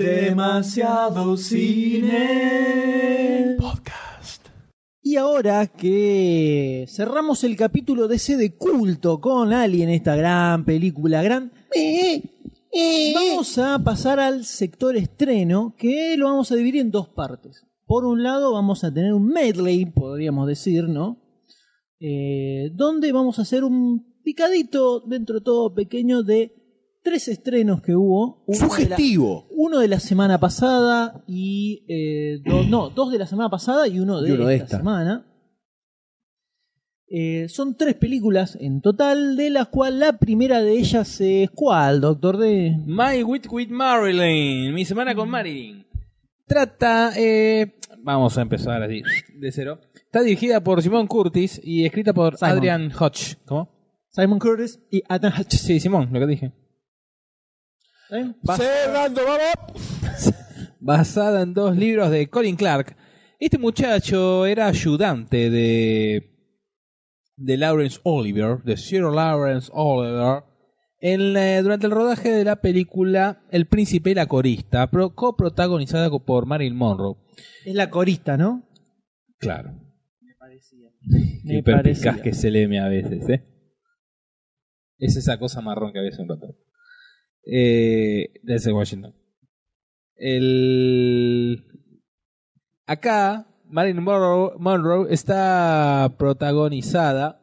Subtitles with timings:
[0.00, 2.16] Demasiado cine.
[3.58, 4.48] Podcast.
[5.02, 11.22] Y ahora que cerramos el capítulo de ese de culto con Alien, esta gran película,
[11.22, 11.52] gran...
[13.14, 17.66] Vamos a pasar al sector estreno, que lo vamos a dividir en dos partes.
[17.84, 21.18] Por un lado vamos a tener un medley, podríamos decir, ¿no?
[21.98, 26.59] Eh, donde vamos a hacer un picadito, dentro de todo pequeño, de
[27.02, 28.44] tres estrenos que hubo.
[28.46, 29.46] Uno de la- Sugestivo.
[29.50, 34.00] uno de la semana pasada y eh, dos, no, dos de la semana pasada y
[34.00, 34.76] uno de, Y uno de esta, esta.
[34.78, 35.26] semana.
[37.12, 42.00] Eh, son tres películas en total, de las cuales la primera de ellas es ¿cuál,
[42.00, 42.76] Doctor D?
[42.86, 45.84] My Week with Marilyn, mi semana con Marilyn.
[46.46, 49.02] Trata, eh, vamos a empezar así,
[49.34, 49.80] de cero.
[49.94, 52.56] Está dirigida por Simon Curtis y escrita por Simon.
[52.56, 53.36] Adrian Hodge.
[53.44, 53.68] ¿Cómo?
[54.10, 55.54] Simon Curtis y Ethan Hutch.
[55.54, 56.52] Sí, Simón, lo que dije.
[58.56, 60.34] Cerrando, vamos.
[60.80, 62.96] Basada en dos libros de Colin Clark.
[63.38, 66.30] Este muchacho era ayudante de,
[67.36, 70.42] de Lawrence Oliver, de Sir Lawrence Oliver,
[71.00, 76.10] en la- durante el rodaje de la película El Príncipe y la Corista, pro- coprotagonizada
[76.10, 77.16] por Marilyn Monroe.
[77.64, 78.68] Es la corista, ¿no?
[79.38, 79.72] Claro.
[81.02, 82.22] Me Qué perspicaz parecía.
[82.22, 83.46] que se lee a veces, ¿eh?
[84.98, 86.54] Es esa cosa marrón que había hace un rato.
[87.52, 89.12] Eh, desde Washington.
[90.14, 91.64] El...
[92.86, 97.40] Acá, Marilyn Monroe, está protagonizada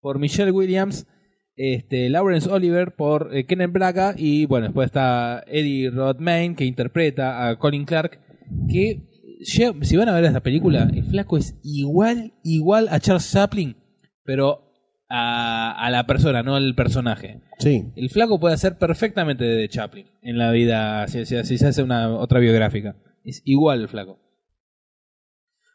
[0.00, 1.06] por Michelle Williams,
[1.54, 7.48] este, Lawrence Oliver por eh, Kenneth Braga y bueno, después está Eddie Rodmayne que interpreta
[7.48, 8.20] a Colin Clark
[8.68, 9.02] que
[9.42, 13.76] si van a ver esta película, el flaco es igual, igual a Charles Chaplin,
[14.24, 14.65] pero
[15.08, 17.40] a, a la persona, no al personaje.
[17.58, 17.92] Sí.
[17.96, 21.82] El flaco puede hacer perfectamente de Chaplin en la vida, si, si- si se hace
[21.82, 22.96] una otra biográfica.
[23.24, 24.18] Es igual el flaco.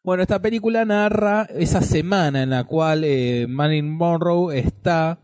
[0.04, 5.20] Bueno, esta película narra esa semana en la cual eh, Marilyn Monroe está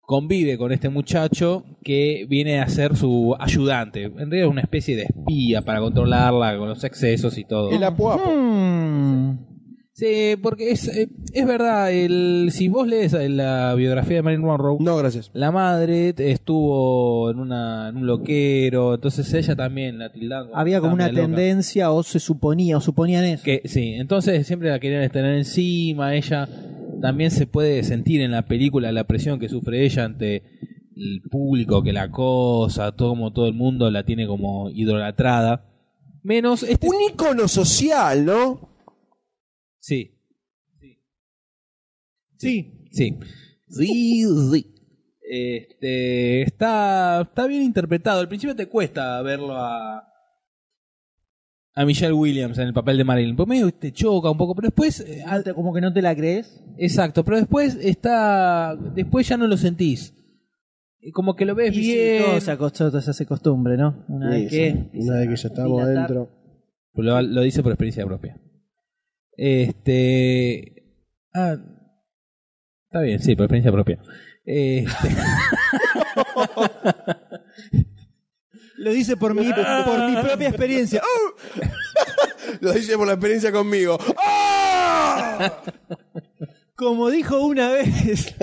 [0.00, 4.04] convive con este muchacho que viene a ser su ayudante.
[4.04, 7.70] En realidad es una especie de espía para controlarla con los excesos y todo.
[7.72, 8.30] El apo apo.
[8.30, 9.55] Hmm.
[9.96, 14.76] Sí, porque es, eh, es verdad, el, si vos lees la biografía de Marilyn Monroe,
[14.78, 15.30] No, gracias.
[15.32, 20.50] la madre estuvo en, una, en un loquero, entonces ella también la tildaban.
[20.52, 21.22] Había como una loca.
[21.22, 23.42] tendencia, o se suponía, o suponían eso.
[23.42, 26.46] Que, sí, entonces siempre la querían tener encima, ella
[27.00, 30.42] también se puede sentir en la película la presión que sufre ella ante
[30.94, 35.64] el público que la cosa, todo como todo el mundo la tiene como idolatrada.
[36.22, 38.75] Menos este Un icono social, ¿no?
[39.86, 40.12] Sí,
[42.38, 43.18] Sí, sí.
[43.68, 44.74] Sí, sí.
[45.28, 48.20] Este, está, está bien interpretado.
[48.20, 50.06] Al principio te cuesta verlo a,
[51.74, 53.36] a Michelle Williams en el papel de Marilyn.
[53.36, 56.14] Porque medio te choca un poco, pero después eh, te- como que no te la
[56.14, 56.62] crees.
[56.76, 58.76] Exacto, pero después está.
[58.76, 60.12] Después ya no lo sentís.
[61.12, 62.22] Como que lo ves Y sí, bien.
[62.22, 64.04] todo se, acost- se hace costumbre, ¿no?
[64.08, 64.88] Una vez Sí, que.
[64.92, 64.98] sí.
[65.08, 65.96] Una vez que ya estamos dilatar.
[65.96, 66.28] adentro.
[66.94, 68.38] Lo, lo dice por experiencia propia.
[69.36, 70.84] Este.
[71.34, 71.56] Ah.
[72.86, 73.98] Está bien, sí, por experiencia propia.
[74.44, 75.08] Este,
[78.78, 81.02] Lo dice por mi, por mi propia experiencia.
[81.02, 81.60] ¡Oh!
[82.60, 83.98] Lo dice por la experiencia conmigo.
[84.18, 85.62] ¡Ah!
[86.76, 88.34] Como dijo una vez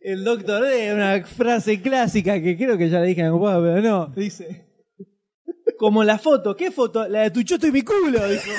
[0.00, 3.82] el doctor D, una frase clásica que creo que ya le dije en algún pero
[3.82, 4.66] no, dice.
[5.78, 7.06] Como la foto, ¿qué foto?
[7.06, 8.50] La de tu choto y mi culo, dijo.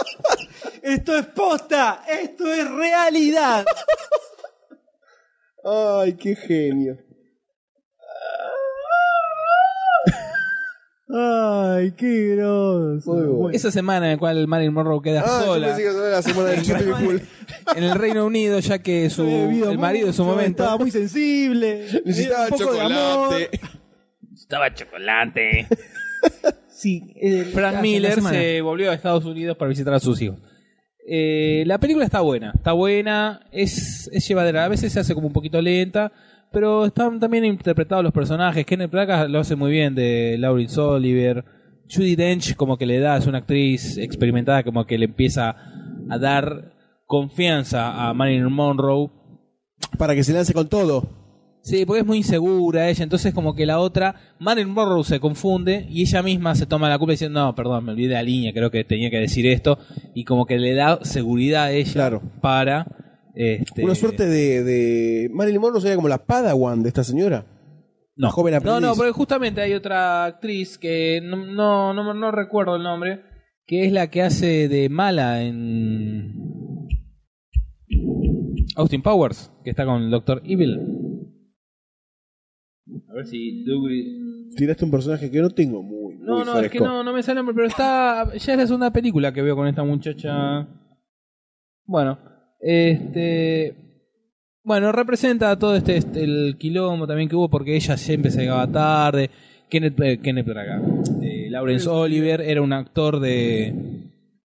[0.82, 3.64] Esto es posta, esto es realidad.
[5.64, 6.98] Ay, qué genio.
[11.14, 13.12] Ay, qué groso.
[13.12, 13.50] Bueno.
[13.50, 16.22] esa semana en la cual Marilyn Monroe queda Ah, yo sola pensé que era la
[16.22, 17.20] semana del chute y mi culo.
[17.76, 20.62] en el Reino Unido, ya que su, el marido de su momento.
[20.62, 21.86] Estaba muy sensible.
[22.04, 23.28] Necesitaba un poco de amor.
[23.30, 23.60] chocolate.
[24.34, 25.68] Estaba chocolate.
[26.82, 30.38] Sí, eh, Frank Miller se volvió a Estados Unidos para visitar a sus hijos.
[31.06, 34.64] Eh, la película está buena, está buena, es, es llevadera.
[34.64, 36.10] A veces se hace como un poquito lenta,
[36.50, 38.66] pero están también interpretados los personajes.
[38.66, 41.44] Kenneth Branagh lo hace muy bien de Laurence Oliver.
[41.88, 45.54] Judy Dench como que le da, es una actriz experimentada, como que le empieza
[46.10, 46.72] a dar
[47.06, 49.08] confianza a Marilyn Monroe
[49.98, 51.21] Para que se lance con todo.
[51.62, 55.86] Sí, porque es muy insegura ella, entonces como que la otra, Marilyn Monroe se confunde
[55.88, 58.52] y ella misma se toma la culpa diciendo, no, perdón, me olvidé de la línea,
[58.52, 59.78] creo que tenía que decir esto,
[60.12, 62.22] y como que le da seguridad a ella Claro.
[62.40, 62.86] para...
[63.34, 65.30] Este, Una suerte de, de.
[65.32, 67.46] Marilyn Monroe sería como la padawan de esta señora.
[68.14, 68.82] No, La joven no, aprendiz.
[68.82, 73.22] no, porque justamente hay otra actriz que no, no, no, no recuerdo el nombre,
[73.66, 76.34] que es la que hace de mala en
[78.76, 80.78] Austin Powers, que está con Doctor Evil.
[83.08, 86.62] A ver si Douglas- Tiraste un personaje que no tengo muy, muy No, no, es
[86.64, 86.86] que fresco.
[86.86, 88.30] no, no me sale pero está.
[88.34, 90.66] Ya es la segunda película que veo con esta muchacha.
[91.86, 92.18] Bueno,
[92.60, 93.74] este.
[94.64, 98.70] Bueno, representa todo este, este- el quilombo también que hubo porque ella siempre se llegaba
[98.70, 99.30] tarde.
[99.68, 100.80] Kenneth, eh, Kenneth Braga.
[101.22, 103.74] Eh, Lawrence Oliver era un actor de.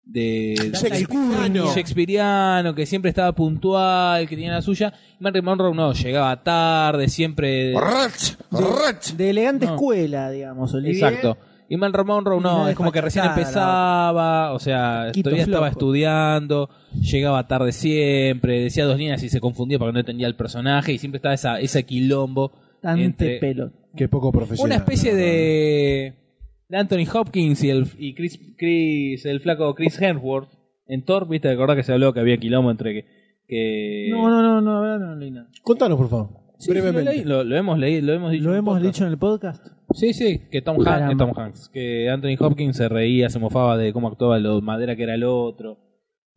[0.08, 1.74] De Shakespeareano.
[1.76, 4.94] Shakespeareano, que siempre estaba puntual, que tenía la suya.
[5.20, 7.74] Marilyn Monroe no, llegaba tarde, siempre.
[9.16, 9.74] De elegante No.
[9.76, 10.74] escuela, digamos.
[10.74, 10.96] Olivier.
[11.14, 11.38] Exacto.
[11.70, 16.70] Y Marilyn Monroe no, es como que recién empezaba, o sea, todavía estaba estudiando,
[17.02, 20.98] llegaba tarde siempre, decía dos líneas y se confundía porque no entendía el personaje y
[20.98, 22.54] siempre estaba esa, ese quilombo.
[22.82, 23.72] Tante entre- pelo.
[23.98, 24.66] Qué poco profesional.
[24.66, 26.14] Una especie de,
[26.70, 30.50] de Anthony Hopkins y el y Chris, Chris el flaco Chris Hemsworth
[30.88, 33.06] en Thor, viste, recordás que se habló que había quilombo entre que,
[33.48, 35.50] que No, no, no, no, no, no leí nada.
[35.64, 36.30] Contanos, por favor.
[36.60, 37.14] Sí, sí, lo, brevemente.
[37.14, 38.44] leí, lo, lo hemos leído, lo hemos dicho.
[38.46, 38.86] ¿Lo en el hemos podcast.
[38.96, 39.68] dicho en el podcast?
[39.94, 41.10] Sí, sí, que Tom, Han- Caramba.
[41.10, 44.96] que Tom Hanks, que Anthony Hopkins se reía, se mofaba de cómo actuaba lo madera
[44.96, 45.78] que era el otro.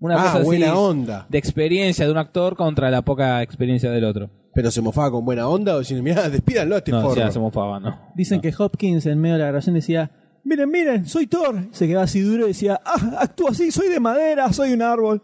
[0.01, 1.27] Una ah, cosa así onda.
[1.29, 4.31] de experiencia de un actor contra la poca experiencia del otro.
[4.55, 7.31] Pero se mofaba con buena onda o diciendo, mirá, despídanlo a este No, forro.
[7.31, 8.13] se mofaba, no.
[8.15, 8.43] Dicen No.
[8.43, 10.11] que Hopkins en medio de la grabación decía,
[10.43, 11.69] miren, miren, soy Thor.
[11.73, 15.23] Se quedaba así duro y decía, ah, actúo así, soy de madera, soy un árbol.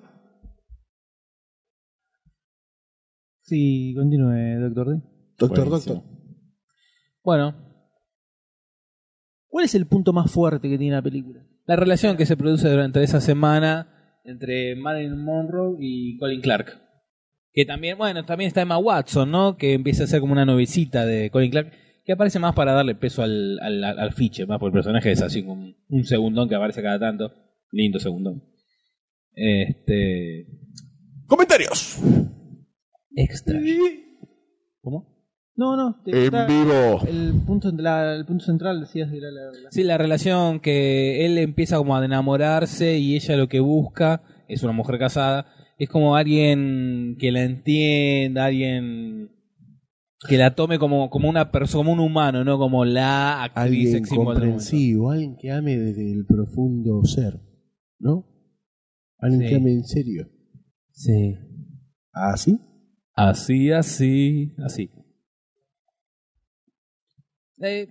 [3.42, 5.02] Sí, continúe, doctor D.
[5.38, 5.94] Doctor, Buenísimo.
[5.96, 6.16] doctor.
[7.24, 7.66] Bueno,
[9.48, 11.40] ¿Cuál es el punto más fuerte que tiene la película?
[11.64, 13.95] la relación que se produce durante esa semana
[14.26, 16.80] entre Marilyn Monroe y Colin Clark.
[17.52, 19.56] Que también, bueno, también está Emma Watson, ¿no?
[19.56, 21.72] Que empieza a ser como una novicita de Colin Clark,
[22.04, 25.22] que aparece más para darle peso al, al, al fiche, más porque el personaje es
[25.22, 27.32] así como un segundón que aparece cada tanto.
[27.72, 28.44] Lindo segundón.
[29.32, 30.46] Este.
[31.26, 31.98] Comentarios.
[33.14, 33.58] Extra.
[34.82, 35.15] ¿Cómo?
[35.56, 36.00] No, no.
[36.04, 37.00] te- En vivo.
[37.08, 41.24] El punto, la- el punto central decías que era la, la- Sí, la relación que
[41.24, 45.46] él empieza como a enamorarse y ella lo que busca es una mujer casada.
[45.78, 49.30] Es como alguien que la entienda, alguien
[50.28, 54.04] que la tome como, como una persona, como un humano, no como la actriz Alguien
[54.04, 57.40] comprensivo, alguien que ame desde el profundo ser,
[57.98, 58.26] ¿no?
[59.18, 59.48] Alguien Sí.
[59.48, 60.28] que ame en serio.
[60.90, 61.34] Sí.
[62.12, 62.58] ¿Ah, sí?
[63.14, 64.90] Así, así, así.
[67.60, 67.88] Eh,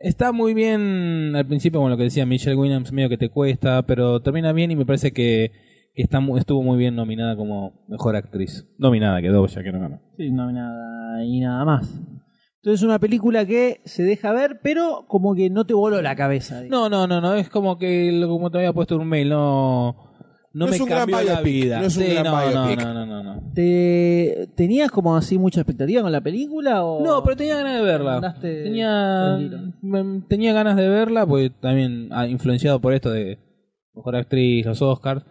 [0.00, 3.82] está muy bien al principio, con lo que decía Michelle Williams, medio que te cuesta,
[3.82, 5.52] pero termina bien y me parece que,
[5.94, 8.66] que está, estuvo muy bien nominada como mejor actriz.
[8.78, 10.00] Nominada quedó, ya que no ganó.
[10.16, 11.88] Sí, no hay nada y nada más.
[12.56, 16.16] Entonces es una película que se deja ver, pero como que no te voló la
[16.16, 16.60] cabeza.
[16.60, 16.90] digamos.
[16.90, 20.07] No, no, no, no, es como que, como te había puesto en un mail, no,
[20.52, 21.80] no, No me es un gran cambió la biopic, vida.
[21.80, 22.84] no es un Sí, gran no, no, biopic.
[22.84, 23.52] no, no, no, no.
[23.54, 26.84] ¿Te, ¿Tenías como así mucha expectativa con la película?
[26.84, 28.14] O No, pero tenía ganas de verla.
[28.16, 29.72] Andaste Tenía, tranquilo.
[29.82, 33.38] me- tenía ganas de verla, porque también ah, influenciado por esto de
[33.94, 35.24] mejor actriz, los Oscars.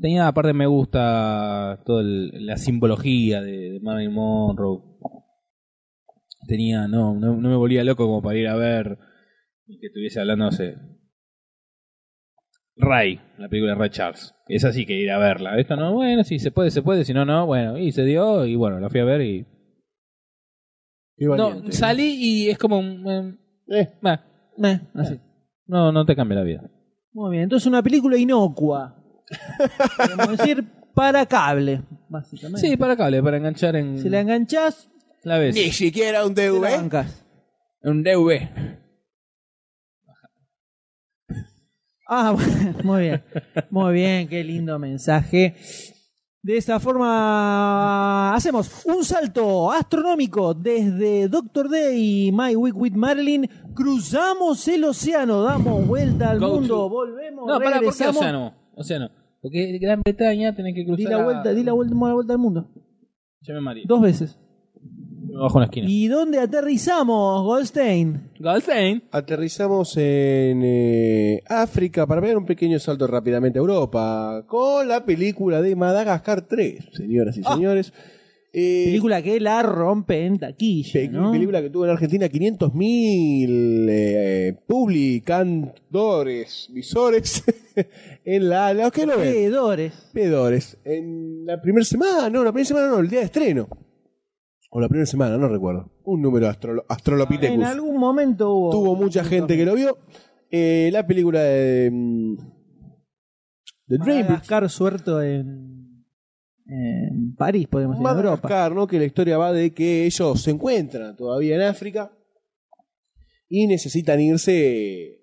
[0.00, 4.80] Tenía, aparte, me gusta toda la simbología de, de Marilyn Monroe.
[6.48, 8.98] Tenía, no, no, no me volvía loco como para ir a ver
[9.66, 10.76] y que estuviese hablando, no sé.
[12.76, 14.34] Ray, la película de Ray Charles.
[14.48, 15.58] Es así que ir a verla.
[15.58, 17.78] Esto no, bueno, si se puede, se puede, si no, no, bueno.
[17.78, 19.46] Y se dio, y bueno, la fui a ver y
[21.16, 23.38] Qué no, salí y es como un...
[23.68, 23.88] eh,
[24.64, 25.20] Eh, así.
[25.66, 26.62] no, no te cambia la vida.
[27.12, 28.96] Muy bien, entonces una película inocua.
[29.96, 30.64] Podemos decir
[30.94, 32.66] para cable, básicamente.
[32.66, 34.90] Sí, para cable, para enganchar en Si la enganchás,
[35.22, 35.54] la vez.
[35.54, 36.60] Ni siquiera un te la DV.
[36.62, 37.24] bancás.
[37.82, 38.48] Un DV.
[42.14, 43.22] Ah, bueno, muy bien.
[43.70, 45.54] Muy bien, qué lindo mensaje.
[46.42, 53.48] De esta forma hacemos un salto astronómico desde Doctor Day y My Week with Marilyn.
[53.74, 58.54] Cruzamos el océano, damos vuelta al Go mundo, to- volvemos, No, para, ¿por qué océano?
[58.74, 59.10] Océano.
[59.40, 60.98] Porque Gran Bretaña tenés que cruzar.
[60.98, 62.68] Di la vuelta, di la vuelta, la vuelta al mundo.
[63.40, 63.84] Ya me mareé.
[63.86, 64.38] Dos veces.
[65.32, 65.86] Me bajo una esquina.
[65.88, 68.30] ¿Y dónde aterrizamos, Goldstein?
[68.38, 69.02] Goldstein.
[69.10, 75.62] Aterrizamos en eh, África para ver un pequeño salto rápidamente a Europa con la película
[75.62, 77.92] de Madagascar 3, señoras y señores.
[78.54, 81.32] Eh, Película que la rompe en taquilla, pe- ¿no?
[81.32, 87.42] película que tuvo en Argentina 500.000 eh, publicadores, visores
[88.26, 89.94] en la, los que no ven, Pedores.
[90.12, 93.68] pedores, en la primera semana, no, la primera semana no, el día de estreno.
[94.74, 95.90] O la primera semana, no recuerdo.
[96.04, 97.56] Un número astrolo- Astrolopithecus.
[97.56, 98.70] En algún momento hubo.
[98.70, 99.98] Tuvo mucha gente que lo vio.
[100.50, 101.90] Eh, la película de.
[101.92, 102.36] mm,
[103.86, 106.06] de Dream suelto en,
[106.66, 108.70] en París, podemos decir, en Europa.
[108.70, 108.86] ¿no?
[108.86, 112.10] Que la historia va de que ellos se encuentran todavía en África
[113.50, 115.20] y necesitan irse,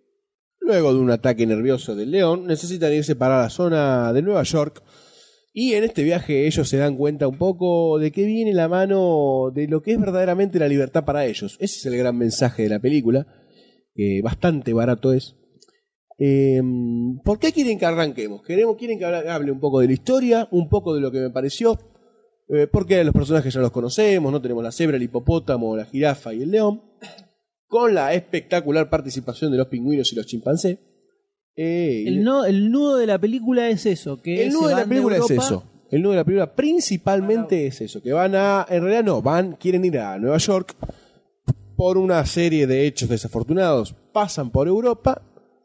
[0.60, 4.84] luego de un ataque nervioso del león, necesitan irse para la zona de Nueva York.
[5.52, 9.52] Y en este viaje ellos se dan cuenta un poco de que viene la mano
[9.54, 11.58] de lo que es verdaderamente la libertad para ellos.
[11.60, 13.26] Ese es el gran mensaje de la película,
[13.96, 15.36] que bastante barato es.
[16.20, 16.62] Eh,
[17.24, 18.44] ¿Por qué quieren que arranquemos?
[18.44, 21.30] Queremos, quieren que hable un poco de la historia, un poco de lo que me
[21.32, 21.80] pareció,
[22.50, 24.42] eh, porque los personajes ya los conocemos, ¿no?
[24.42, 26.84] Tenemos la cebra, el hipopótamo, la jirafa y el león,
[27.68, 30.78] con la espectacular participación de los pingüinos y los chimpancés.
[31.62, 34.22] Eh, El, no- el nudo de la película es eso.
[34.22, 35.64] Que el nudo de la película es Europa- eso.
[35.92, 39.54] El nudo de la película principalmente es eso, que van a, en realidad no, van,
[39.58, 40.76] quieren ir a Nueva York
[41.76, 45.22] por una serie de hechos desafortunados, pasan por Europa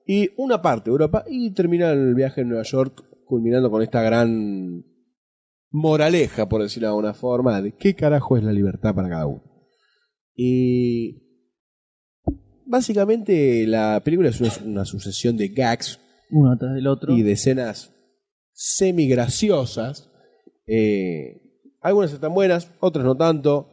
[0.07, 4.01] y una parte de Europa y terminan el viaje en Nueva York culminando con esta
[4.03, 4.85] gran
[5.71, 9.43] moraleja, por decirlo de alguna forma, de qué carajo es la libertad para cada uno.
[10.35, 11.24] Y
[12.67, 17.15] básicamente la película es una, una sucesión de gags Uno tras del otro.
[17.17, 17.93] y de escenas
[18.53, 20.11] semi graciosas.
[20.67, 21.41] Eh,
[21.81, 23.71] algunas están buenas, otras no tanto.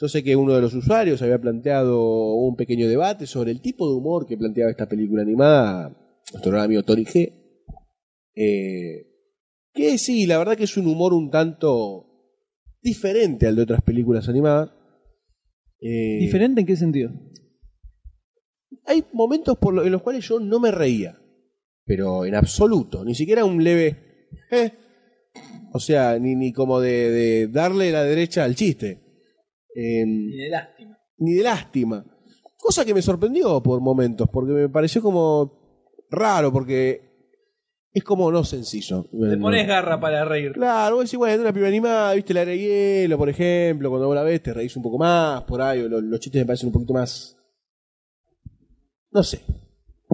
[0.00, 3.88] Yo sé que uno de los usuarios había planteado un pequeño debate sobre el tipo
[3.88, 5.94] de humor que planteaba esta película animada,
[6.32, 7.32] nuestro gran amigo Tori G.
[8.34, 9.06] Eh,
[9.74, 12.06] que sí, la verdad que es un humor un tanto
[12.82, 14.70] diferente al de otras películas animadas.
[15.80, 17.10] Eh, ¿Diferente en qué sentido?
[18.86, 21.18] Hay momentos por lo- en los cuales yo no me reía,
[21.84, 24.72] pero en absoluto, ni siquiera un leve, "eh".
[25.72, 29.00] o sea, ni, ni como de, de darle la derecha al chiste,
[29.72, 30.98] Em, Y de lástima.
[31.18, 32.04] ni de lástima,
[32.58, 37.08] cosa que me sorprendió por momentos, porque me pareció como raro, porque
[37.92, 39.04] es como no sencillo.
[39.04, 40.52] Te pones garra para reír.
[40.52, 44.16] Claro, vos decís, bueno, una película animada, viste la era hielo, por ejemplo, cuando vos
[44.16, 46.66] la ves te reís un poco más, por ahí, o lo- los chistes me parecen
[46.68, 47.36] un poquito más,
[49.12, 49.40] no sé,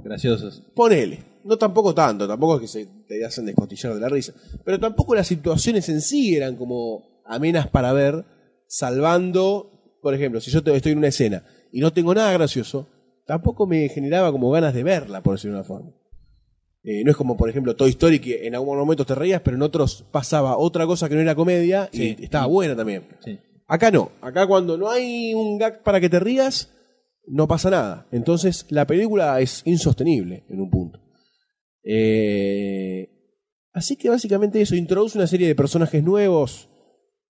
[0.03, 0.61] Graciosos.
[0.75, 1.19] Ponele.
[1.43, 4.33] No tampoco tanto, tampoco es que se te hacen descostillar de la risa.
[4.63, 8.23] Pero tampoco las situaciones en sí eran como amenas para ver,
[8.67, 12.87] salvando, por ejemplo, si yo te- estoy en una escena y no tengo nada gracioso,
[13.25, 15.91] tampoco me generaba como ganas de verla, por decirlo de una forma.
[16.83, 19.57] Eh, no es como, por ejemplo, Toy Story, que en algunos momentos te reías, pero
[19.57, 22.15] en otros pasaba otra cosa que no era comedia Sí.
[22.19, 23.07] y estaba buena también.
[23.25, 23.39] Sí.
[23.67, 24.11] Acá no.
[24.21, 26.71] Acá cuando no hay un gag para que te rías,
[27.27, 28.07] no pasa nada.
[28.11, 30.99] Entonces la película es insostenible en un punto.
[31.83, 33.09] Eh,
[33.73, 36.69] así que básicamente eso introduce una serie de personajes nuevos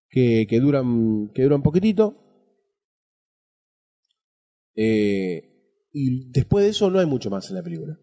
[0.09, 2.15] que, que duran que duran poquitito.
[4.75, 5.43] Eh,
[5.91, 7.99] y después de eso no hay mucho más en la película.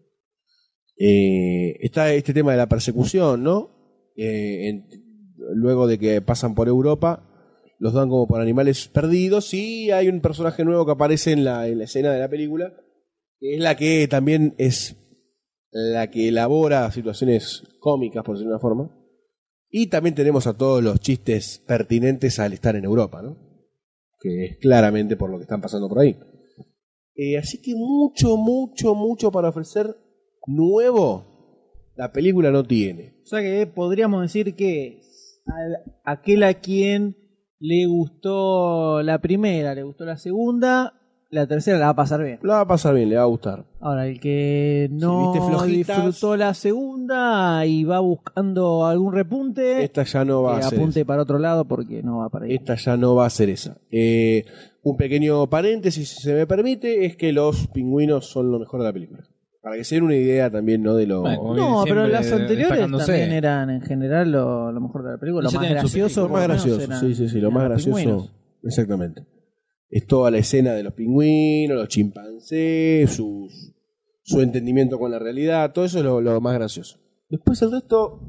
[0.97, 3.71] Eh, está este tema de la persecución, ¿no?
[5.53, 7.34] Luego de que pasan por Europa,
[7.85, 11.67] los dan como por animales perdidos y hay un personaje nuevo que aparece en la,
[11.67, 12.73] en la escena de la película,
[13.39, 14.95] que es la que también es
[15.69, 18.89] la que elabora situaciones cómicas, por decirlo de una forma.
[19.69, 23.37] Y también tenemos a todos los chistes pertinentes al estar en Europa, ¿no?
[24.19, 26.17] Que es claramente por lo que están pasando por ahí.
[27.13, 29.95] Eh, así que mucho, mucho, mucho para ofrecer
[30.47, 33.19] nuevo la película no tiene.
[33.21, 35.01] O sea que podríamos decir que
[36.03, 37.24] aquel a quien
[37.59, 40.93] le gustó la primera, le gustó la segunda,
[41.29, 42.39] la tercera la va a pasar bien.
[42.43, 43.65] La va a pasar bien, le va a gustar.
[43.79, 50.03] Ahora, el que no viste flojitas- disfrutó la segunda y va buscando algún repunte, Esta
[50.03, 52.53] ya no va que a ser apunte para otro lado porque no va para ahí.
[52.55, 53.77] Esta ya no va a ser esa.
[53.91, 54.45] Eh,
[54.83, 58.85] un pequeño paréntesis, si se me permite, es que los pingüinos son lo mejor de
[58.85, 59.23] la película.
[59.65, 60.93] Para que se den una idea también, ¿no?
[60.93, 61.21] De lo...
[61.21, 63.05] Bueno, No, pero las anteriores destacándose.
[63.07, 66.21] también eran en general lo, lo mejor de la película, lo más su gracioso.
[66.21, 67.97] lo por más lo menos gracioso, eran- sí, sí, sí, lo eran más los gracioso.
[67.97, 68.33] pingüinos.
[68.63, 69.25] Exactamente.
[69.89, 73.73] Es toda la escena de los pingüinos, los chimpancés, sus,
[74.21, 76.99] su entendimiento con la realidad, todo eso es lo, lo más gracioso.
[77.27, 78.21] Después el resto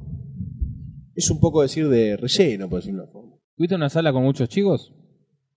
[1.14, 3.36] es un poco decir de relleno, por decirlo de una forma.
[3.56, 4.94] ¿Tuviste una sala con muchos chicos?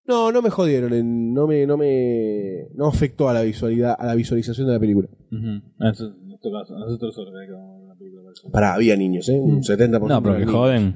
[0.09, 4.07] No, no me jodieron, en- no me, no me, no afectó a la visualidad, a
[4.07, 5.07] la visualización de la película.
[5.79, 8.49] Ah, eso- a nosotros solo que vamos a una película eso.
[8.51, 9.39] Pará, había niños, ¿eh?
[9.39, 10.07] Un 70%.
[10.15, 10.59] No, pero de que niños.
[10.59, 10.95] joden.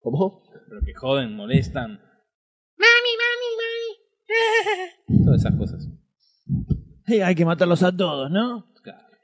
[0.00, 0.42] ¿Cómo?
[0.68, 1.92] Pero que joden, molestan.
[2.76, 3.48] Mami, mami,
[5.16, 5.24] mami.
[5.24, 5.88] Todas esas cosas.
[7.24, 8.66] Hay que matarlos a todos, ¿no?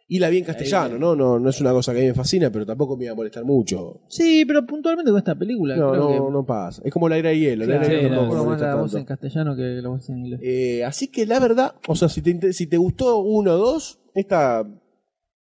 [0.09, 1.17] Y la vi en castellano, ¿no?
[1.17, 1.41] ¿no?
[1.41, 3.45] No es una cosa que a mí me fascina, pero tampoco me iba a molestar
[3.45, 4.03] mucho.
[4.09, 5.75] Sí, pero puntualmente con esta película.
[5.77, 6.81] No, creo no, que- no pasa.
[6.85, 7.65] Es como la era de hielo.
[7.67, 8.99] la Claro, era de hielo sí, tampoco no, me molesta la voz tanto.
[8.99, 10.41] en castellano que la voz en inglés.
[10.45, 13.99] Eh, así que la verdad, o sea, si te, si te gustó uno o dos,
[14.15, 14.65] esta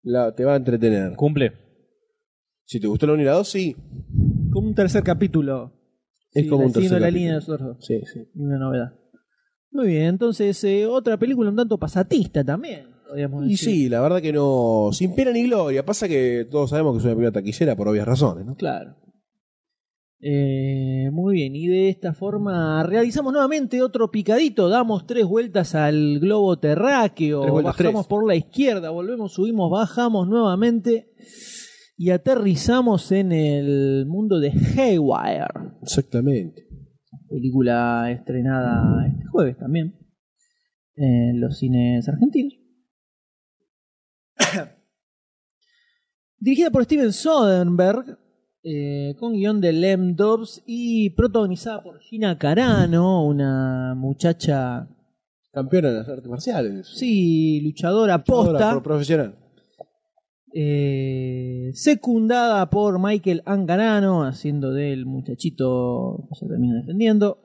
[0.05, 1.17] la, te va a entretener.
[1.17, 1.53] Cumple.
[2.65, 3.77] Si te gustó la 1 y la 2, sí.
[4.53, 5.73] Como un tercer capítulo.
[6.33, 7.19] Es Sí, como un siguiendo tercer la capítulo.
[7.19, 7.77] línea de Sordo.
[7.81, 8.21] Sí, sí.
[8.37, 8.95] Una novedad.
[9.73, 14.23] Muy bien, entonces eh, otra película un tanto pasatista también, podríamos Y sí, la verdad
[14.23, 14.89] que no.
[14.93, 15.85] Sin pena ni gloria.
[15.85, 18.57] Pasa que todos sabemos que es una película taquillera por obvias razones, ¿no?
[18.57, 18.97] Claro.
[20.25, 26.21] Eh, muy bien, y de esta forma realizamos nuevamente otro picadito, damos tres vueltas al
[26.21, 28.09] globo terráqueo, vueltas, bajamos tres.
[28.09, 31.11] por la izquierda, volvemos, subimos, bajamos nuevamente
[31.97, 36.69] y aterrizamos en el mundo de Haywire, Exactamente.
[37.29, 39.99] película estrenada este jueves también
[40.95, 42.62] en los cines argentinos.
[46.43, 48.19] Dirigida por Steven Soderbergh,
[48.65, 54.89] eh, con guion de Lem Dobbs y protagonizada por Gina Carano, una muchacha,
[55.53, 56.89] Campeona de las artes marciales.
[56.97, 59.37] sí, luchadora posta, pro- profesional.
[60.55, 67.39] eh, secundada por Michael Angarano, haciendo del muchachito que se termina defendiendo,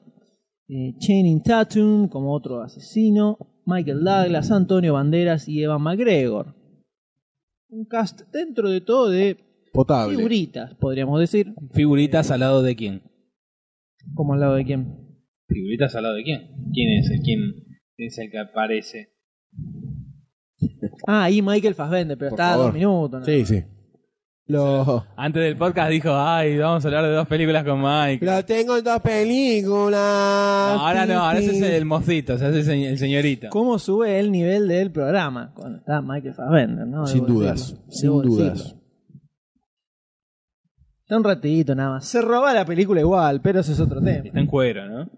[0.67, 6.55] eh, Channing Tatum como otro asesino, Michael Douglas, Antonio Banderas y Evan McGregor.
[7.69, 9.37] Un cast dentro de todo de
[9.73, 10.15] Potable.
[10.15, 11.53] figuritas, podríamos decir.
[11.73, 13.03] Figuritas al lado de quién.
[14.15, 14.95] ¿Como al lado de quién?
[15.47, 16.49] Figuritas al lado de quién.
[16.73, 17.41] ¿Quién es el quién
[17.97, 19.13] es el que aparece?
[21.05, 23.19] Ah, y Michael Fassbender, pero Por está a dos minutos.
[23.19, 23.25] ¿no?
[23.25, 23.63] Sí, sí.
[24.49, 28.25] Lo, Antes del podcast dijo, ay, vamos a hablar de dos películas con Mike.
[28.25, 29.99] lo tengo en dos películas.
[30.77, 33.49] No, ahora no, ahora ese es el mocito, se hace el, señ- el señorito.
[33.49, 36.87] ¿Cómo sube el nivel del programa cuando está Michael Fassbender?
[36.87, 37.05] ¿no?
[37.07, 37.59] Sin Debo dudas.
[37.59, 37.83] decirlo.
[37.91, 38.53] Sin Debo dudas.
[38.57, 38.81] decirlo.
[41.01, 42.05] Está un ratito nada más.
[42.05, 44.25] Se roba la película igual, pero ese es otro tema.
[44.27, 45.09] Está en cuero, ¿no?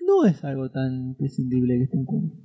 [0.00, 2.36] No es algo tan prescindible que esté en cuenta.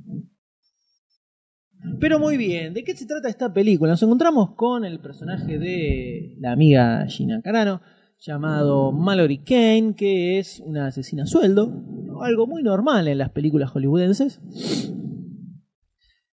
[2.00, 3.92] Pero muy bien, ¿de qué se trata esta película?
[3.92, 7.82] Nos encontramos con el personaje de la amiga Gina Carano,
[8.20, 11.74] llamado Mallory Kane, que es una asesina a sueldo,
[12.22, 14.40] algo muy normal en las películas hollywoodenses.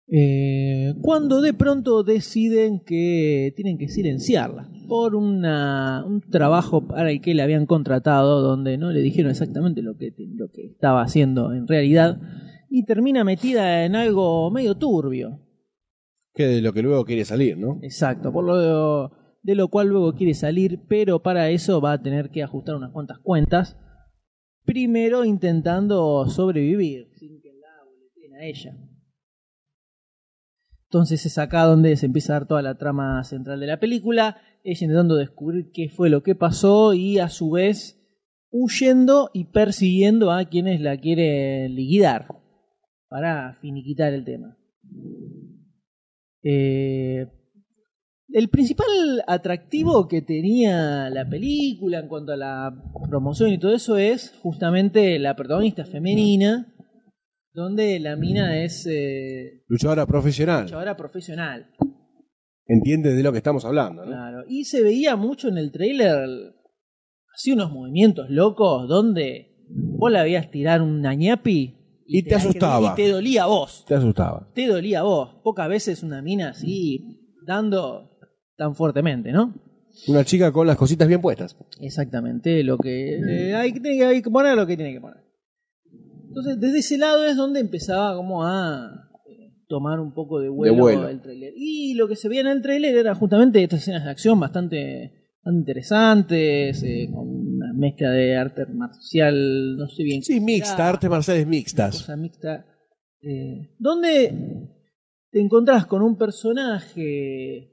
[0.06, 5.42] Eh, cuando de pronto deciden que tienen que silenciarla por un
[6.30, 10.50] trabajo para el que la habían contratado donde no le dijeron exactamente lo que, lo
[10.50, 12.20] que estaba haciendo en realidad
[12.68, 15.43] y termina metida en algo medio turbio.
[16.34, 17.78] Que de lo que luego quiere salir, ¿no?
[17.82, 19.10] Exacto, por lo
[19.44, 22.92] de lo cual luego quiere salir, pero para eso va a tener que ajustar unas
[22.92, 23.76] cuantas cuentas.
[24.64, 28.74] Primero intentando sobrevivir sin que la boleteen a ella.
[30.84, 34.38] Entonces es acá donde se empieza a dar toda la trama central de la película,
[34.62, 38.00] ella intentando descubrir qué fue lo que pasó y a su vez
[38.50, 42.28] huyendo y persiguiendo a quienes la quieren liquidar
[43.08, 44.56] para finiquitar el tema.
[46.44, 47.26] Eh,
[48.28, 52.74] el principal atractivo que tenía la película en cuanto a la
[53.08, 56.74] promoción y todo eso es justamente la protagonista femenina,
[57.52, 60.64] donde la mina es eh, Luchadora profesional.
[60.64, 61.70] luchadora profesional.
[62.66, 64.10] Entiende de lo que estamos hablando, ¿no?
[64.10, 64.44] Claro.
[64.48, 66.28] Y se veía mucho en el trailer,
[67.34, 72.92] así unos movimientos locos, donde vos la veías tirar un ñapi Y te asustaba.
[72.92, 73.84] Y te dolía a vos.
[73.86, 74.48] Te asustaba.
[74.54, 75.36] te dolía a vos.
[75.42, 78.10] Pocas veces una mina así dando
[78.56, 79.54] tan fuertemente, ¿no?
[80.08, 81.56] Una chica con las cositas bien puestas.
[81.80, 85.00] Exactamente, lo que eh, hay, que- tiene que- hay que poner lo que tiene que
[85.00, 85.18] poner.
[86.28, 88.90] Entonces, desde ese lado es donde empezaba como a
[89.28, 91.08] eh, tomar un poco de vuelo, vuelo.
[91.08, 91.52] el tráiler.
[91.56, 95.12] Y lo que se veía en el tráiler era justamente estas escenas de acción bastante,
[95.44, 97.43] bastante interesantes, eh, con
[97.74, 101.96] mezcla de arte marcial, no sé bien Sí, mixta, será, artes marciales mixtas.
[102.02, 102.66] cosa mixta.
[103.22, 104.68] eh, donde
[105.30, 107.70] te encontrás con un personaje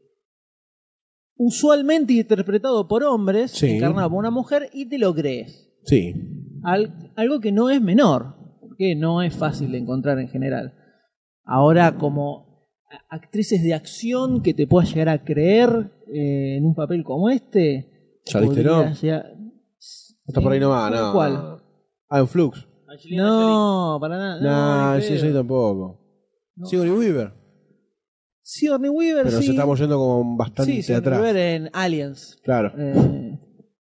[1.36, 3.72] usualmente interpretado por hombres, Sí.
[3.72, 5.70] encarnado por una mujer, y te lo crees.
[5.84, 6.14] Sí.
[6.64, 10.74] Al- algo que no es menor, porque no es fácil de encontrar en general.
[11.44, 12.70] Ahora, como
[13.10, 18.20] actrices de acción que te puedas llegar a creer eh, en un papel como este,
[18.26, 18.94] Charlize Theron.
[20.26, 21.14] Está por ahí nomás, ¿Cómo no.
[21.14, 21.58] cuál?
[22.10, 22.68] Ah, en Flux.
[23.16, 24.42] No, para nada.
[24.42, 25.34] No, ni sí, pedo.
[25.40, 26.00] tampoco.
[26.56, 26.66] No.
[26.66, 27.34] Sigourney Weaver.
[28.44, 29.46] Sigourney Weaver, Pero sí.
[29.46, 31.22] se estamos yendo como bastante sí, Sigourney atrás.
[31.22, 32.38] Weaver en Aliens.
[32.44, 32.72] Claro.
[32.78, 33.40] Eh,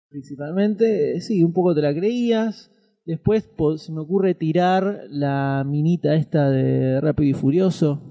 [0.09, 2.71] principalmente, eh, sí, un poco te la creías.
[3.07, 8.03] Después po- se me ocurre tirar la minita esta de Rápido y Furioso.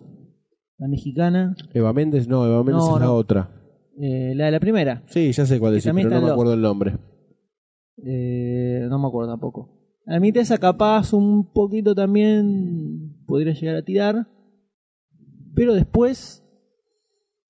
[0.77, 3.13] la mexicana, Eva Méndez, no, Eva Méndez No, es la no.
[3.15, 3.49] otra.
[4.01, 6.33] eh, la de la primera, Sí, ya sé cuál Que también pero no está me
[6.33, 6.97] acuerdo el nombre.
[8.05, 9.75] Eh, no me acuerdo tampoco.
[10.05, 14.27] A mí esa capaz un poquito también podría llegar a tirar,
[15.55, 16.43] pero después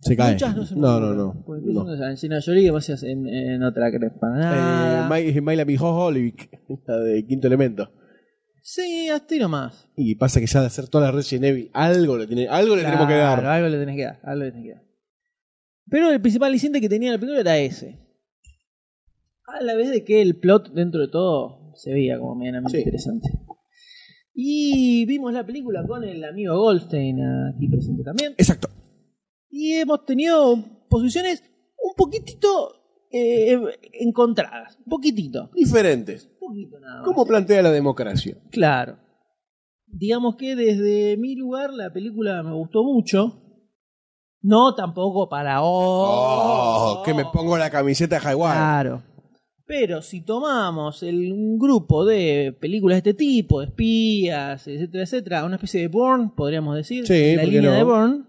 [0.01, 0.33] Se cae.
[0.33, 1.43] muchas no se me no, no, no.
[1.45, 1.81] Porque no.
[1.81, 2.71] empiezan a Angelina Jolie que
[3.03, 5.05] en, en otra crees para nada.
[5.05, 6.49] Eh, May- Mayla Mijojovic,
[6.85, 7.91] la de Quinto Elemento.
[8.62, 9.89] Sí, hasta ahí nomás.
[9.95, 12.83] Y pasa que ya de hacer toda la Resident Evil, algo le, tiene, algo le
[12.83, 13.45] tenemos que dar.
[13.45, 14.83] algo le tenés que dar, algo le tenés que dar.
[15.89, 17.97] Pero el principal aliciente que tenía la película era ese.
[19.57, 22.83] A la vez de que el plot, dentro de todo, se veía como medianamente Sí.
[22.83, 23.29] interesante.
[24.33, 27.19] Y vimos la película con el amigo Goldstein
[27.55, 28.33] aquí presente también.
[28.38, 28.69] Exacto.
[29.49, 30.55] Y hemos tenido
[30.89, 31.43] posiciones
[31.83, 32.73] un poquitito
[33.12, 33.59] eh,
[33.93, 34.77] encontradas.
[34.77, 35.49] Un poquitito.
[35.55, 36.29] Diferentes.
[36.39, 37.05] Un poquito nada más.
[37.05, 38.38] ¿Cómo plantea la democracia?
[38.51, 38.97] Claro.
[39.88, 43.41] Digamos que desde mi lugar la película me gustó mucho.
[44.41, 48.53] No tampoco para Oh, oh, que me pongo la camiseta de Hawái.
[48.55, 49.03] Claro.
[49.69, 55.45] Pero si tomamos el, un grupo de películas de este tipo, de espías, etcétera, etcétera,
[55.45, 57.77] una especie de Bourne, podríamos decir, Sí, la ¿por qué línea no?
[57.77, 58.23] de Bourne,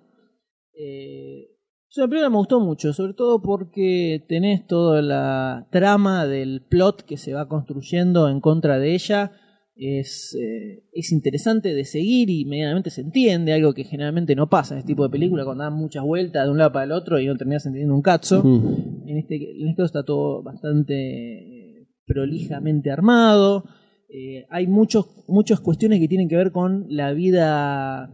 [0.79, 1.47] eh,
[1.89, 6.61] es una película que me gustó mucho, sobre todo porque tenés toda la trama del
[6.69, 9.33] plot que se va construyendo en contra de ella.
[9.75, 14.75] Es, eh, es interesante de seguir y medianamente se entiende, algo que generalmente no pasa
[14.75, 17.19] en este tipo de películas, cuando dan muchas vueltas de un lado para el otro
[17.19, 18.45] y no terminas entendiendo un cazzo.
[18.45, 18.90] Mm.
[19.11, 23.65] En este, en este caso está todo bastante eh, prolijamente armado.
[24.09, 28.11] Eh, hay muchos, muchas cuestiones que tienen que ver con la vida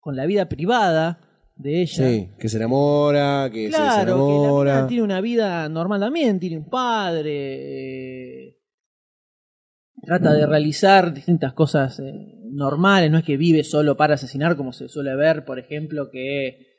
[0.00, 1.20] con la vida privada
[1.56, 2.08] de ella.
[2.08, 6.58] Sí, que se enamora, que se claro, que la tiene una vida normal también, tiene
[6.58, 8.58] un padre, eh,
[10.02, 14.72] trata de realizar distintas cosas eh, normales, no es que vive solo para asesinar como
[14.72, 16.71] se suele ver, por ejemplo, que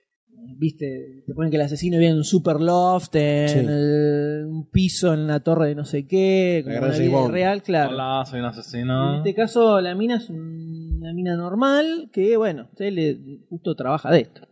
[0.58, 3.60] viste, te ponen que el asesino vive en un super loft, en Sí.
[3.60, 7.10] el- un piso en la torre de no sé qué, como La gran una James
[7.10, 7.34] vida Bond.
[7.34, 7.90] real, claro.
[7.92, 9.18] Hola, soy un En asesino.
[9.18, 14.10] este caso, la mina es un- una mina normal que, bueno, usted le justo trabaja
[14.12, 14.48] de esto.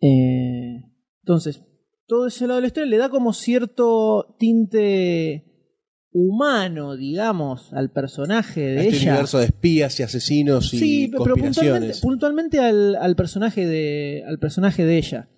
[0.00, 0.82] Eh,
[1.22, 1.62] entonces,
[2.06, 5.44] todo ese lado de la historia le da como cierto tinte
[6.20, 9.10] humano, digamos, al personaje de este ella.
[9.12, 11.34] universo de espías y asesinos y sí, pero
[12.02, 15.28] puntualmente, al, al personaje de al personaje de ella.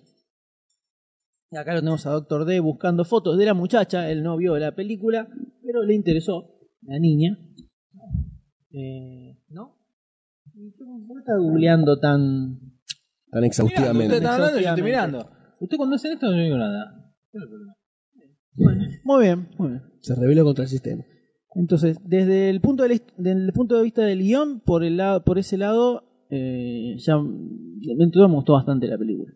[1.51, 4.57] Y Acá lo tenemos a Doctor D buscando fotos de la muchacha, él no vio
[4.57, 5.27] la película,
[5.63, 7.37] pero le interesó la niña.
[8.71, 9.77] Eh, ¿No?
[10.55, 12.59] ¿Y ¿Por qué está googleando tan...?
[13.29, 14.15] Tan Mirando, exhaustivamente.
[14.15, 15.31] usted está hablando y yo estoy mirando.
[15.59, 17.13] Usted cuando hacen esto no digo nada.
[19.03, 19.81] Muy bien, muy bien.
[20.01, 21.03] Se rebeló contra el sistema.
[21.55, 23.01] Entonces, desde el punto de,
[23.53, 27.17] punto de vista del guion, por, el lado, por ese lado, eh, ya
[27.97, 29.33] dentro me gustó bastante la película.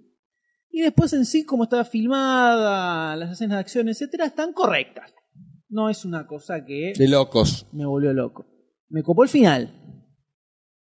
[0.70, 5.14] Y después en sí, como estaba filmada, las escenas de acción, etcétera, están correctas.
[5.70, 7.68] No es una cosa que De locos.
[7.74, 8.46] me volvió loco.
[8.90, 9.74] Me copó el final.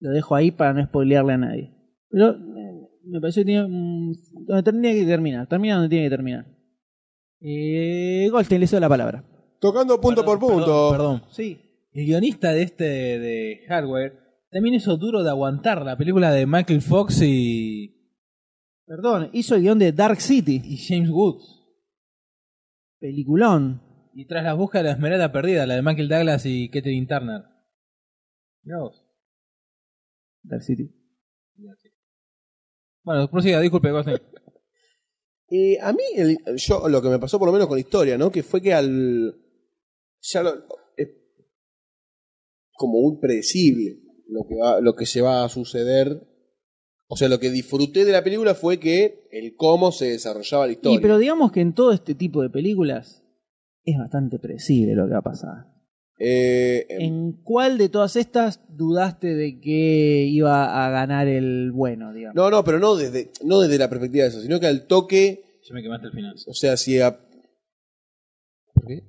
[0.00, 1.74] Lo dejo ahí para no spoilearle a nadie.
[2.10, 5.46] Pero eh, me pareció que tenía, donde tenía que terminar.
[5.48, 6.54] Termina donde tiene que terminar.
[7.40, 9.25] Eh, Goldstein le cedo la palabra.
[9.61, 10.90] Tocando punto por punto.
[10.92, 11.23] Perdón.
[11.31, 11.61] Sí.
[11.92, 14.18] El guionista de este de Hardware
[14.51, 17.94] también hizo duro de aguantar la película de Michael Fox y,
[18.87, 20.61] Perdón, hizo el guion de Dark City.
[20.64, 21.62] y James Woods.
[22.99, 23.83] Peliculón.
[24.12, 27.42] Y tras la búsqueda de la Esmeralda Perdida, la de Michael Douglas y Catherine Turner.
[28.62, 29.05] Mirá vos.
[30.42, 30.90] Dark City.
[33.03, 34.18] Bueno, prosiga, disculpe, Goldstein.
[35.50, 38.16] Eh, a mí, el- yo lo que me pasó por lo menos con la historia,
[38.18, 38.30] ¿no?
[38.30, 39.35] Que fue que al.
[40.22, 40.54] Ya lo.
[40.96, 41.09] Es
[42.72, 46.28] como muy predecible lo que, va, lo que se va a suceder.
[47.07, 50.72] O sea, lo que disfruté de la película fue que el cómo se desarrollaba la
[50.72, 50.98] historia.
[50.98, 53.22] Y pero digamos que en todo este tipo de películas
[53.85, 55.73] es bastante predecible lo que va a pasar.
[56.18, 62.12] Eh, em, ¿En cuál de todas estas dudaste de que iba a ganar el bueno,
[62.12, 62.37] digamos?
[62.37, 65.61] no, no, pero no desde, no desde la perspectiva de eso, sino que al toque.
[65.68, 66.35] Ya me quemaste el final.
[66.46, 67.18] O sea, si a.
[68.74, 69.03] ¿Por qué?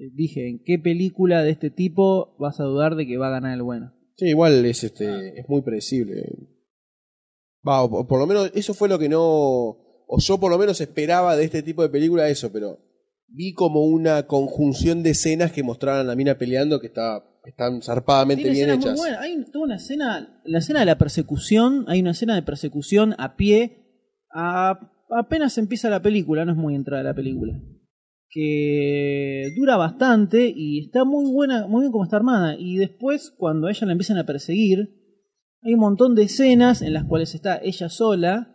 [0.00, 3.32] Eh, Dije, ¿en qué película de este tipo vas a dudar de que va a
[3.32, 3.92] ganar el bueno?
[4.16, 6.24] Sí, igual es este es muy predecible.
[7.66, 10.80] Va, o por lo menos eso fue lo que no o yo por lo menos
[10.80, 12.78] esperaba de este tipo de película eso, pero
[13.28, 17.80] vi como una conjunción de escenas que mostraban a la mina peleando que está están
[17.80, 18.98] zarpadamente Tiene bien escenas muy hechas.
[19.00, 19.20] buenas.
[19.22, 23.36] Hay toda una escena, la escena de la persecución, hay una escena de persecución a
[23.36, 23.78] pie,
[24.34, 24.78] a-
[25.10, 27.58] apenas empieza la película, no es muy entrada la película.
[28.32, 32.54] que dura bastante y está muy buena, muy bien como está armada.
[32.58, 34.88] Y después, cuando a ella la empiezan a perseguir,
[35.62, 38.54] hay un montón de escenas en las cuales está ella sola,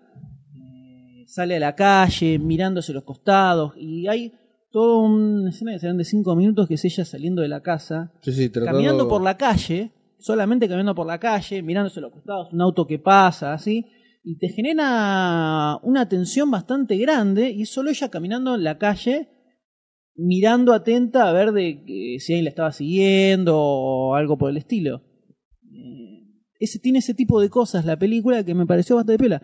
[1.36, 4.32] sale a la calle, mirándose los costados, y hay
[4.72, 8.14] toda una escena que serán de 5 minutos que es ella saliendo de la casa,
[8.22, 12.54] Sí, sí, tratando- caminando por la calle, solamente caminando por la calle, mirándose los costados,
[12.54, 13.86] un auto que pasa, así,
[14.24, 19.28] y te genera una tensión bastante grande, y es solo ella caminando en la calle,
[20.16, 24.56] mirando atenta a ver de que si alguien la estaba siguiendo o algo por el
[24.58, 25.02] estilo.
[25.70, 26.24] Eh,
[26.60, 29.42] ese, tiene ese tipo de cosas la película que me pareció bastante pela.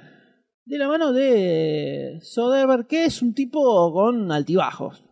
[0.66, 5.10] De la mano de Soderbergh, que es un tipo con altibajos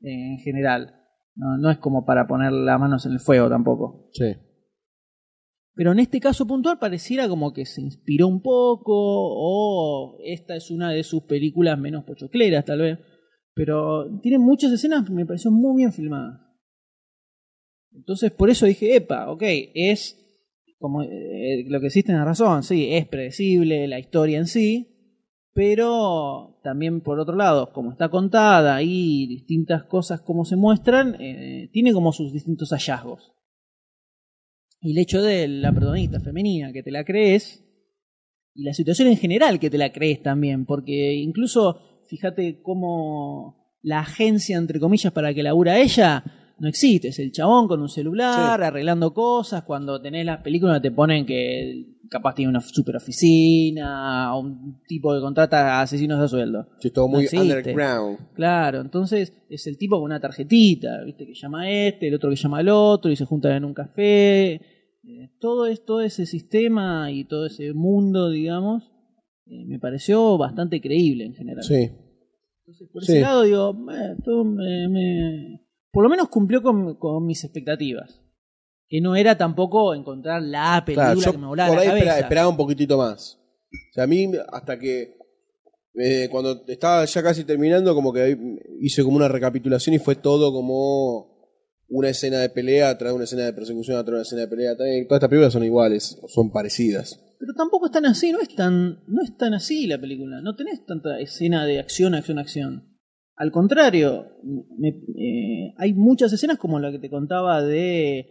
[0.00, 0.94] en general.
[1.34, 4.08] No, no es como para poner las manos en el fuego tampoco.
[4.12, 4.34] Sí.
[5.74, 10.70] Pero en este caso puntual pareciera como que se inspiró un poco o esta es
[10.70, 12.98] una de sus películas menos pochocleras tal vez.
[13.54, 16.40] Pero tiene muchas escenas que me pareció muy bien filmadas.
[17.94, 19.42] Entonces por eso dije, epa, ok,
[19.74, 20.18] es
[20.78, 24.91] como eh, lo que existe en la razón, sí, es predecible la historia en sí,
[25.54, 31.68] pero también por otro lado, como está contada y distintas cosas como se muestran, eh,
[31.72, 33.32] tiene como sus distintos hallazgos.
[34.80, 37.64] Y el hecho de la protagonista femenina, que te la crees,
[38.54, 44.00] y la situación en general que te la crees también, porque incluso fíjate cómo la
[44.00, 46.24] agencia, entre comillas, para que labura ella,
[46.62, 47.08] no existe.
[47.08, 49.64] Es el chabón con un celular, arreglando cosas.
[49.64, 55.12] Cuando tenés las películas te ponen que capaz tiene una super oficina, o un tipo
[55.14, 56.68] que contrata a asesinos de sueldo.
[56.78, 57.42] Sí, todo muy existe.
[57.44, 58.18] underground.
[58.34, 62.30] Claro, entonces es el tipo con una tarjetita, viste, que llama a este, el otro
[62.30, 64.52] que llama al otro, y se juntan en un café.
[65.04, 68.92] Eh, todo, es, todo ese sistema y todo ese mundo, digamos,
[69.46, 71.64] eh, me pareció bastante creíble en general.
[71.64, 71.90] Sí.
[72.60, 73.12] Entonces, por Sí.
[73.12, 75.61] ese lado, digo, eh, todo me- me-
[75.92, 78.20] por lo menos cumplió con, con mis expectativas.
[78.88, 82.04] Que no era tampoco encontrar la película Claro, que me volaba por la ahí cabeza.
[82.06, 83.38] espera- esperaba un poquitito más.
[83.38, 85.16] O sea, a mí, hasta que.
[85.94, 88.36] eh, cuando estaba ya casi terminando, como que
[88.80, 91.30] hice como una recapitulación y fue todo como
[91.88, 94.76] una escena de pelea de una escena de persecución, atrás una escena de pelea.
[94.76, 97.18] Todas estas películas son iguales, son parecidas.
[97.38, 100.40] Pero tampoco es tan así, no es tan, no es tan así la película.
[100.42, 102.91] No tenés tanta escena de acción, acción, acción.
[103.42, 104.36] Al contrario,
[104.78, 108.30] me- eh, hay muchas escenas como la que te contaba de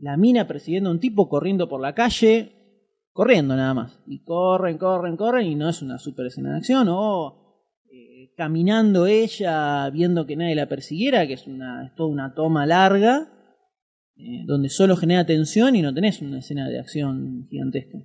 [0.00, 2.50] la mina persiguiendo a un tipo corriendo por la calle,
[3.12, 4.00] corriendo nada más.
[4.08, 6.88] Y corren, corren, corren y no es una super escena de acción.
[6.90, 12.34] O eh, caminando ella viendo que nadie la persiguiera, que es, una, es toda una
[12.34, 13.28] toma larga,
[14.16, 17.98] eh, donde solo genera tensión y no tenés una escena de acción gigantesca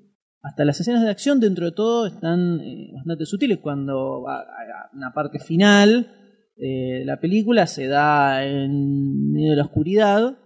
[0.44, 4.42] hasta las escenas de acción dentro de todo están eh, bastante sutiles cuando va a
[4.42, 6.20] a una parte final
[6.58, 10.38] eh, la película se da en medio de la oscuridad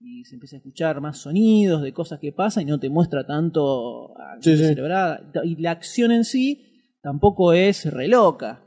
[0.00, 3.26] y se empieza a escuchar más sonidos de cosas que pasan y no te muestra
[3.26, 4.64] tanto a Sí, sí.
[4.64, 5.30] cerebrada.
[5.44, 8.62] y la acción en sí tampoco es re loca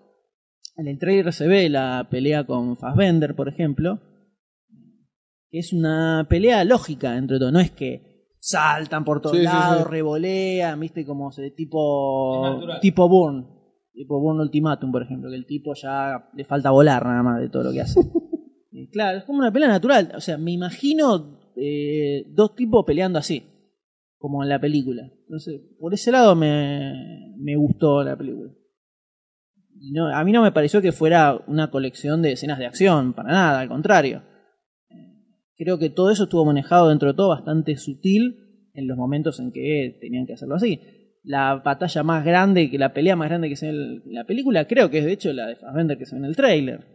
[0.78, 4.00] en el trailer se ve la pelea con Fassbender por ejemplo
[5.50, 9.84] que es una pelea lógica entre todo no es que saltan por todos Sí, lados,
[9.84, 9.90] sí.
[9.90, 13.46] revolean, viste, como se, tipo, tipo Bourne,
[13.98, 17.50] tipo Bourne Ultimatum, por ejemplo, que el tipo ya le falta volar nada más de
[17.50, 18.00] todo lo que hace.
[18.92, 23.44] Claro, es como una pelea natural, o sea, me imagino eh, dos tipos peleando así,
[24.20, 25.12] como en la película.
[25.24, 28.52] Entonces, por ese lado me, me gustó la película.
[29.80, 33.14] Y no, a mí no me pareció que fuera una colección de escenas de acción,
[33.14, 34.22] para nada, al contrario.
[35.56, 39.52] Creo que todo eso estuvo manejado dentro de todo bastante sutil en los momentos en
[39.52, 40.80] que tenían que hacerlo así.
[41.30, 44.66] La batalla más grande, que la pelea más grande que se ve en la película,
[44.66, 46.86] creo que es de hecho la de Fassbender que se ve en el trailer.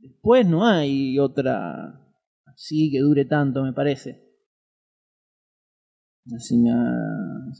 [0.00, 2.06] Después no hay otra
[2.46, 4.22] así que dure tanto, me parece.
[6.38, 6.70] Si me,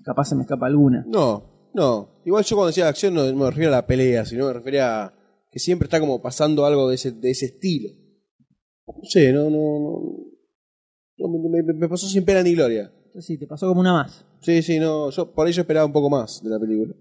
[0.05, 1.05] capaz se me escapa alguna.
[1.09, 2.21] No, no.
[2.25, 5.15] Igual yo cuando decía acción no me refiero a la pelea, sino me refería a
[5.51, 7.91] que siempre está como pasando algo de ese, de ese estilo.
[8.87, 10.01] No sé, no, no,
[11.19, 11.29] no.
[11.49, 12.93] me- me pasó sin pena ni gloria.
[13.21, 14.27] Sí, te pasó como una más.
[14.41, 15.11] Sí, sí, no.
[15.11, 16.95] Yo por ello esperaba un poco más de la película.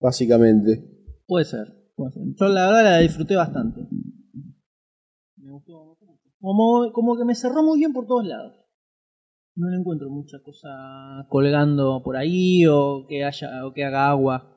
[0.00, 0.82] Básicamente.
[1.26, 2.22] Puede ser, puede ser.
[2.34, 3.80] Yo la verdad la disfruté bastante.
[5.36, 6.28] Me gustó, me gustó mucho.
[6.40, 8.54] Como, como que me cerró muy bien por todos lados.
[9.56, 10.68] No le encuentro mucha cosa
[11.28, 14.56] colgando por ahí o que haya o que haga agua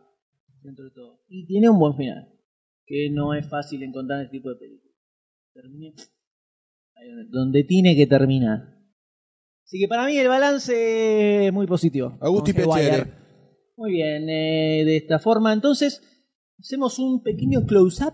[0.61, 1.19] dentro de todo.
[1.27, 2.29] Y tiene un buen final,
[2.85, 4.95] que no es fácil encontrar en este tipo de películas.
[5.53, 5.93] Termine
[6.95, 8.72] ahí donde- donde tiene que terminar.
[9.65, 12.17] Así que para mí el balance es muy positivo.
[12.21, 12.55] Agustín.
[12.55, 13.11] Piacere.
[13.75, 16.01] Muy bien, eh, de esta forma entonces
[16.59, 18.13] hacemos un pequeño close-up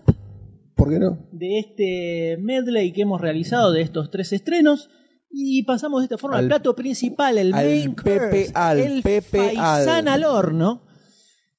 [0.74, 1.28] ¿Por qué no?
[1.32, 4.88] de este medley que hemos realizado de estos tres estrenos.
[5.32, 8.78] Y pasamos de esta forma al, Al- plato principal, el al main Pepe course, al,
[8.80, 10.24] el Pepe faisán al.
[10.24, 10.82] al horno,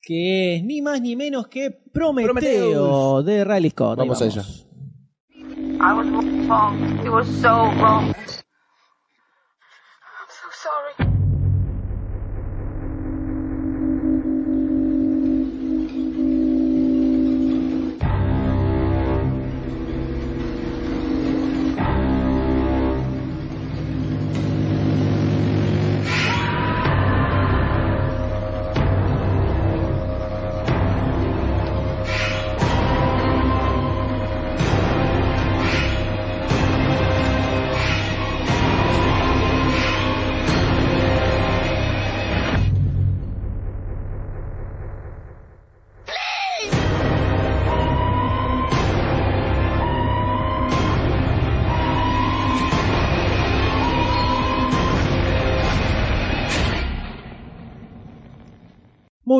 [0.01, 3.97] que es ni más ni menos que Prometeo, de Riley Scott.
[3.99, 4.43] Ahí Vamos a ella.
[5.79, 6.05] I was
[6.47, 7.05] wrong.
[7.05, 8.13] You were so wrong.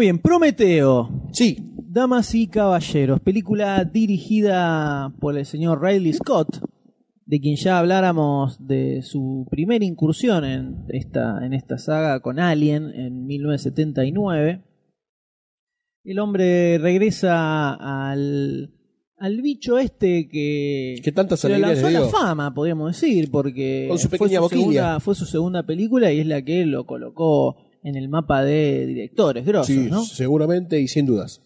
[0.01, 1.29] Muy bien, Prometeo.
[1.31, 6.59] Sí, Damas y Caballeros, película dirigida por el señor Riley Scott,
[7.27, 12.89] de quien ya habláramos de su primera incursión en esta, en esta saga con Alien
[12.95, 14.63] en 1979.
[16.03, 17.75] El hombre regresa
[18.09, 18.73] al,
[19.17, 24.09] al bicho este que, tantas lanzó le a la fama, podríamos decir, porque Con su
[24.09, 28.09] fue, su segunda, fue su segunda película y es la que lo colocó en el
[28.09, 30.03] mapa de directores grosos, Sí, ¿no?
[30.03, 31.41] seguramente y sin dudas.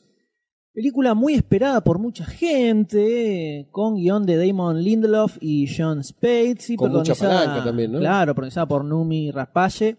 [0.73, 6.69] Película muy esperada por mucha gente, con guion de Damon Lindelof y John Spates.
[6.71, 7.99] y Con mucha palanca también, ¿no?
[7.99, 9.95] Claro, protagonizada por Numi Raspalle,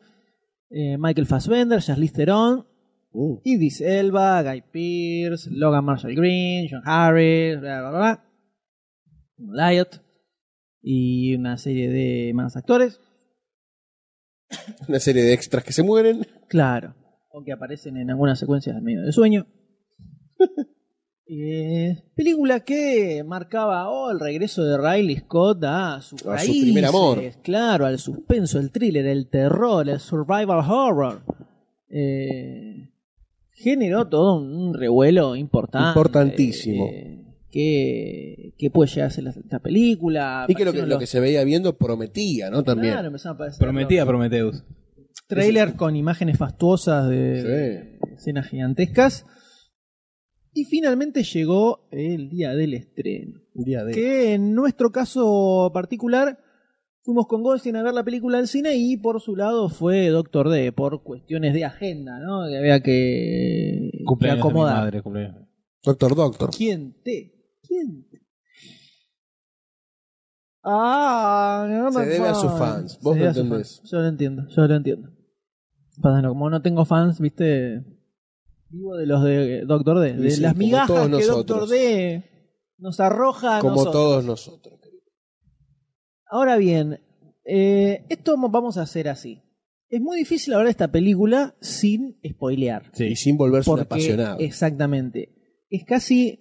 [0.69, 2.67] eh, Michael Fassbender, Charlize Theron,
[3.19, 7.91] Uh, Idris Elba, Guy Pearce, Logan Marshall Green, John Harris, bla, bla,
[9.39, 9.71] bla.
[9.73, 10.03] Lyot
[10.83, 13.01] y una serie de más actores.
[14.89, 16.27] una serie de extras que se mueren.
[16.49, 16.95] Claro,
[17.31, 19.47] o que aparecen en algunas secuencias en medio de sueño.
[21.29, 26.85] Eh, película que marcaba oh, el regreso de Riley Scott a A su raíces, primer
[26.85, 27.21] amor.
[27.43, 31.23] claro, al suspenso, el thriller, el terror, el survival horror.
[31.89, 32.91] Eh,
[33.55, 35.89] generó todo un, un revuelo importante.
[35.89, 36.87] Importantísimo.
[36.93, 40.45] eh, que, que puede llegar a ser la- esta película.
[40.49, 42.63] Y que lo que, aparecieron lo los- que se veía viendo prometía, ¿no?
[42.63, 42.93] También.
[42.95, 44.65] Claro, empezaron a aparecer Prometía los Prometheus.
[45.29, 48.07] Trailer con imágenes fastuosas de, Sí.
[48.15, 49.27] escenas gigantescas.
[50.53, 53.41] Y finalmente llegó el día del estreno.
[53.55, 53.93] Día de.
[53.93, 56.39] Que en nuestro caso particular
[57.03, 60.49] fuimos con Goldstein a ver la película al cine y por su lado fue Doctor
[60.49, 62.47] D, por cuestiones de agenda, ¿no?
[62.49, 64.77] Que había que, que Cumpleaños de mi acomodar.
[64.79, 65.47] madre, cumpleaños.
[65.85, 66.51] Doctor Doctor.
[66.57, 67.33] ¿Quién te?
[70.65, 72.99] Ah, no Se me debe a sus fans.
[73.03, 73.83] Vos sus entendés.
[73.85, 75.11] Yo lo entiendo, yo lo entiendo.
[76.03, 77.85] Pasa, no, como no tengo fans, viste,
[78.69, 81.47] vivo de los de Doctor D, de Sí, las migajas que nosotros.
[81.47, 82.25] Doctor D
[82.79, 83.93] nos arroja a Como nosotros.
[83.95, 84.81] todos nosotros.
[86.29, 87.01] Ahora bien,
[87.45, 89.43] eh, esto mo- vamos a hacer así.
[89.89, 92.91] Es muy difícil hablar de esta película sin spoilear.
[92.93, 93.05] Sí.
[93.05, 94.41] Y sin volverse un apasionado.
[94.41, 95.63] Exactamente.
[95.71, 96.41] Es casi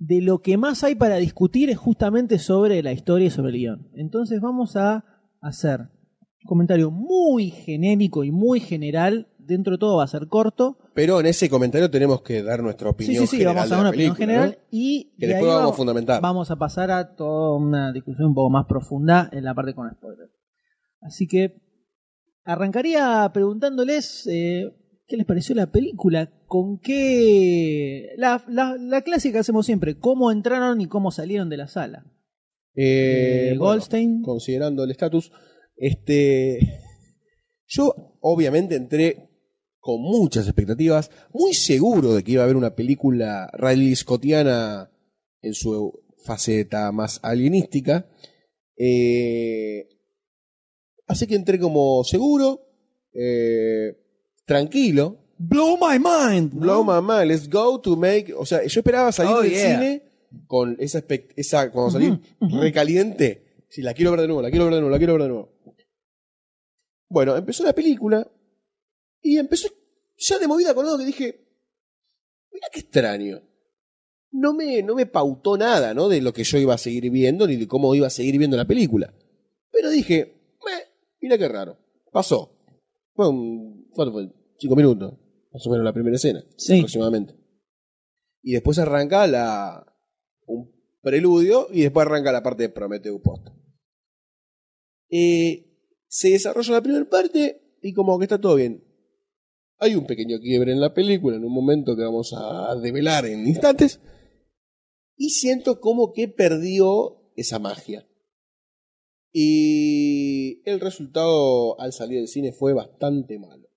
[0.00, 3.58] de lo que más hay para discutir es justamente sobre la historia y sobre el
[3.58, 3.88] guion.
[3.94, 5.04] Entonces vamos a
[5.42, 9.28] hacer un comentario muy genérico y muy general.
[9.38, 10.78] Dentro de todo va a ser corto.
[10.94, 13.74] Pero en ese comentario tenemos que dar nuestra Sí, opinión sí, sí, general vamos a
[13.74, 14.68] dar una opinión general ¿no?
[14.70, 16.22] y Que de después ahí vamos a fundamentar.
[16.22, 19.90] Vamos a pasar a toda una discusión un poco más profunda en la parte con
[19.90, 20.32] spoilers.
[21.02, 21.60] Así que
[22.44, 24.72] arrancaría preguntándoles eh,
[25.10, 28.10] qué les pareció la película, con qué...
[28.16, 32.06] La, la, la clásica que hacemos siempre, cómo entraron y cómo salieron de la sala.
[32.76, 34.22] Eh, Eh, bueno, Goldstein.
[34.22, 35.32] considerando el estatus,
[35.76, 36.60] este,
[37.66, 39.28] yo obviamente entré
[39.80, 44.92] con muchas expectativas, muy seguro de que iba a haber una película Riley Scottiana
[45.42, 45.92] en su
[46.24, 48.08] faceta más alienística.
[48.76, 49.88] Eh,
[51.08, 52.60] así que entré como seguro,
[53.12, 53.96] eh,
[54.50, 55.16] tranquilo.
[55.38, 56.52] Blow my mind.
[56.52, 58.32] Blow my mind, let's go to make.
[58.36, 59.78] O sea, yo esperaba salir Oh, del yeah.
[59.78, 60.02] cine
[60.48, 62.20] con esa, expect- esa cuando salí
[62.60, 63.64] recaliente.
[63.68, 65.28] Si la quiero ver de nuevo, la quiero ver de nuevo, la quiero ver de
[65.28, 65.52] nuevo.
[67.08, 68.26] Bueno, empezó la película
[69.22, 69.68] y empezó
[70.18, 71.40] ya de movida con algo que dije,
[72.52, 73.40] mira qué extraño.
[74.32, 76.08] No me, no me pautó nada, ¿no?
[76.08, 78.56] De lo que yo iba a seguir viendo ni de cómo iba a seguir viendo
[78.56, 79.12] la película.
[79.72, 80.34] Pero dije,
[80.64, 80.82] "Meh,
[81.20, 81.78] mira qué raro.
[82.12, 82.52] Pasó.
[83.14, 83.88] Fue un.
[84.60, 85.14] Cinco minutos.
[85.52, 86.44] Más o menos la primera escena.
[86.56, 86.76] Sí.
[86.76, 87.34] Aproximadamente.
[88.42, 89.84] Y después arranca la,
[90.46, 90.70] un
[91.02, 93.48] preludio y después arranca la parte de Prometheus Post.
[95.08, 95.66] Eh,
[96.06, 98.84] se desarrolla la primera parte y como que está todo bien.
[99.78, 103.48] Hay un pequeño quiebre en la película en un momento que vamos a develar en
[103.48, 103.98] instantes
[105.16, 108.06] y siento como que perdió esa magia.
[109.32, 113.69] Y el resultado al salir del cine fue bastante malo.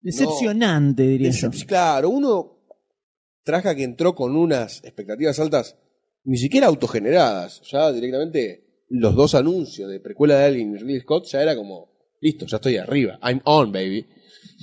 [0.00, 1.48] Decepcionante, diría yo.
[1.50, 2.58] Decep- Claro, uno
[3.42, 5.76] traja que entró con unas expectativas altas,
[6.24, 11.26] ni siquiera autogeneradas, ya directamente los dos anuncios de precuela de Alien y Ridley Scott
[11.26, 11.88] ya era como,
[12.20, 14.06] listo, ya estoy arriba, I'm on, baby.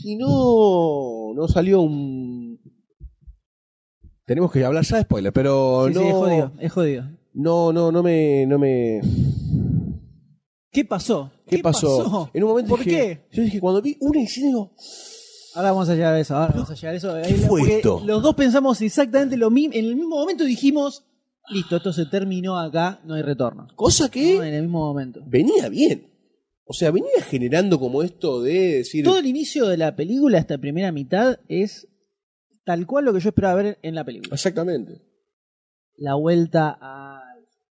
[0.04, 2.60] Y no, no salió un...
[4.26, 7.10] Tenemos que hablar ya de spoiler, pero Sí, no, sí, es jodido, es jodido.
[7.34, 9.02] no, no, no me, no me,
[10.72, 11.32] ¿Qué pasó?
[11.48, 12.30] ¿qué, pasó?
[12.34, 13.36] En un momento ¿Por dije- qué?
[13.38, 14.74] Yo dije, cuando vi una escena, digo,
[15.56, 17.18] Ahora vamos a llegar a eso, ahora vamos a llegar a eso.
[17.18, 18.02] La- fue esto?
[18.06, 19.74] Los dos pensamos exactamente lo mismo.
[19.74, 21.06] En el mismo momento dijimos,
[21.50, 23.68] listo, esto se terminó acá, no hay retorno.
[23.76, 24.44] cosa que ¿No?
[24.44, 25.22] En el mismo momento.
[25.26, 26.12] venía bien.
[26.68, 29.04] O sea, venía generando como esto de decir.
[29.06, 31.88] Todo el inicio de la película, esta primera mitad, es
[32.66, 34.34] tal cual lo que yo esperaba ver en la película.
[34.34, 35.02] Exactamente.
[35.98, 37.22] La vuelta al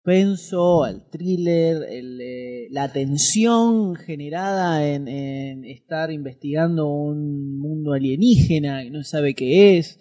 [0.05, 8.90] suspenso, al thriller, el, eh, la tensión generada en, estar investigando un mundo alienígena que
[8.90, 9.98] no sabe qué es.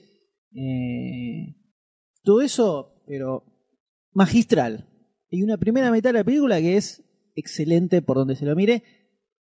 [0.54, 1.56] Eh,
[2.22, 3.46] todo eso, pero
[4.12, 4.90] magistral.
[5.30, 7.04] Y una primera mitad de la película que es
[7.36, 8.84] excelente por donde se lo mire.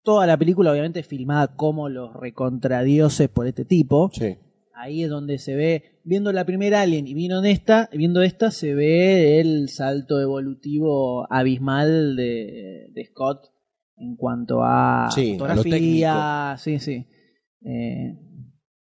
[0.03, 4.09] Toda la película, obviamente, filmada como los recontradioses por este tipo.
[4.13, 4.37] Sí.
[4.81, 8.73] Ahí es donde se ve, viendo la primera Alien y viendo esta, viendo esta, se
[8.73, 13.51] ve el salto evolutivo abismal de, de Scott
[13.97, 17.05] en cuanto a Sí, a fotografía, sí, sí.
[17.65, 18.13] Eh,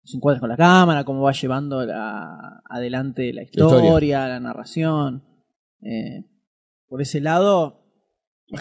[0.04, 4.28] los encuadres con la cámara, cómo va llevando la- adelante la historia, historia.
[4.28, 5.24] la, narración.
[5.82, 6.26] Eh,
[6.90, 7.86] por ese lado,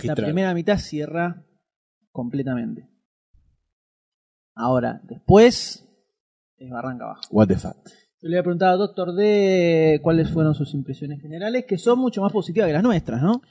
[0.05, 1.45] la primera mitad cierra
[2.13, 2.89] completamente.
[4.55, 5.85] Ahora, después
[6.59, 7.23] es barranca abajo.
[7.31, 7.77] What the fuck.
[8.21, 12.21] Yo le había preguntado al Doctor D cuáles fueron sus impresiones generales, que son mucho
[12.21, 13.43] más positivas que las nuestras, ¿no?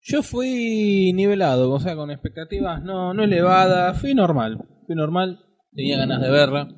[0.00, 5.40] Yo fui nivelado, o sea, con expectativas no, no elevadas, fui normal, fui normal,
[5.72, 6.68] tenía ganas de verla.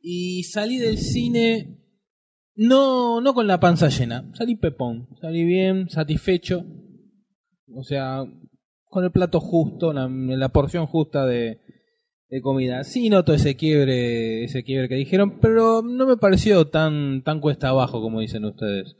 [0.00, 1.80] Y salí del cine
[2.54, 6.64] no, no con la panza llena, salí pepón, salí bien, satisfecho,
[7.74, 8.24] o sea,
[8.84, 11.60] con el plato justo, la, la porción justa de,
[12.28, 12.84] de comida.
[12.84, 17.68] Sí noto ese quiebre, ese quiebre que dijeron, pero no me pareció tan, tan cuesta
[17.68, 18.96] abajo como dicen ustedes.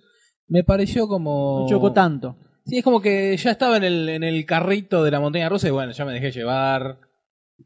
[0.49, 1.61] Me pareció como...
[1.63, 2.37] No chocó tanto.
[2.65, 5.69] Sí, es como que ya estaba en el, en el carrito de la montaña rusa
[5.69, 6.99] y bueno, ya me dejé llevar.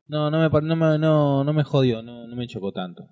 [0.07, 3.09] No, no me, no me, no, no me jodió, no, no me chocó tanto.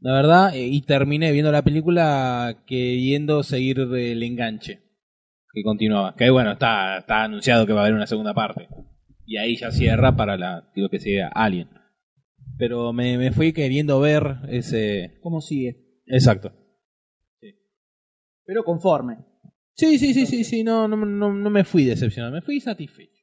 [0.00, 4.82] La verdad, eh, y terminé viendo la película queriendo seguir el enganche
[5.52, 6.14] que continuaba.
[6.14, 8.68] Que bueno, está, está anunciado que va a haber una segunda parte.
[9.30, 11.68] Y ahí ya cierra para la, digo que siga Alien.
[12.56, 15.18] Pero me, me fui queriendo ver ese...
[15.20, 16.00] ¿Cómo sigue?
[16.06, 16.50] Exacto.
[18.46, 19.18] Pero conforme.
[19.74, 23.22] Sí, sí, sí, sí, sí, no, no, no, no me fui decepcionado, me fui satisfecho.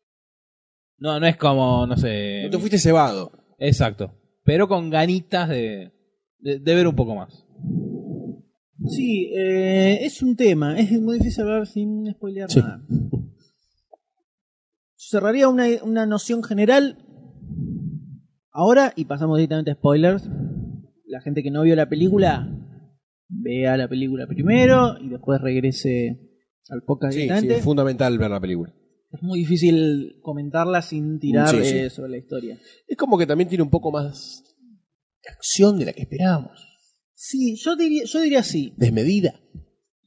[1.00, 2.44] No, no es como, no sé.
[2.44, 3.32] No te fuiste cebado.
[3.58, 4.14] Exacto.
[4.44, 5.92] Pero con ganitas de,
[6.38, 7.46] de, de ver un poco más.
[8.88, 10.78] Sí, eh, es un tema.
[10.80, 12.60] Es muy difícil hablar sin spoilear Sí.
[12.60, 12.86] nada.
[15.10, 16.98] Cerraría una, una noción general
[18.52, 20.30] ahora y pasamos directamente a spoilers.
[21.06, 22.50] La gente que no vio la película,
[23.28, 26.20] vea la película primero y después regrese
[26.70, 28.74] al podcast Sí, sí, es fundamental ver la película.
[29.12, 32.60] es muy difícil comentarla sin tirar Sí, eh, sobre la historia.
[32.88, 34.44] Es como que también tiene un poco más
[35.24, 36.60] de acción de la que esperábamos.
[37.14, 38.74] Sí, yo diría, yo diría sí.
[38.78, 39.40] Desmedida.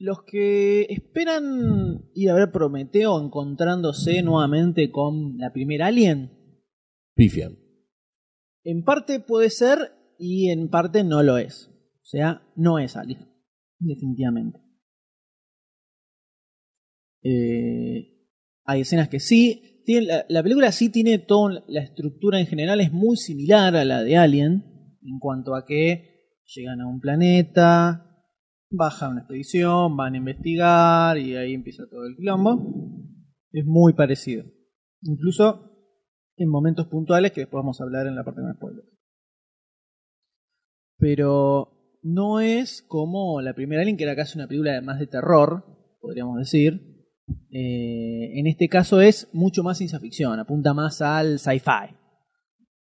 [0.01, 6.31] Los que esperan ir a ver Prometeo encontrándose nuevamente con la primera Alien,
[7.15, 7.57] Pifian.
[8.63, 11.67] en parte puede ser y en parte no lo es.
[12.01, 13.27] O sea, no es Alien,
[13.77, 14.61] definitivamente.
[17.21, 18.25] Eh,
[18.63, 19.83] hay escenas que sí.
[19.85, 23.83] Tiene, la, la película sí tiene toda la estructura en general, es muy similar a
[23.83, 28.08] la de Alien, en cuanto a que llegan a un planeta,
[28.69, 32.61] bajan una expedición, van a investigar y ahí empieza todo el quilombo.
[33.51, 34.45] Es muy parecido.
[35.01, 35.65] Incluso
[36.37, 38.87] en momentos puntuales que después vamos a hablar en la parte de spoilers.
[40.97, 45.63] Pero no es como la primera Alien, que era casi una película más de terror,
[45.99, 46.85] podríamos decir.
[47.51, 51.95] Eh, en este caso es mucho más ciencia ficción, apunta más al sci-fi.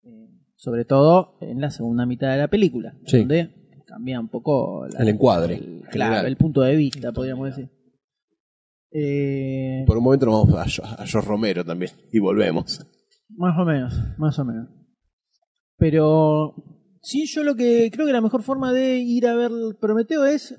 [0.04, 3.18] Eh, sobre todo en la segunda mitad de la película, Sí.
[3.20, 3.65] donde
[3.96, 7.70] cambia un poco la- El encuadre, el- claro, el punto de vista, podríamos decir.
[8.92, 12.84] Eh, Por un momento nos vamos a, a George Romero también y volvemos.
[13.36, 14.68] Más o menos, más o menos.
[15.78, 16.54] Pero
[17.02, 20.54] sí, yo lo que creo que la mejor forma de ir a ver Prometeo es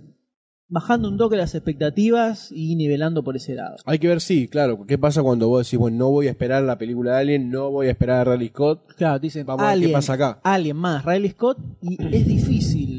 [0.70, 3.78] bajando un toque las expectativas y nivelando por ese lado.
[3.86, 4.86] Hay que ver, sí, claro.
[4.86, 7.72] ¿Qué pasa cuando vos decís, bueno, no voy a esperar la película de Alien, no
[7.72, 8.94] voy a esperar a Raleigh Scott?
[8.98, 10.40] Claro, te dicen Vamos a ver Alien, qué pasa acá.
[10.44, 12.97] Alien más Riley Scott y es difícil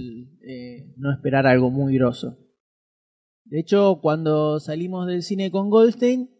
[0.98, 2.36] no esperar algo muy grosso.
[3.44, 6.30] De hecho, cuando salimos del cine con Goldstein,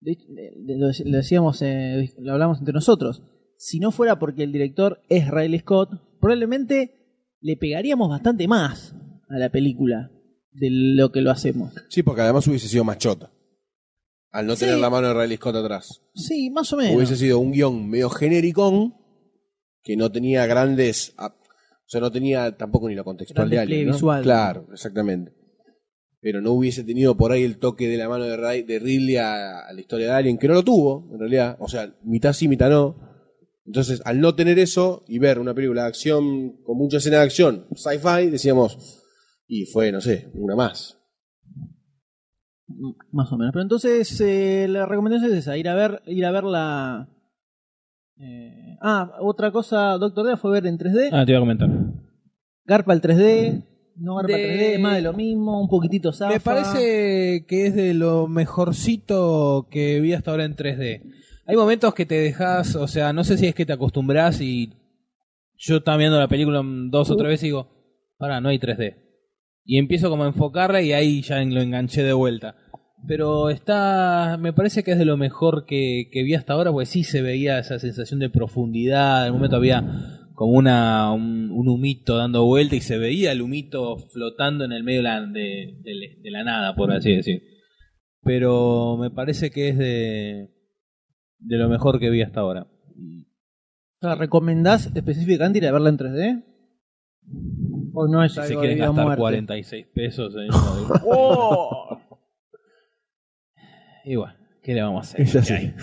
[0.00, 0.18] de-
[0.76, 3.22] lo, decíamos, eh, lo hablamos entre nosotros.
[3.56, 5.90] Si no fuera porque el director es Riley Scott,
[6.20, 8.94] probablemente le pegaríamos bastante más
[9.28, 10.10] a la película
[10.52, 11.72] de lo que lo hacemos.
[11.88, 13.32] Sí, porque además hubiese sido más chota.
[14.30, 14.60] Al no Sí.
[14.64, 16.02] tener la mano de Riley Scott atrás.
[16.14, 16.96] Sí, más o menos.
[16.96, 18.94] Hubiese sido un guion medio genéricón
[19.82, 21.14] que no tenía grandes.
[21.92, 23.86] O sea, no tenía tampoco ni lo contextual Gran de Alien.
[23.88, 23.92] ¿no?
[23.92, 24.22] visual.
[24.22, 25.34] Claro, exactamente.
[26.22, 29.16] Pero no hubiese tenido por ahí el toque de la mano de, Ray- de Ridley
[29.18, 31.56] a, a la historia de Alien, que no lo tuvo, en realidad.
[31.60, 32.96] O sea, mitad sí, mitad no.
[33.66, 37.24] Entonces, al no tener eso y ver una película de acción con mucha escena de
[37.24, 39.02] acción, sci-fi, decíamos,
[39.46, 40.96] y fue, no sé, una más.
[43.10, 43.52] Más o menos.
[43.52, 47.08] Pero entonces eh, la recomendación es esa, ir a ver, ir a ver la.
[48.18, 51.10] eh, ah, otra cosa, Doctor D fue ver en 3D.
[51.12, 51.68] Ah, te iba a comentar.
[52.64, 53.64] Garpa el 3D,
[53.96, 56.32] no garpa De- 3D, más de lo mismo, un poquitito zafa.
[56.32, 61.02] Me parece que es de lo mejorcito que vi hasta ahora en 3D.
[61.46, 64.72] Hay momentos que te dejas, o sea, no sé si es que te acostumbras y
[65.58, 67.68] yo estaba viendo la película dos o tres veces y digo,
[68.18, 68.96] pará, no hay 3D.
[69.64, 72.56] Y empiezo como a enfocarla y ahí ya lo enganché de vuelta.
[73.06, 76.86] Pero está, me parece que es de lo mejor que, que vi hasta ahora, porque
[76.86, 79.22] sí se veía esa sensación de profundidad.
[79.22, 79.82] En el momento había
[80.34, 84.82] como una, un, un humito dando vuelta y se veía el humito flotando en el
[84.84, 87.42] medio de la, de, de- de la nada, por así decir.
[88.22, 90.50] Pero me parece que es de,
[91.38, 92.66] de lo mejor que vi hasta ahora.
[94.00, 96.44] Sea, ¿Recomendás específicamente ir a verla en 3D?
[97.94, 99.20] ¿O no es Si se algo quieren vida o gastar muerte?
[99.20, 100.48] 46 pesos en
[101.06, 101.98] ¡Oh!
[104.04, 105.20] Y bueno, ¿qué le vamos a hacer?
[105.20, 105.64] Es Es lo que así.
[105.66, 105.74] hay.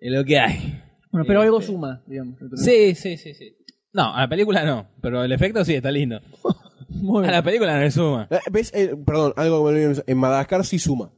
[0.00, 0.82] Es lo que hay.
[1.10, 2.36] Bueno, pero algo Este- suma, digamos.
[2.54, 3.56] Sí, sí, sí, sí.
[3.98, 6.20] No, a la película no, pero el efecto sí está lindo.
[6.88, 7.32] Muy A bien.
[7.34, 8.28] la película no le suma.
[8.30, 8.70] Eh, ¿Ves?
[8.74, 10.02] Eh, perdón, algo que me olvidé.
[10.06, 11.10] En Madagascar sí suma.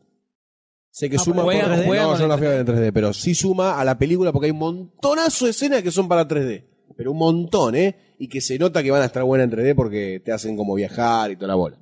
[0.91, 1.43] Sé que Ah, suma.
[1.43, 3.35] juega- juega no, con yo no la el fui a ver en 3D, pero sí
[3.35, 6.65] suma a la película porque hay un montonazo de escenas que son para 3D.
[6.97, 7.95] Pero un montón, ¿eh?
[8.19, 10.75] Y que se nota que van a estar buenas en 3D porque te hacen como
[10.75, 11.77] viajar y toda la bola.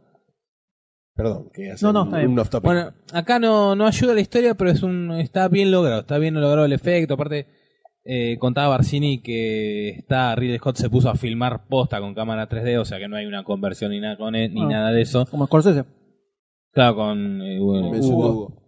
[1.14, 2.30] Perdón, que hacen No, no, está bien.
[2.30, 2.64] un off topic.
[2.66, 6.34] Bueno, acá no, no ayuda la historia, pero es un está bien logrado, está bien
[6.34, 7.14] logrado el efecto.
[7.14, 7.46] Aparte,
[8.10, 12.78] eh, contaba Barcini que está Ridley Scott se puso a filmar posta con cámara 3D,
[12.80, 14.68] o sea que no hay una conversión ni nada con él, ni Ah.
[14.68, 15.26] nada de eso.
[15.30, 15.84] Como Scorsese.
[16.72, 18.30] Claro, con eh, bueno, Hugo.
[18.30, 18.62] Hugo.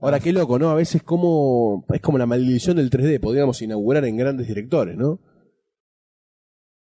[0.00, 0.70] Ahora, qué loco, ¿no?
[0.70, 3.20] A veces como es como la maldición del 3D.
[3.20, 5.20] Podríamos inaugurar en grandes directores, ¿no?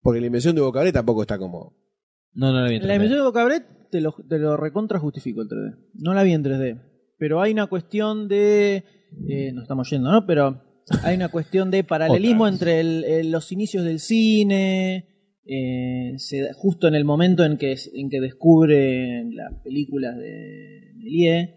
[0.03, 1.77] Porque la invención de Hugo Cabret tampoco está como...
[2.33, 2.97] No, no la vi en La 3D.
[2.97, 5.77] emisión de Bocabret te lo, te lo recontra justifico el 3D.
[5.95, 6.81] No la vi en 3D.
[7.19, 8.85] Pero hay una cuestión de.
[9.29, 10.25] eh, nos estamos yendo, ¿no?
[10.27, 10.63] Pero
[11.03, 15.07] hay una cuestión de paralelismo entre el- el- los inicios del cine.
[15.53, 21.49] eh, se justo en el momento en que, en que descubre las películas de Méliès,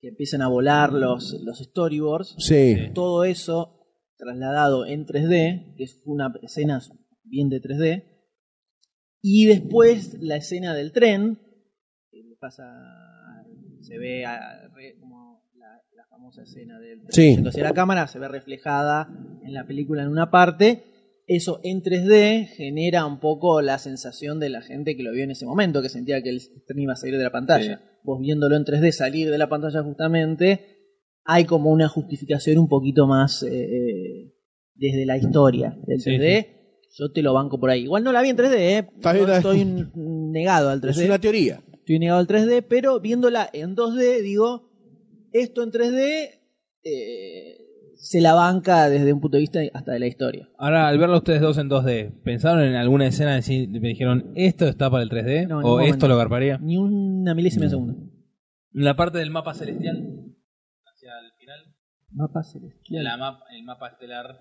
[0.00, 2.34] que empiezan a volar los, los storyboards.
[2.38, 2.76] Sí.
[2.94, 3.80] Todo eso
[4.16, 6.80] trasladado en 3D, que es una escena
[7.24, 8.04] bien de 3D.
[9.20, 11.40] Y después la escena del tren,
[12.10, 12.64] que pasa,
[13.80, 15.66] se ve a- re- como la,
[15.96, 17.36] la famosa escena del Sí.
[17.46, 19.08] hacia la cámara, se ve reflejada
[19.42, 20.84] en la película en una parte.
[21.26, 25.30] Eso en 3D genera un poco la sensación de la gente que lo vio en
[25.30, 27.80] ese momento, que sentía que el tren iba a salir de la pantalla.
[28.02, 30.78] Vos viéndolo en 3D salir de la pantalla justamente,
[31.24, 34.34] hay como una justificación un poquito más eh, eh,
[34.74, 36.46] desde la historia del Sí, 3D.
[36.98, 37.84] Yo te lo banco por ahí.
[37.84, 38.88] Igual no la vi en 3D, ¿eh?
[39.02, 40.90] No estoy negado al 3D.
[40.90, 41.62] Es una teoría.
[41.72, 44.71] Estoy negado al 3D, pero viéndola en 2D, digo,
[45.32, 46.40] esto en 3D
[46.84, 47.58] eh,
[47.96, 50.48] se la banca desde un punto de vista hasta de la historia.
[50.58, 54.66] Ahora, al verlo ustedes dos en 2D, ¿pensaron en alguna escena si- me dijeron, esto
[54.66, 55.46] está para el 3D?
[55.46, 56.58] No, en ¿O esto lo garparía?
[56.58, 57.94] Ni una milésima de segundo.
[58.72, 59.96] La parte del mapa celestial,
[60.84, 61.60] hacia el final,
[62.10, 63.04] Mapa celestial.
[63.04, 64.38] la map- el mapa estelar,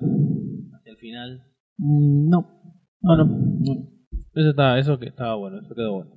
[0.74, 1.44] hacia el final.
[1.78, 2.62] Mm, No.
[3.02, 3.26] No, no.
[3.26, 3.89] no.
[4.34, 6.12] Eso, está, eso que estaba bueno, eso quedó bueno.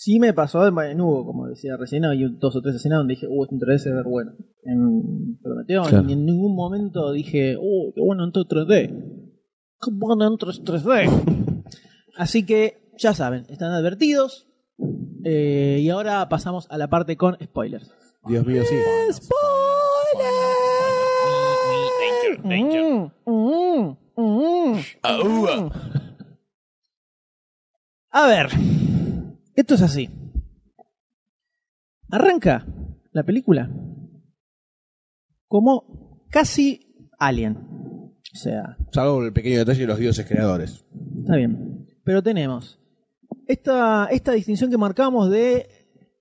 [0.00, 3.14] Sí me pasó en, en Hugo, como decía recién, hay dos o tres escenas donde
[3.14, 4.30] dije, uh, esto en 3D se ve bueno.
[4.62, 6.04] En Prometeo, Claro.
[6.04, 8.90] ni en ningún momento dije, uh, qué bueno en 3D.
[9.80, 11.64] Qué bueno en 3D.
[12.16, 14.46] Así que ya saben, están advertidos.
[15.24, 17.90] Eh, y ahora pasamos a la parte con spoilers.
[18.24, 18.76] Dios mío, sí.
[22.44, 25.70] Mm, mm, mm, mm.
[28.12, 28.48] A ver,
[29.60, 30.08] esto es así.
[32.10, 32.66] Arranca
[33.12, 33.70] la película
[35.46, 37.56] como casi Alien.
[37.56, 40.84] O sea, Salvo el pequeño detalle de los dioses creadores.
[41.20, 41.86] Está bien.
[42.04, 42.78] Pero tenemos
[43.46, 45.68] esta, esta distinción que marcamos de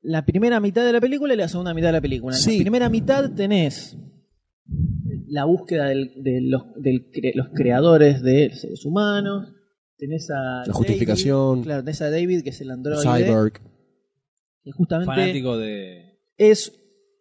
[0.01, 2.35] la primera mitad de la película y la segunda mitad de la película.
[2.35, 2.57] En Sí.
[2.57, 3.97] la primera mitad tenés
[5.27, 9.53] la búsqueda del- de los, del cre- los creadores de seres humanos.
[9.97, 11.55] Tenés a La justificación.
[11.55, 13.01] David, claro, tenés a David, que es el androide.
[13.25, 13.53] Cyborg.
[14.63, 16.73] Que justamente Fanático de, es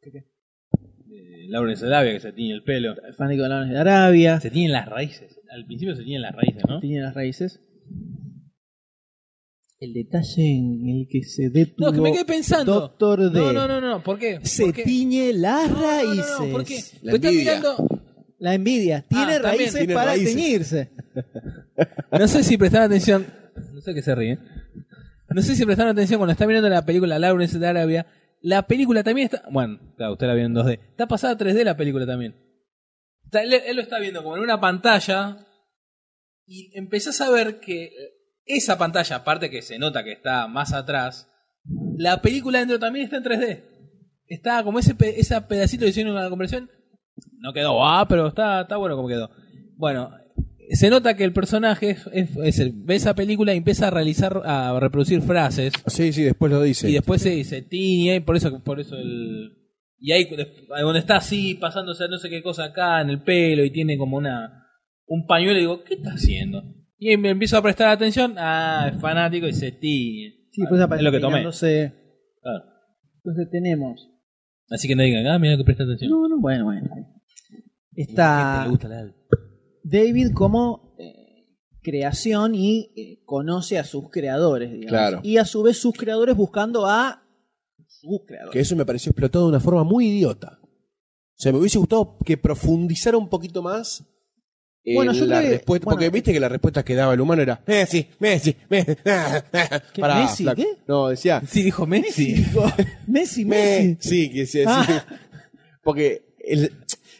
[0.02, 2.94] de Lawrence Arabia que se tiñe el pelo.
[3.16, 4.40] fanático de la de Arabia.
[4.40, 5.40] Se tiñen las raíces.
[5.50, 6.80] Al principio se tiñen las raíces, ¿no?
[6.80, 7.60] Tiene las raíces.
[9.78, 12.74] El detalle en el que se detuvo No, que me quedé pensando.
[12.80, 13.38] Doctor D.
[13.38, 14.02] No, no, no, no.
[14.02, 14.40] ¿Por qué?
[14.42, 14.82] se ¿Por qué?
[14.84, 16.52] tiñe las No, no, no, no, raíces.
[16.52, 16.80] ¿Por qué?
[17.02, 17.40] La envidia.
[17.40, 17.95] mirando.
[18.38, 19.02] La envidia.
[19.08, 20.34] Tiene también raíces tiene para raíces.
[20.34, 20.90] teñirse.
[22.12, 23.26] No sé si prestaron atención.
[23.74, 24.38] No sé qué se ríe.
[25.28, 28.06] No sé si prestaron atención cuando está mirando la película Lawrence de Arabia.
[28.40, 29.42] La película también está.
[29.50, 30.78] Bueno, claro, usted la vio en 2D.
[30.90, 32.34] Está pasada a 3D la película también.
[33.24, 35.38] Está- él, él lo está viendo como en una pantalla.
[36.46, 37.90] Y empezás a ver que
[38.46, 41.28] esa pantalla, aparte que se nota que está más atrás,
[41.98, 43.62] la película dentro también está en 3D.
[44.28, 46.70] Está como ese, pe- ese pedacito que hicieron en la conversión.
[47.40, 49.30] No quedó, ah, pero está, está bueno como quedó.
[49.76, 50.10] Bueno,
[50.70, 53.90] se nota que el personaje es, es- es el- ve esa película y empieza a
[53.90, 55.72] realizar, a reproducir frases.
[55.86, 56.90] Sí, sí, después lo dice.
[56.90, 59.52] Y después se, se tiñe, por eso, por eso el.
[59.98, 60.28] Y ahí
[60.82, 64.16] donde está así, pasándose no sé qué cosa acá en el pelo y tiene como
[64.18, 64.64] una
[65.06, 66.62] un pañuelo y digo, ¿qué está haciendo?
[66.98, 70.32] Y ahí me empiezo a prestar atención, ah, es fanático y se tiñe.
[70.50, 71.38] Sí, pues es lo que tomé.
[71.38, 71.92] Entonces,
[72.42, 72.64] Claro.
[73.18, 74.08] entonces tenemos.
[74.70, 76.10] Así que no digan, ah, mira que presta atención.
[76.10, 76.88] No, no, bueno, bueno.
[77.94, 79.14] Está le gusta la-
[79.82, 81.46] David como eh,
[81.82, 84.88] creación y eh, conoce a sus creadores, digamos.
[84.90, 85.20] Claro.
[85.22, 87.22] Y a su vez sus creadores buscando a
[87.86, 88.52] sus creadores.
[88.52, 90.58] Que eso me pareció explotado de una forma muy idiota.
[90.62, 94.04] O sea, me hubiese gustado que profundizara un poquito más
[94.94, 95.84] Bueno, yo la creo que- respuesta.
[95.84, 98.94] bueno, porque viste que la respuesta que daba el humano era Messi, Messi, Messi.
[99.92, 100.62] ¿Qué, Pará, Messi, flaco.
[100.62, 100.68] qué?
[100.86, 102.34] No, decía Sí, dijo Messi.
[103.06, 103.88] Messi, Messi.
[103.88, 104.30] Messi.
[104.30, 104.80] que decía Ah.
[104.82, 104.92] así.
[105.82, 106.72] Porque el,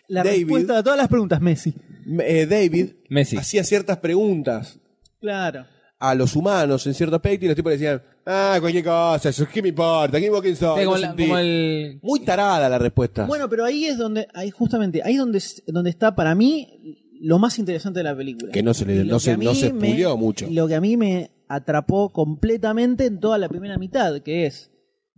[0.08, 1.74] La David, respuesta a todas las preguntas, Messi.
[2.20, 3.36] eh, David Messi.
[3.36, 4.78] hacía ciertas preguntas
[5.20, 5.66] Claro.
[5.98, 9.46] a los humanos en cierto aspecto y los tipos le decían, ah, cualquier cosa, eso,
[9.52, 10.18] ¿qué me importa?
[10.18, 10.54] ¿Quién vos quién?
[10.54, 11.22] Sí, como, No la- sentí".
[11.24, 11.98] como el.
[12.02, 13.24] Muy tarada la respuesta.
[13.26, 17.38] Bueno, pero ahí es donde, ahí justamente, ahí es donde, donde está para mí lo
[17.38, 18.52] más interesante de la película.
[18.52, 20.46] que no se le no se, no se me- mucho.
[20.50, 24.70] Lo que a mí me atrapó completamente en toda la primera mitad, que es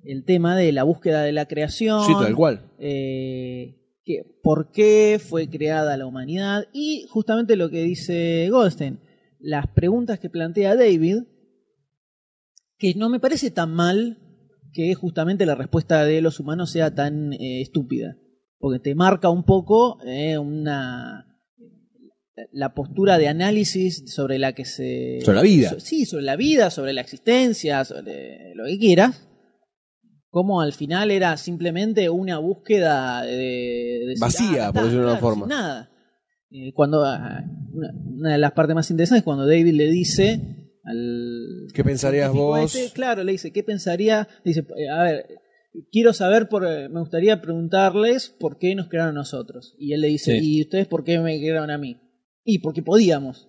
[0.03, 2.05] el tema de la búsqueda de la creación.
[2.05, 2.71] Sí, tal cual.
[2.79, 3.75] eh,
[4.05, 9.01] que, por qué fue creada la humanidad y justamente lo que dice Goldstein,
[9.39, 11.25] las preguntas que plantea David,
[12.79, 14.19] que no me parece tan mal
[14.73, 18.17] que justamente la respuesta de los humanos sea tan eh, estúpida,
[18.59, 21.27] porque te marca un poco eh, una
[22.53, 25.71] la postura de análisis sobre la que se Sobre la vida.
[25.71, 29.25] so- sí, sobre la vida, sobre la existencia, sobre lo que quieras
[30.31, 35.13] como al final era simplemente una búsqueda de, de decir, Vacía, ah, por decirlo de
[35.13, 35.47] una claro, forma.
[35.47, 35.91] sin nada.
[36.51, 40.41] Eh, cuando ah, una, una de las partes más interesantes es cuando David le dice
[40.85, 42.75] al ¿Qué pensarías vos?
[42.75, 44.29] este, claro, le dice, ¿qué pensaría?
[44.45, 45.27] Dice, eh, a ver,
[45.91, 49.75] quiero saber por eh, me gustaría preguntarles por qué nos crearon a nosotros.
[49.79, 50.59] Y él le dice, Sí.
[50.59, 52.01] ¿y ustedes por qué me crearon a mí?
[52.51, 53.47] Y porque podíamos.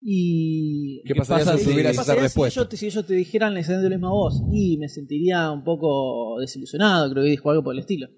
[0.00, 2.54] Y ¿Qué ¿Qué pasaría pasa si ¿Qué esa pasaría respuesta?
[2.54, 5.50] Si ellos, te- si ellos te dijeran exactamente lo mismo a vos, y me sentiría
[5.50, 8.08] un poco desilusionado, creo que dijo algo por el estilo.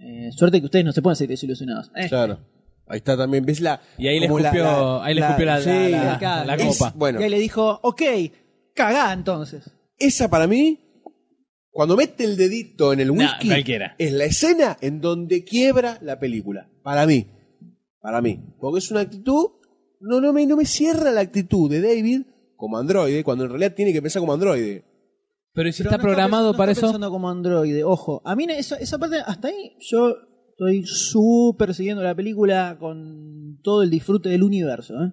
[0.00, 1.90] Eh, suerte que ustedes no se pueden sentir desilusionados.
[1.96, 2.38] Eh, Claro.
[2.86, 3.44] Ahí está también.
[3.44, 3.82] ¿Ves la.
[3.98, 6.54] Y ahí le la- escupió la- ahí le escupió la, sí, la- la- acá, la
[6.54, 6.94] es- copa.
[6.96, 8.02] Bueno, Y ahí le dijo, ok,
[8.74, 9.70] cagá entonces.
[9.98, 10.78] esa para mí,
[11.70, 13.50] cuando mete el dedito en el whisky,
[13.98, 16.70] es la escena en donde quiebra la película.
[16.82, 17.26] Para mí.
[18.00, 18.40] Para mí.
[18.60, 19.46] Porque es una actitud.
[20.00, 22.22] No, no me, no me cierra la actitud de David
[22.56, 24.84] como androide, cuando en realidad tiene que pensar como androide.
[25.52, 26.92] Pero si Pero está no programado no para está eso.
[26.92, 28.20] pensando como androide, ojo.
[28.24, 30.14] A mí esa, esa parte, hasta ahí, yo
[30.50, 34.94] estoy súper siguiendo la película con todo el disfrute del universo.
[34.94, 35.12] ¿eh?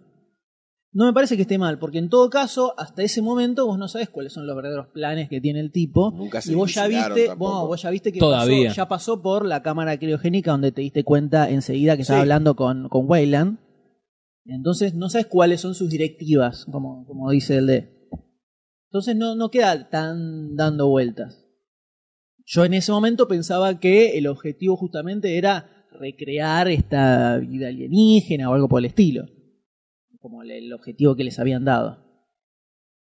[0.97, 3.89] No me parece que esté mal, porque en todo caso, hasta ese momento vos no
[3.89, 6.11] sabés cuáles son los verdaderos planes que tiene el tipo.
[6.11, 8.69] Nunca se y vos ya viste, vos, vos ya viste que Todavía.
[8.69, 12.21] pasó- ya pasó por la cámara criogénica donde te diste cuenta enseguida que estaba Sí.
[12.21, 13.57] hablando con, con Wayland.
[14.45, 18.07] Entonces no sabes cuáles son sus directivas, como, como dice el D.
[18.89, 21.45] Entonces no, no queda tan dando vueltas.
[22.45, 28.53] Yo en ese momento pensaba que el objetivo justamente era recrear esta vida alienígena o
[28.53, 29.25] algo por el estilo.
[30.25, 31.99] Como el, objetivo que les habían dado.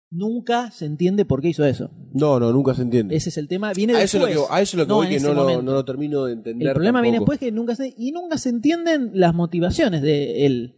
[0.09, 1.91] Nunca se entiende por qué hizo eso.
[2.13, 3.17] No, no, nunca se entiende.
[3.17, 3.73] Ese es el tema.
[3.73, 4.47] Viene a, eso es lo después.
[4.47, 5.63] que, a eso es lo que No, voy que no lo, momento.
[5.63, 6.69] no lo termino de entender.
[6.69, 10.77] El problema viene después que nunca se, y nunca se entienden las motivaciones de él.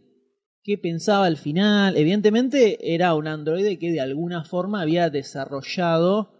[0.63, 1.95] ¿Qué pensaba al final?
[1.95, 6.31] Evidentemente era un androide que de alguna forma había desarrollado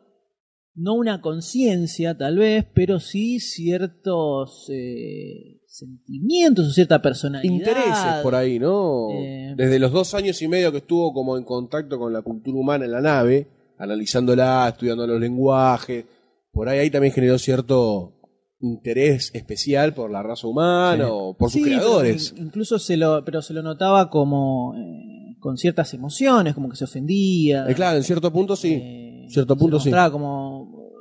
[0.74, 7.54] no una conciencia tal vez, pero sí ciertos eh, sentimientos o cierta personalidad.
[7.54, 9.10] Intereses por ahí, ¿no?
[9.12, 9.54] Eh.
[9.56, 12.86] Desde los dos años y medio que estuvo como en contacto con la cultura humana
[12.86, 13.48] en la nave,
[13.78, 16.06] analizándola, estudiando los lenguajes,
[16.52, 18.14] por ahí, ahí también generó cierto
[18.60, 21.10] interés especial por la raza humana Sí.
[21.12, 22.34] o por sus Sí, creadores.
[22.38, 26.76] in- incluso se lo, pero se lo notaba como eh, con ciertas emociones, como que
[26.76, 27.66] se ofendía.
[27.68, 28.74] Eh, claro, en cierto punto sí.
[28.74, 29.90] Eh, cierto se punto lo sí.
[30.12, 30.92] como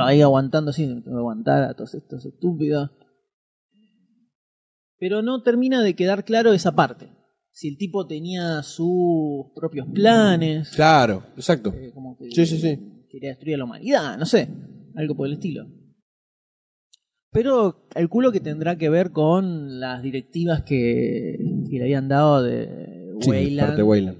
[0.00, 2.90] ahí aguantando, sí, aguantar a todos estos estúpidos.
[4.98, 7.08] Pero no termina de quedar claro esa parte.
[7.50, 11.72] Si el tipo tenía sus propios planes, Claro, exacto.
[11.74, 13.04] eh, como que Sí, sí, sí.
[13.10, 14.48] quería destruir a la humanidad, no sé,
[14.94, 15.66] algo por el estilo.
[17.30, 21.36] Pero calculo que tendrá que ver con las directivas que,
[21.70, 23.68] que le habían dado de Sí, Weyland.
[23.68, 24.18] parte Weyland.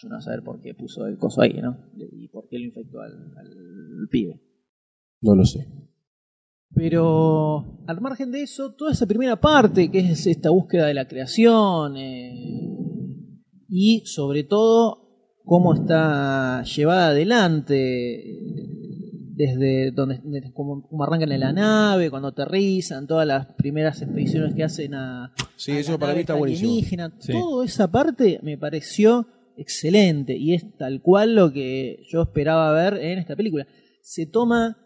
[0.00, 1.76] Yo no a saber por qué puso el coso ahí, ¿no?
[1.96, 4.40] Y por qué lo infectó al, al pibe.
[5.22, 5.66] No lo sé.
[6.74, 11.08] Pero al margen de eso, toda esa primera parte, que es esta búsqueda de la
[11.08, 12.68] creación, eh,
[13.68, 15.08] y sobre todo
[15.44, 18.22] cómo está llevada adelante,
[19.34, 20.52] desde donde desde
[21.04, 25.92] arrancan en la nave, cuando aterrizan, todas las primeras expediciones que hacen a, Sí, a
[25.92, 27.32] la para nave mí está alienígena, Sí.
[27.32, 32.94] Toda esa parte me pareció excelente y es tal cual lo que yo esperaba ver
[33.02, 33.66] en esta película.
[34.02, 34.76] Se toma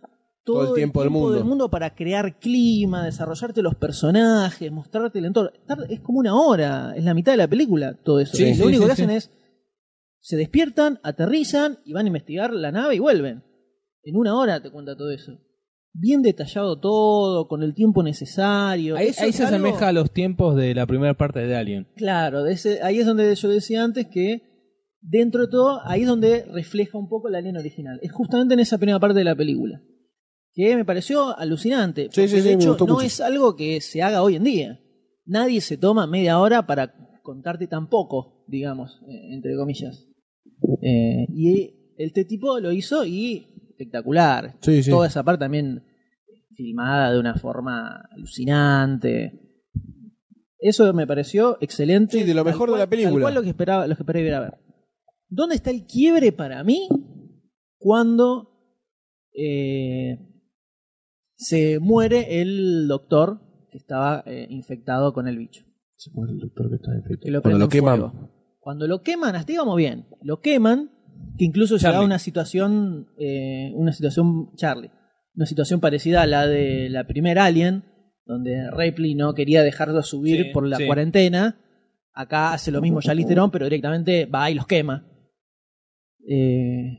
[0.44, 1.10] todo, el tiempo del
[1.44, 1.70] mundo.
[1.70, 5.50] para crear clima, desarrollarte los personajes, mostrarte el entorno.
[5.88, 8.36] Es como una hora, es la mitad de la película todo eso.
[8.36, 9.30] Sí, lo sí, único sí, que hacen es
[10.20, 13.42] se despiertan, aterrizan y van a investigar la nave y vuelven.
[14.04, 15.32] En una hora te cuenta todo eso.
[15.94, 18.96] Bien detallado todo, con el tiempo necesario.
[18.96, 21.88] Ahí, se algo- asemeja a los tiempos de la primera parte de Alien.
[21.96, 24.42] Claro, de ese- ahí es donde yo decía antes que
[25.00, 27.98] dentro de todo, ahí es donde refleja un poco la alien original.
[28.02, 29.82] Es justamente en esa primera parte de la película.
[30.54, 32.08] Que me pareció alucinante.
[32.12, 33.00] Sí, sí, sí, de me hecho, no mucho.
[33.00, 34.80] es algo que se haga hoy en día.
[35.24, 40.08] Nadie se toma media hora para contarte tan poco, digamos, eh, entre comillas.
[40.82, 44.58] Eh, y este tipo lo hizo y espectacular.
[44.60, 44.90] Sí, sí.
[44.90, 45.84] Toda esa parte también
[46.54, 49.38] filmada de una forma alucinante.
[50.58, 52.18] Eso me pareció excelente.
[52.18, 53.14] Sí, de lo mejor de la película.
[53.14, 54.54] Tal cual lo que esperaba, lo que esperaba ir a ver.
[55.28, 56.88] ¿Dónde está el quiebre para mí
[57.78, 58.50] cuando
[59.34, 60.18] eh,
[61.42, 63.40] se muere el doctor
[63.70, 65.64] que estaba eh, infectado con el bicho?
[65.96, 67.20] Se muere el doctor que está infectado.
[67.24, 67.98] Que lo Cuando lo queman.
[68.00, 68.30] fuego.
[68.60, 70.06] Cuando lo queman, hasta íbamos bien.
[70.22, 70.90] Lo queman,
[71.38, 72.06] que incluso llega a Charlie.
[72.06, 74.90] una situación, eh, una situación, Charlie,
[75.34, 77.84] una situación parecida a la de la primera Alien,
[78.24, 80.86] donde Ripley no quería dejarlo subir Sí, por la sí.
[80.86, 81.58] cuarentena.
[82.14, 85.08] Acá hace lo mismo Charlize Theron, pero directamente va y los quema.
[86.28, 86.98] Eh,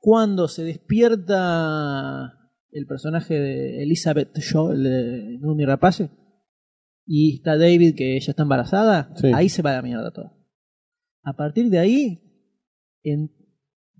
[0.00, 2.32] cuando se despierta
[2.72, 6.10] el personaje de Elizabeth Shaw, el de Numi Rapace,
[7.06, 9.30] y está David que ella está embarazada, Sí.
[9.34, 10.32] ahí se va la mierda todo.
[11.22, 12.22] A partir de ahí,
[13.02, 13.30] en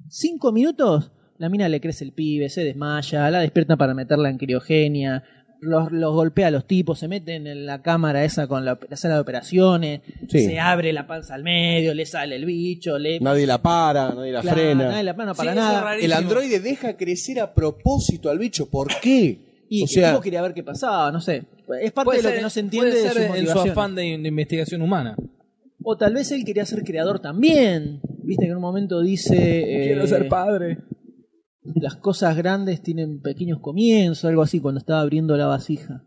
[0.09, 4.39] cinco minutos, la mina le crece el pibe, se desmaya, la despiertan para meterla en
[4.39, 5.25] criogenia,
[5.63, 8.97] los, los golpea a los tipos, se meten en la cámara esa con la, la
[8.97, 10.45] sala de operaciones, Sí.
[10.45, 13.21] se abre la panza al medio, le sale el bicho, le...
[13.21, 14.89] Nadie la para, nadie la Claro, frena.
[14.89, 15.97] nadie la para para nada.
[15.97, 18.69] El androide deja crecer a propósito al bicho.
[18.69, 19.65] ¿Por qué?
[19.69, 21.45] Y o el sea, tipo quería ver qué pasaba, no sé.
[21.81, 23.95] Es parte de lo ser- que no se entiende puede de ser en su afán
[23.95, 25.17] de, de investigación humana.
[25.85, 28.01] O tal vez él quería ser creador también.
[28.25, 29.93] Viste que en un momento dice...
[29.93, 30.79] eh, padre.
[31.77, 36.05] Las cosas grandes tienen pequeños comienzos, algo así, cuando estaba abriendo la vasija.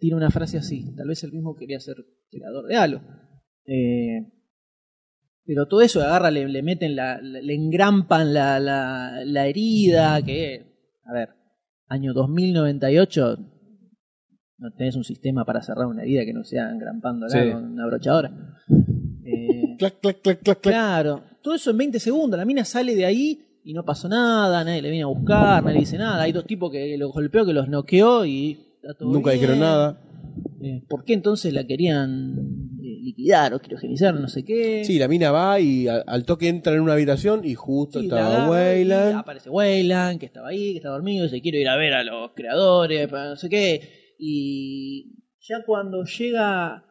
[0.00, 0.94] Tiene una frase así.
[0.96, 1.96] Tal vez él mismo quería ser
[2.30, 3.00] creador de algo.
[3.66, 4.32] Eh,
[5.44, 10.20] pero todo eso agarra, le, le meten la, le, le engrampan la, la, la herida,
[10.22, 10.74] que,
[11.04, 11.28] a ver,
[11.86, 13.36] año 2098,
[14.58, 17.52] no tenés un sistema para cerrar una herida que no sea engrampándola Sí.
[17.52, 18.32] con una brochadora.
[19.24, 20.74] Eh, clac, clac, clac, clac, clac.
[20.74, 22.36] Claro, todo eso en 20 segundos.
[22.38, 25.74] La mina sale de ahí y no pasó nada, nadie le viene a buscar, nadie
[25.74, 26.22] le dice nada.
[26.22, 29.40] Hay dos tipos que los golpeó, que los noqueó y está todo Nunca bien.
[29.40, 30.00] dijeron nada.
[30.62, 32.34] Eh, ¿Por qué entonces la querían
[32.80, 34.84] eh, liquidar o criogenizar, no sé qué?
[34.84, 38.06] Sí, la mina va y a- al toque entra en una habitación y justo Sí,
[38.06, 39.16] estaba Weyland.
[39.16, 42.04] Aparece Weyland, que estaba ahí, que está dormido, y dice, quiero ir a ver a
[42.04, 43.80] los creadores, para no sé qué.
[44.18, 46.84] Y ya cuando llega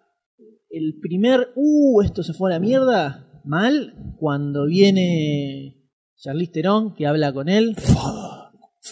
[0.69, 5.74] el primer, uh, esto se fue a la mierda, mal, cuando viene
[6.17, 7.75] Charlize Theron, que habla con él.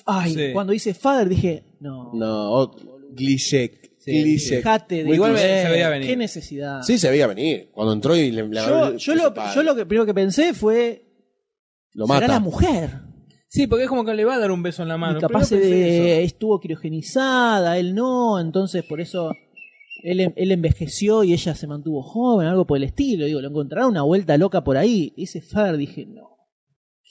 [0.06, 0.50] Ay, Sí.
[0.54, 2.72] cuando dice father dije, no, No,
[3.16, 3.92] Glisek.
[4.00, 6.10] Sí, dejate de Igual se veía venir.
[6.10, 6.82] qué necesidad.
[6.82, 7.70] Sí, se veía venir.
[7.72, 11.06] Cuando entró y le, le yo, yo lo, yo lo que primero que pensé fue,
[11.94, 12.34] lo será mata.
[12.34, 13.00] la mujer.
[13.48, 15.20] Sí, porque es como que le va a dar un beso en la mano.
[15.20, 19.32] y capaz de- estuvo criogenizada, él no, entonces por eso
[20.04, 23.26] él, él envejeció y ella se mantuvo joven, algo por el estilo.
[23.26, 25.14] Digo, lo encontraron una vuelta loca por ahí.
[25.16, 26.33] Y ese Fader dije, no,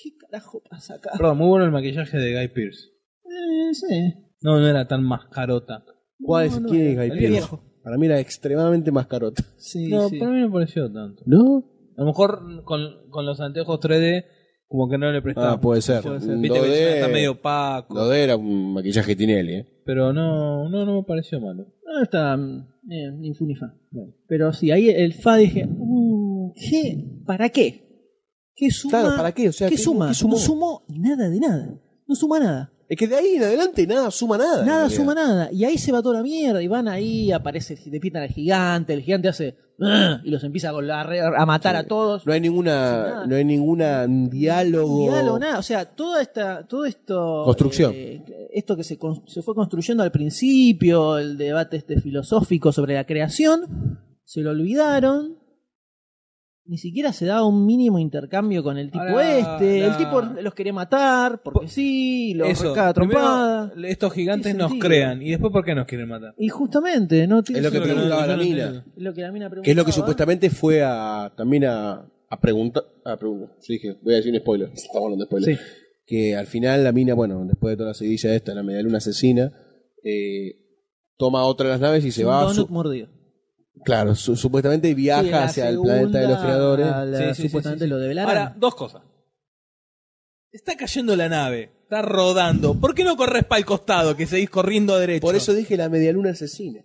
[0.03, 1.11] ¿qué carajo pasa acá?
[1.17, 2.89] Perdón, muy bueno el maquillaje de Guy Pearce.
[3.25, 4.15] Eh, sí.
[4.43, 5.85] No, no era tan mascarota.
[6.21, 6.55] ¿Cuál es?
[6.55, 7.09] No, no, ¿Quién es Guy.
[7.09, 7.29] Pearce?
[7.29, 7.65] viejo.
[7.83, 9.43] Para mí era extremadamente mascarota.
[9.57, 10.19] Sí, no, sí.
[10.19, 11.23] para mí no me pareció tanto.
[11.27, 11.65] ¿No?
[11.97, 14.25] A lo mejor con, con los anteojos 3D,
[14.69, 15.53] como que no le prestaba.
[15.53, 16.03] Ah, puede ser.
[16.03, 16.37] Puede ser.
[16.37, 17.95] Un Viste que 2D, ya está medio opaco.
[17.95, 19.67] 2D era un maquillaje Tinelli, ¿eh?
[19.85, 21.67] Pero no, no, no me pareció malo.
[21.85, 23.75] No, está eh, ni fu ni fa.
[24.27, 27.05] Pero sí, ahí el Fa dije, mm, ¿qué?
[27.27, 27.91] ¿Para qué?
[28.55, 29.01] ¿Qué suma?
[29.01, 29.49] Claro, ¿para qué?
[29.49, 30.09] O sea, ¿qué ¿qué- suma?
[30.09, 30.35] qué sumó?
[30.35, 31.69] No sumó nada de nada.
[32.07, 32.73] No suma nada.
[32.89, 34.65] Es que de ahí en adelante nada suma nada.
[34.67, 35.49] Nada suma nada.
[35.51, 36.63] Y ahí se va toda la mierda.
[36.63, 38.93] Y van ahí, aparece, te pitan al gigante.
[38.93, 39.57] El gigante hace.
[39.79, 42.27] "Ugh", y los empieza a, a matar a todos.
[42.27, 43.27] No hay ninguna, nada.
[43.27, 45.11] no hay ninguna diálogo.
[45.11, 45.59] Diálogo, nada.
[45.59, 47.43] O sea, toda esta, todo esto.
[47.47, 47.93] Construcción.
[47.95, 48.23] eh,
[48.53, 53.05] esto que se, con- se fue construyendo al principio, el debate este filosófico sobre la
[53.07, 55.39] creación, se lo olvidaron.
[56.65, 59.81] Ni siquiera se daba un mínimo intercambio con el tipo Ahora, este.
[59.81, 63.71] la- El tipo los quería matar, porque sí, los Eso, caga trompada.
[63.73, 64.89] primero, estos gigantes ¿Qué nos sentido?
[64.89, 65.23] crean.
[65.23, 66.35] Y después, ¿por qué nos quieren matar?
[66.39, 68.85] Y justamente, no tiene Es lo que preguntaba la mina.
[68.97, 69.65] lo que la mina preguntaba.
[69.65, 72.85] Que es lo que supuestamente fue a también a, a preguntar.
[73.05, 73.51] A preguntar.
[73.61, 74.69] Yo dije, voy a decir un spoiler.
[74.75, 75.57] Estamos hablando de spoiler.
[75.57, 75.63] Sí.
[76.07, 78.99] Que al final la mina, bueno, después de toda la seguidilla esta, la media luna
[78.99, 79.51] asesina,
[80.05, 80.53] eh,
[81.17, 82.49] toma otra de las naves y se Un va.
[82.49, 83.09] a su- mordido.
[83.85, 86.87] Claro, su- supuestamente viaja Sí, la hacia el planeta de los creadores.
[86.87, 87.91] la- Sí, sí, sí, supuestamente sí, sí.
[87.91, 88.31] lo develaron.
[88.37, 89.03] Ahora, dos cosas.
[90.51, 92.75] Está cayendo la nave, está rodando.
[92.79, 95.23] ¿Por qué no corres para el costado que seguís corriendo derecho?
[95.23, 96.85] Por eso dije la media luna asesina.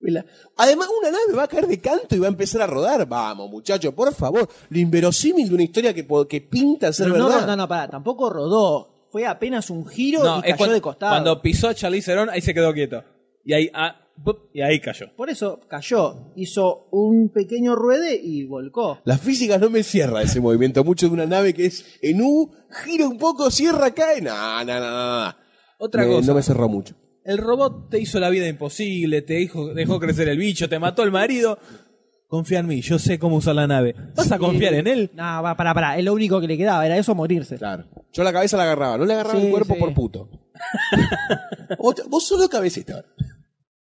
[0.00, 0.24] La-
[0.56, 3.06] Además, una nave va a caer de canto y va a empezar a rodar.
[3.06, 4.48] Vamos, muchachos, por favor.
[4.70, 7.46] Lo inverosímil de una historia que, po- que pinta ser Pero no, verdad.
[7.46, 9.08] no, no, pará, tampoco rodó.
[9.10, 11.12] Fue apenas un giro No, y es cayó cuando, de costado.
[11.12, 13.02] cuando pisó a Charlize Theron, ahí se quedó quieto.
[13.44, 14.05] Y ahí, ah,
[14.52, 15.06] y ahí cayó.
[15.16, 19.00] Por eso cayó, hizo un pequeño ruede y volcó.
[19.04, 22.50] Las físicas no me cierra ese movimiento mucho de una nave que es en U,
[22.84, 24.20] gira un poco, cierra, cae.
[24.22, 25.24] No, no, no, no.
[25.26, 25.34] no.
[25.78, 26.26] Otra Me- cosa.
[26.28, 26.94] No me cerró mucho.
[27.24, 31.02] El robot te hizo la vida imposible, te dijo, dejó crecer el bicho, te mató
[31.02, 31.58] el marido.
[32.28, 33.94] Confía en mí, yo sé cómo usar la nave.
[34.16, 35.10] ¿Vas a confiar en él?
[35.14, 35.96] No, va, pará, pará.
[35.98, 37.56] Es lo único que le quedaba, era eso morirse.
[37.56, 37.84] Claro.
[38.12, 39.80] Yo la cabeza la agarraba, no le agarraba Sí, el cuerpo sí.
[39.80, 40.30] por puto.
[41.78, 43.08] vos, vos solo cabecita ahora.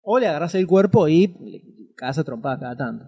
[0.01, 1.61] O le agarras el cuerpo y le
[1.95, 3.05] cagas a trompadas cada tanto.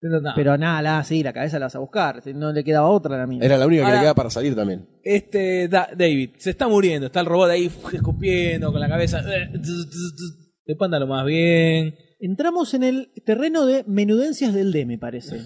[0.00, 0.34] Pero nada.
[0.36, 2.20] Pero nada, nada, sí, la cabeza la vas a buscar.
[2.34, 3.40] No le quedaba otra a la mía.
[3.42, 4.86] Era la única que Ahora- le quedaba para salir también.
[5.02, 9.22] Este Da- David se está muriendo, está el robot ahí escupiendo con la cabeza.
[9.22, 11.94] Después anda lo más bien.
[12.20, 15.40] Entramos en el terreno de menudencias del D, me parece.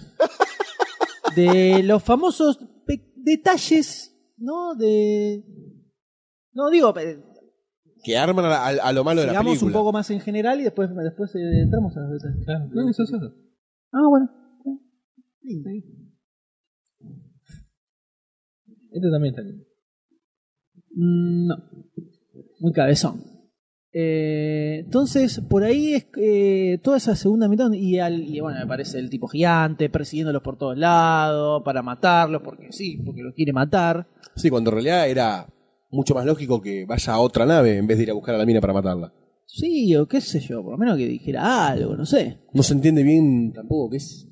[1.37, 4.75] De los famosos pe- detalles, ¿no?
[4.75, 5.43] De.
[6.53, 7.23] No, digo, pe-
[8.09, 9.67] Que arman a, a- a lo malo de la película.
[9.67, 12.45] un poco más en general y después, después eh, entramos a los detalles.
[12.47, 13.35] Claro, no, eso es eso.
[13.93, 14.31] Ah, bueno.
[15.43, 15.85] Sí, sí.
[18.91, 19.65] Este también está lindo.
[20.95, 21.57] Mm, No.
[22.61, 23.23] Muy cabezón.
[23.93, 27.71] Eh, entonces, por ahí es eh, toda esa segunda mitad.
[27.73, 32.43] Y, al, y bueno, me parece el tipo gigante persiguiéndolos por todos lados para matarlos,
[32.43, 34.07] porque sí, porque los quiere matar.
[34.35, 35.47] Sí, cuando en realidad era
[35.91, 38.39] mucho más lógico que vaya a otra nave en vez de ir a buscar a
[38.39, 39.13] la mina para matarla.
[39.47, 42.39] Sí, o qué sé yo, por lo menos que dijera algo, no sé.
[42.53, 44.29] No se entiende bien tampoco qué es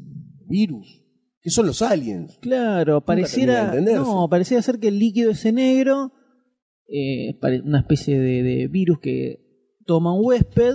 [0.46, 1.02] virus.
[1.40, 2.38] ¿Qué son los aliens?
[2.42, 3.72] Claro, pareciera.
[3.80, 6.12] No, parecía ser que el líquido ese negro.
[6.88, 9.40] eh, una especie de, de virus que
[9.86, 10.74] toma un huésped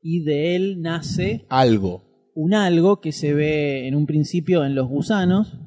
[0.00, 2.30] y de él nace Algo.
[2.34, 5.58] un algo que se ve en un principio en los gusanos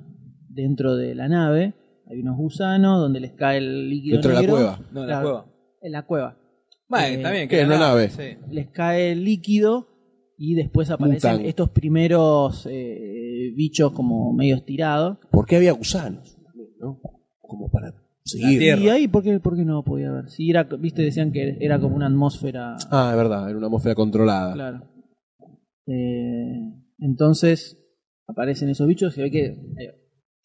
[0.50, 1.74] dentro de la nave.
[2.10, 4.80] Hay unos gusanos donde les cae el líquido Dentro de la cueva.
[4.92, 5.46] No, en la cueva.
[5.82, 6.38] En la cueva.
[6.90, 7.50] Bueno, Eh, está bien.
[7.50, 8.10] ¿qué, que en la una nave?
[8.10, 8.38] Sí.
[8.50, 9.88] Les cae el líquido
[10.38, 11.46] y después aparecen Mutan.
[11.46, 15.18] estos primeros eh, bichos como medio estirados.
[15.32, 16.38] ¿Por qué había gusanos?
[16.80, 17.02] ¿No?
[17.42, 17.94] Como para
[18.24, 18.60] seguir.
[18.60, 18.82] tierra.
[18.82, 20.30] Y ahí, ¿por qué, por qué no podía haber?
[20.30, 22.78] Si era, viste, decían que era como una atmósfera.
[22.90, 24.54] Ah, es verdad, era una atmósfera controlada.
[24.54, 24.84] Claro.
[25.88, 27.78] Eh, entonces
[28.28, 29.58] aparecen esos bichos, se ve que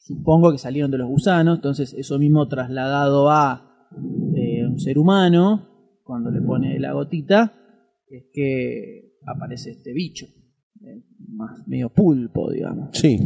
[0.05, 3.89] supongo que salieron de los gusanos, entonces eso mismo trasladado a
[4.35, 5.69] eh, un ser humano,
[6.05, 7.53] cuando le pone la gotita,
[8.09, 10.27] es que aparece este bicho,
[10.83, 13.19] eh, más medio pulpo, digamos, Sí,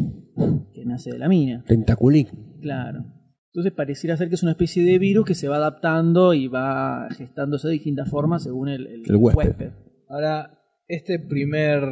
[0.74, 1.64] que nace de la mina.
[1.66, 2.28] tentaculín.
[2.60, 3.04] Claro.
[3.52, 7.08] Entonces pareciera ser que es una especie de virus que se va adaptando y va
[7.16, 9.70] gestándose de distintas formas según el, el El huésped.
[10.10, 11.82] Ahora, este primer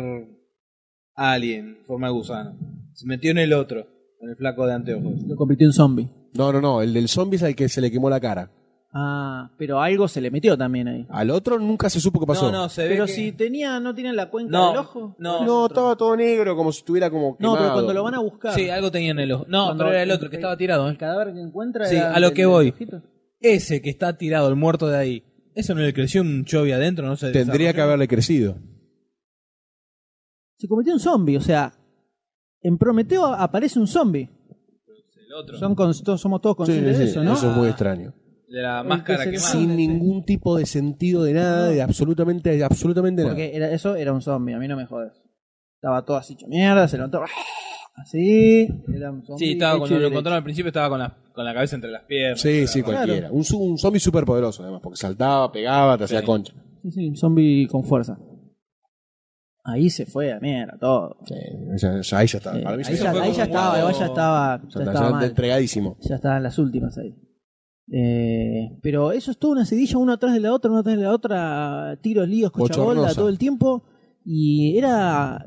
[1.14, 2.58] alien, forma de gusano,
[2.92, 3.86] se metió en el otro,
[4.24, 5.22] en el flaco de anteojos.
[5.26, 6.08] Lo convirtió en zombie.
[6.34, 8.50] No, no, no, el del zombie es al que se le quemó la cara.
[8.96, 11.06] Ah, pero algo se le metió también ahí.
[11.10, 12.52] Al otro nunca se supo qué pasó.
[12.52, 15.16] No, no, se ve Pero que- si tenía, no tiene la cuenca No, del ojo.
[15.18, 15.44] no.
[15.44, 17.56] No, estaba todo negro, como si estuviera como No, quemado.
[17.58, 18.54] pero cuando lo van a buscar.
[18.54, 19.46] Sí, algo tenía en el ojo.
[19.48, 20.86] No, Cuando- pero era el otro que estaba tirado.
[20.88, 20.98] El ¿eh?
[20.98, 22.68] cadáver que encuentra Sí, era a lo del- que del voy.
[22.68, 23.02] ojito.
[23.40, 25.24] Ese que está tirado, el muerto de ahí.
[25.56, 27.04] ¿Eso no le creció un chovi adentro?
[27.06, 28.56] No se Tendría que haberle crecido.
[30.58, 31.72] Se convirtió en zombie, o sea,
[32.64, 34.28] en Prometeo aparece un zombie.
[35.28, 35.56] El otro.
[35.58, 37.34] Son con- todos- somos todos conscientes sí, de eso, ¿no?
[37.34, 38.12] Eso es muy extraño.
[38.48, 39.52] De la máscara que que se- más.
[39.52, 43.34] Sin ningún tipo de sentido de nada, de absolutamente, de absolutamente nada.
[43.34, 45.12] Porque era, eso era un zombie, a mí no me jodes.
[45.76, 47.20] Estaba todo así hecho mierda, se levantó
[47.96, 48.68] así.
[48.94, 50.12] Era un zombie Sí, estaba, hecho cuando lo derecho.
[50.14, 52.40] encontraron al principio estaba con la, con la cabeza entre las piernas.
[52.40, 52.98] Sí, sí, Claro.
[52.98, 53.32] cualquiera.
[53.32, 56.26] Un, su- un zombie súper poderoso, además, porque saltaba, pegaba, te hacía Sí.
[56.26, 56.54] concha.
[56.82, 58.18] Sí, sí, un zombie con fuerza.
[59.66, 61.16] Ahí se fue a mierda todo.
[61.24, 61.34] Sí,
[61.78, 62.58] ya- ya- ahí ya estaba.
[62.58, 64.80] Eh, Para mí ahí ya ya, fue ahí ya como estaba, ya estaba, ya ya-
[64.84, 65.24] estaba ya mal.
[65.24, 65.96] entregadísimo.
[66.00, 67.14] Ya estaban las últimas ahí.
[67.92, 71.02] Eh, pero eso es toda una sedilla, una atrás de la otra, una atrás de
[71.02, 73.14] la otra, tiros, líos, Bochornosa.
[73.14, 73.84] todo el tiempo.
[74.24, 75.46] Y era.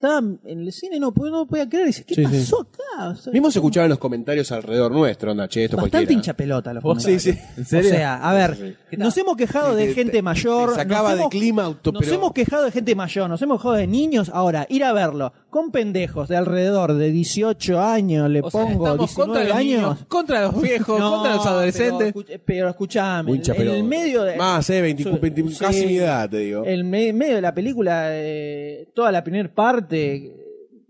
[0.00, 1.86] Estaba en el cine, no, no podía creer.
[1.88, 2.38] Dice, ¿qué Sí, sí.
[2.38, 3.08] pasó acá?
[3.08, 6.12] O sea, Mismo se escuchaban los comentarios alrededor nuestro, onda, che, esto Bastante cualquiera.
[6.12, 7.22] hincha pelota los Sí, comentarios.
[7.24, 7.30] sí.
[7.56, 7.90] ¿En O serio?
[7.90, 10.68] sea, a ver, Sí, nos hemos quejado de Te- gente te- mayor.
[10.68, 13.74] nos de hemos- clima auto, Nos pero- hemos quejado de gente mayor, nos hemos quejado
[13.74, 14.30] de niños.
[14.32, 18.84] Ahora, ir a verlo con pendejos de alrededor de 18 años, le O sea, pongo
[18.86, 19.80] estamos 19 contra los años.
[19.82, 22.12] niños, contra los viejos, No, contra los adolescentes.
[22.14, 24.36] Pero, escuch- pero escuchame, Hincha en el medio de.
[24.36, 25.58] Más, eh, 20, Sí, 20, sí.
[25.58, 26.62] casi mi edad, te digo.
[26.64, 29.87] el me- medio de la película, eh, toda la primera parte,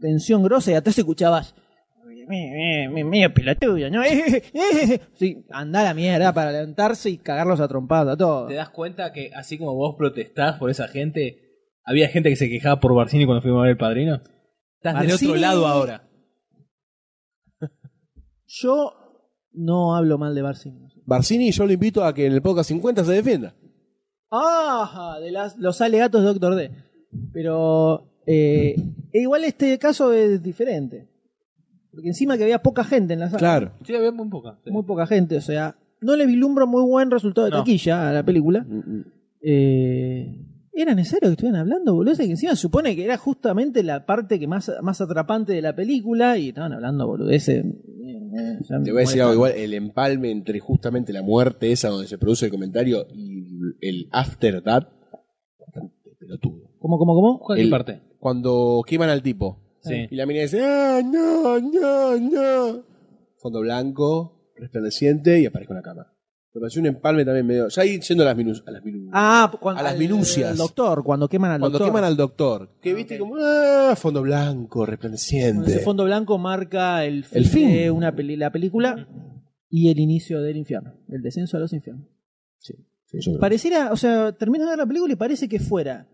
[0.01, 1.55] tensión grosa, y atrás escuchabas.
[2.29, 4.03] "Me- me- Medio pelotudo, ¿no?
[5.15, 8.49] Sí, anda a la mierda para levantarse y cagarlos a trompadas a todos.
[8.49, 11.39] ¿Te das cuenta que así como vos protestás por esa gente,
[11.85, 14.21] había gente que se quejaba por Barcini cuando fuimos a ver el padrino?
[14.77, 16.09] Estás del otro lado ahora.
[18.47, 18.93] Yo
[19.53, 20.89] no hablo mal de Barcini.
[21.07, 23.55] Barcini, yo lo invito a que en el podcast 50 se defienda.
[24.31, 26.71] Ah, de las, los alegatos de Doctor D.
[27.33, 28.76] Pero eh,
[29.14, 31.09] igual este caso es diferente.
[31.91, 33.39] Porque encima que había poca gente en la sala.
[33.39, 33.72] Claro.
[33.85, 34.59] Sí, había muy poca.
[34.64, 34.70] sí.
[34.70, 35.37] Muy poca gente.
[35.37, 37.59] O sea, no le vislumbro muy buen resultado de No.
[37.59, 38.61] taquilla a la película.
[38.68, 39.01] Mm,
[39.41, 42.16] Eh, ¿Era necesario que estuvieran hablando, boludo?
[42.16, 45.74] Que encima se supone que era justamente la parte que más, más atrapante de la
[45.74, 47.31] película y estaban hablando, boludo.
[47.31, 47.64] Ese,
[48.85, 52.18] Te voy a decir algo igual, el empalme entre justamente la muerte esa donde se
[52.18, 53.49] produce el comentario y
[53.81, 54.87] el after that,
[55.59, 56.68] bastante pelotudo.
[56.79, 57.39] ¿Cómo, cómo, cómo?
[57.41, 58.01] ¿Cuál El- parte?
[58.18, 60.07] Cuando queman al tipo Sí.
[60.11, 62.83] y la mina dice, ah, no, no, no.
[63.39, 66.12] Fondo blanco, resplandeciente y aparezco en la cama.
[66.55, 67.68] Me pareció un empalme también medio.
[67.68, 70.51] Ya ahí yendo a las, minu- a las minu- Ah, cuando, A las al- minucias.
[70.51, 71.93] al doctor, cuando queman al Cuando doctor.
[71.93, 72.70] queman al doctor.
[72.81, 75.70] Que Ah, viste como, ah, fondo blanco, resplandeciente.
[75.70, 77.72] ese fondo blanco marca el fin, El fin.
[77.72, 79.07] de una peli- la película
[79.70, 82.09] y el inicio del infierno, el descenso a los infiernos.
[82.59, 82.74] Sí,
[83.20, 83.39] yo.
[83.39, 86.09] Pareciera, o sea, terminas de ver la película y parece que fuera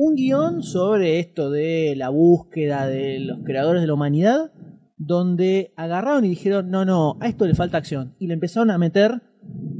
[0.00, 4.52] un guion sobre esto de la búsqueda de los creadores de la humanidad,
[4.96, 8.14] donde agarraron y dijeron, no, no, a esto le falta acción.
[8.20, 9.20] Y le empezaron a meter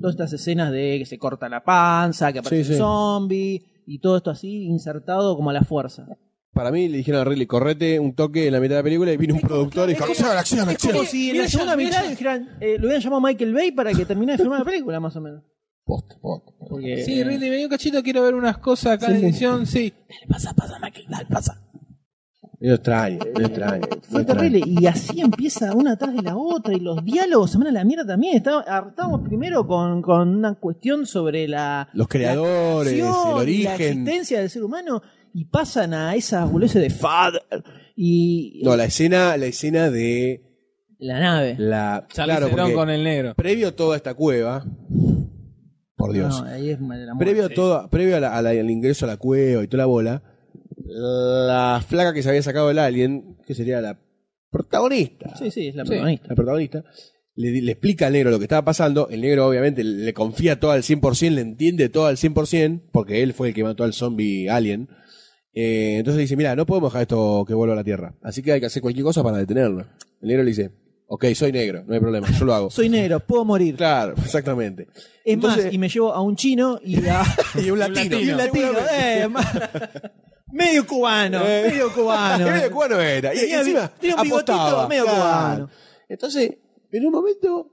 [0.00, 2.78] todas estas escenas de que se corta la panza, que aparece Sí, un sí.
[2.78, 6.06] zombie, y todo esto así insertado como a la fuerza.
[6.52, 9.12] Para mí le dijeron a Ridley, correte un toque en la mitad de la película
[9.12, 10.92] y vino un productor y dijo, acción, acción, Es acción.
[10.94, 12.04] como si en la segunda mitad
[12.60, 15.20] eh, lo hubieran llamado Michael Bay para que termine de filmar la película, más o
[15.20, 15.44] menos.
[15.88, 16.16] Posta.
[16.68, 19.92] Porque, Sí, Ridley, vení un cachito, quiero ver unas cosas acá Sí, en edición, sí.
[20.28, 21.64] pasa, pasa, Michael, dale, pasa.
[22.60, 23.86] Medio extraño, medio extraño.
[24.10, 24.60] Fue terrible.
[24.66, 26.74] Y así empieza una atrás de la otra.
[26.74, 28.42] Y los diálogos se van a la mierda también.
[28.46, 31.88] Ah, Estábamos primero con, con una cuestión sobre la.
[31.92, 33.70] Los creadores, la creación, el La origen.
[34.00, 35.02] existencia del ser humano.
[35.32, 37.42] Y pasan a esas boludeces de Father.
[37.94, 38.60] Y.
[38.64, 40.42] No, la escena, la escena de
[40.98, 41.54] la nave.
[41.58, 42.06] la.
[42.12, 43.34] Claro, con el negro.
[43.36, 44.64] previo a toda esta cueva.
[45.98, 46.40] Por Dios.
[46.42, 47.16] No, ahí es de la muerte.
[47.18, 49.82] previo a todo, previo a la- a la- al ingreso a la cueva y toda
[49.82, 50.22] la bola,
[50.86, 53.98] la flaca que se había sacado el alien, que sería la
[54.50, 55.36] protagonista.
[55.36, 55.88] Sí, sí, es la Sí.
[55.90, 56.26] protagonista.
[56.28, 56.84] la protagonista,
[57.34, 59.08] le, di- le explica al negro lo que estaba pasando.
[59.10, 63.32] El negro, obviamente, le confía todo al 100%, le entiende todo al 100%, porque él
[63.34, 64.88] fue el que mató al zombie alien.
[65.52, 68.14] Eh, entonces dice, mira, no podemos dejar esto que vuelva a la Tierra.
[68.22, 69.86] Así que hay que hacer cualquier cosa para detenerlo.
[70.20, 70.70] El negro le dice,
[71.10, 72.70] ok, soy negro, no hay problema, yo lo hago.
[72.78, 73.76] Soy negro, puedo morir.
[73.76, 74.88] Claro, exactamente.
[75.24, 77.22] Es Entonces- más, y me llevo a un chino y a
[77.64, 78.18] Y un latino.
[78.20, 78.68] y un latino.
[78.92, 79.70] eh, ma-
[80.52, 82.46] medio cubano, Eh, medio cubano.
[82.46, 83.34] medio cubano era.
[83.34, 84.88] Y, y Tenía bi- encima tenía un bigotito apostaba.
[84.88, 85.70] medio cubano.
[86.08, 86.50] Entonces,
[86.92, 87.70] en un momento,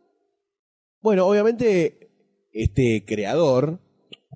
[1.01, 2.09] bueno, obviamente,
[2.51, 3.79] este creador,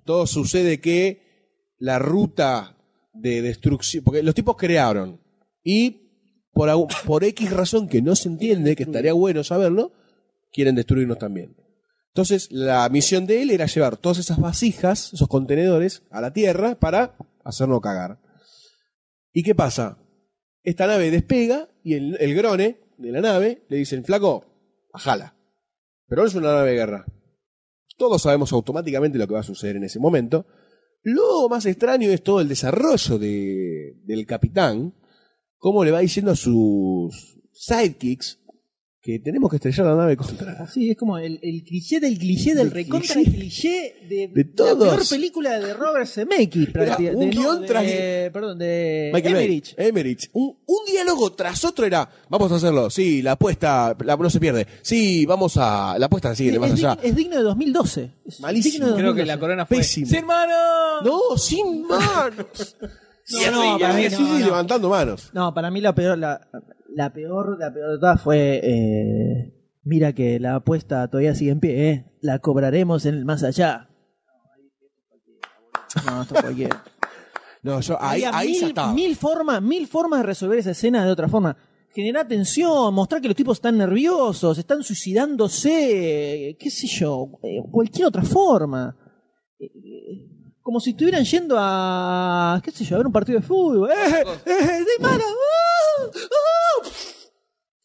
[0.06, 2.78] todo sucede que la ruta
[3.14, 5.20] de destrucción, porque los tipos crearon
[5.64, 6.09] y
[6.54, 6.70] por,
[7.06, 9.92] por X razón que no se entiende, que estaría bueno saberlo,
[10.52, 11.56] quieren destruirnos también.
[12.08, 16.76] Entonces, la misión de él era llevar todas esas vasijas, esos contenedores, a la Tierra
[16.76, 18.20] para hacernos cagar.
[19.32, 20.00] ¿Y qué pasa?
[20.64, 24.44] Esta nave despega y el, el grone de la nave le dicen, flaco,
[24.92, 25.36] bajala.
[26.08, 27.06] Pero no es una nave de guerra.
[27.96, 30.48] Todos sabemos automáticamente lo que va a suceder en ese momento.
[31.04, 34.96] Lo más extraño es todo el desarrollo de- del capitán,
[35.60, 38.38] cómo le va diciendo a sus sidekicks
[39.02, 40.68] que tenemos que estrellar la nave contra.
[40.74, 43.32] Sí, es como el, el cliché del cliché del El recontra cliché.
[43.32, 44.94] cliché de, De la todos.
[44.96, 46.68] peor película de Robert Zemeckis.
[46.76, 49.74] Era un De- no, guion de- tras- Perdón, de Michael Bay, Emmerich.
[49.78, 50.30] Emmerich.
[50.34, 54.40] Un, un diálogo tras otro era, vamos a hacerlo, sí, la apuesta la, no se
[54.42, 56.96] pierde, sí, vamos a, la apuesta sigue Es, más es allá.
[56.98, 58.12] dig- es digno de 2012.
[58.28, 58.74] Es Malísimo.
[58.74, 59.26] digno de Creo que 2012.
[59.28, 59.78] la corona fue.
[59.78, 60.08] Pésimo.
[60.08, 61.02] ¡Sí, hermano!
[61.06, 62.76] No, sin manos.
[63.32, 64.46] No, Y así, no, para mí así, no, sí, no.
[64.48, 65.30] levantando manos.
[65.34, 66.48] No, para mí la peor, la,
[66.96, 68.60] la peor, la peor de todas fue.
[68.64, 69.54] eh,
[69.84, 72.06] mira que la apuesta todavía sigue en pie, ¿eh?
[72.22, 73.90] La cobraremos en el más allá.
[76.06, 76.84] No, esto es cualquiera.
[77.62, 78.94] No, yo ahí, Había ahí mil, ya estaba.
[78.94, 81.58] mil formas, mil formas de resolver esa escena de otra forma.
[81.94, 88.08] Generar tensión, mostrar que los tipos están nerviosos, están suicidándose, qué sé yo, eh, cualquier
[88.08, 88.96] otra forma.
[90.70, 93.90] Eh, Como si estuvieran yendo a, qué sé yo, a ver un partido de fútbol.
[93.90, 95.24] ¡Eh, eh, de mano!
[95.26, 96.04] ¡Ah!
[96.06, 96.90] ¡Ah!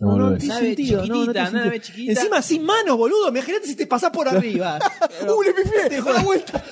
[0.00, 1.82] No, no, tiene Nave sentido, no, no chiquitita, tiene sentido.
[1.82, 2.12] chiquita.
[2.12, 3.28] Encima sin manos, boludo.
[3.30, 4.78] Imagínate si te pasás por arriba.
[5.26, 6.02] ¡Uh, le pifié!
[6.02, 6.62] ¡Da la vuelta!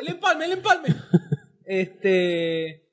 [0.00, 0.88] El empalme, el empalme.
[1.66, 2.88] este.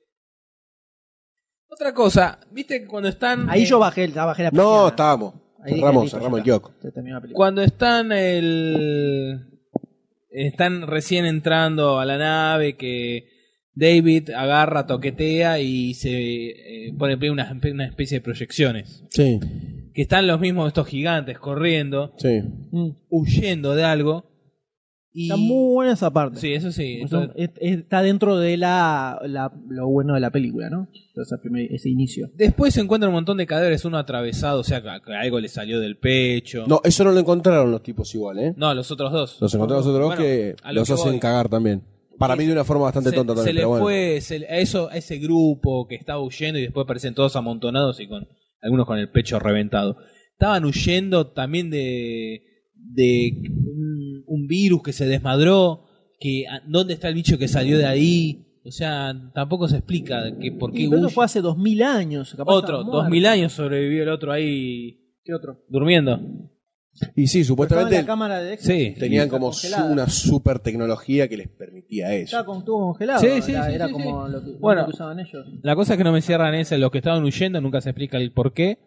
[1.68, 3.48] Otra cosa, viste cuando están.
[3.48, 5.34] Ahí eh, yo bajé, el- bajé la No, estábamos.
[5.64, 6.72] Ahí Cerramos, cerramos el kiosco.
[6.82, 7.20] La.
[7.32, 9.46] Cuando están el.
[10.30, 13.28] Están recién entrando a la nave que
[13.74, 19.04] David agarra, toquetea y se eh, pone en pie una, una especie de proyecciones.
[19.10, 19.40] Sí,
[19.94, 22.42] Que están los mismos estos gigantes corriendo, sí.
[23.08, 24.29] Huyendo de algo.
[25.12, 25.24] Y...
[25.24, 26.38] Está muy buena esa parte.
[26.38, 27.00] Sí, eso sí.
[27.02, 30.88] Eso Entonces, es- es- está dentro de la, la- lo bueno de la película, ¿no?
[30.92, 32.30] Ese, primer- ese inicio.
[32.36, 35.48] Después se encuentra un montón de cadáveres, uno atravesado, o sea, que que algo le
[35.48, 36.64] salió del pecho.
[36.68, 38.54] No, eso no lo encontraron los tipos igual, ¿eh?
[38.56, 39.38] No, los otros dos.
[39.40, 41.20] Los encontramos otros dos Bueno, que los que hacen voy.
[41.20, 41.82] cagar también.
[42.16, 43.84] Para mí de una forma bastante se, tonta se también, le pero bueno.
[43.84, 47.34] fue se le- a, eso, a ese grupo que estaba huyendo y después aparecen todos
[47.34, 48.28] amontonados y con
[48.62, 49.96] algunos con el pecho reventado.
[50.32, 52.42] Estaban huyendo también de,
[52.74, 53.32] de
[54.30, 55.84] un, virus que se desmadró,
[56.18, 58.46] que a- dónde está el bicho que salió de ahí.
[58.64, 61.08] O sea, tampoco se explica que por qué huye.
[61.08, 62.34] fue hace 2000 años.
[62.36, 65.64] capaz Otro, dos mil años sobrevivió el otro ahí ¿Qué otro?
[65.68, 66.20] durmiendo.
[67.16, 68.94] Y sí, supuestamente la cámara de Sí.
[68.98, 72.24] tenían como su- una super tecnología que les permitía eso.
[72.36, 73.20] Estaba con tubo congelado.
[73.20, 74.32] Sí, sí, era sí, era sí, como sí.
[74.32, 74.80] lo que, Bueno.
[74.82, 75.46] lo que usaban ellos.
[75.62, 78.18] La cosa es que no me cierran esa, los que estaban huyendo nunca se explica
[78.18, 78.78] el por qué,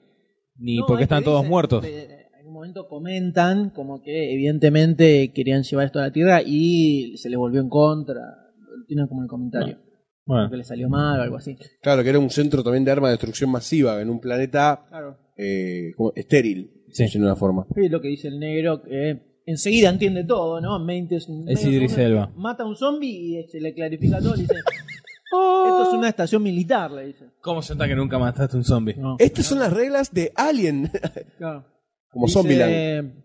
[0.57, 1.83] ni No, por qué es que están todos dicen, muertos.
[1.85, 2.22] eh,
[2.63, 7.59] momento comentan como que evidentemente querían llevar esto a la Tierra y se les volvió
[7.61, 8.21] en contra.
[8.21, 9.79] Lo Tienen como el comentario.
[10.25, 10.49] Bueno.
[10.49, 11.57] Que les salió mal o algo así.
[11.81, 15.17] Claro, que era un centro también de arma de destrucción masiva en un planeta Claro.
[15.37, 17.05] eh, como estéril, Sí.
[17.11, 17.65] de una forma.
[17.75, 20.77] Es lo que dice el negro, que enseguida entiende todo, ¿no?
[20.79, 22.31] En 20 es, un- Es Idris Elba.
[22.37, 23.09] Mata a un zombie
[23.41, 24.35] y se le clarifica todo.
[24.35, 24.53] Le dice:
[25.65, 27.25] Esto es una estación militar, le dice.
[27.41, 28.95] ¿Cómo se nota que nunca mataste un zombie?
[28.95, 29.17] No.
[29.19, 30.89] Estas son las reglas de Alien,
[31.37, 31.65] Claro.
[32.13, 33.23] Como Dice, Zombieland.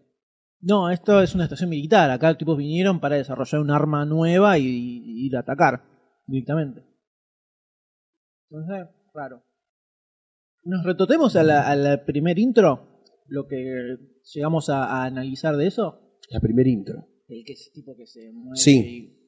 [0.61, 2.11] No, esto es una estación militar.
[2.11, 5.85] Acá los tipos vinieron para desarrollar un arma nueva y, y ir a atacar
[6.27, 6.83] directamente.
[8.51, 9.45] Entonces, raro.
[10.65, 13.97] Nos retotemos a la- al primer intro, lo que
[14.35, 16.19] llegamos a, a analizar de eso.
[16.31, 17.07] La primer intro.
[17.29, 18.57] El que ese tipo que se mueve.
[18.57, 18.79] Sí.
[18.81, 19.19] y-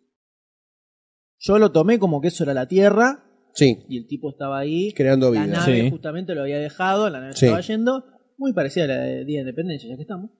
[1.38, 3.24] Yo lo tomé como que eso era la Tierra
[3.54, 4.92] Sí, y el tipo estaba ahí.
[4.92, 5.58] creando La vida.
[5.60, 5.90] nave Sí.
[5.90, 7.46] justamente lo había dejado, la nave Sí.
[7.46, 8.04] estaba yendo,
[8.40, 10.30] muy parecida a la de Día de Independencia, ya que estamos.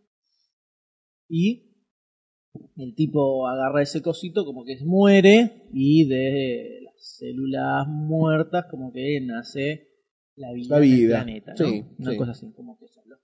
[1.29, 1.77] Y
[2.77, 9.21] el tipo agarra ese cosito como que muere y de las células muertas como que
[9.21, 9.89] nace
[10.35, 11.57] la vida, La en el vida, planeta, ¿no?
[11.67, 12.17] sí, Una sí.
[12.17, 13.21] cosa así, como que son los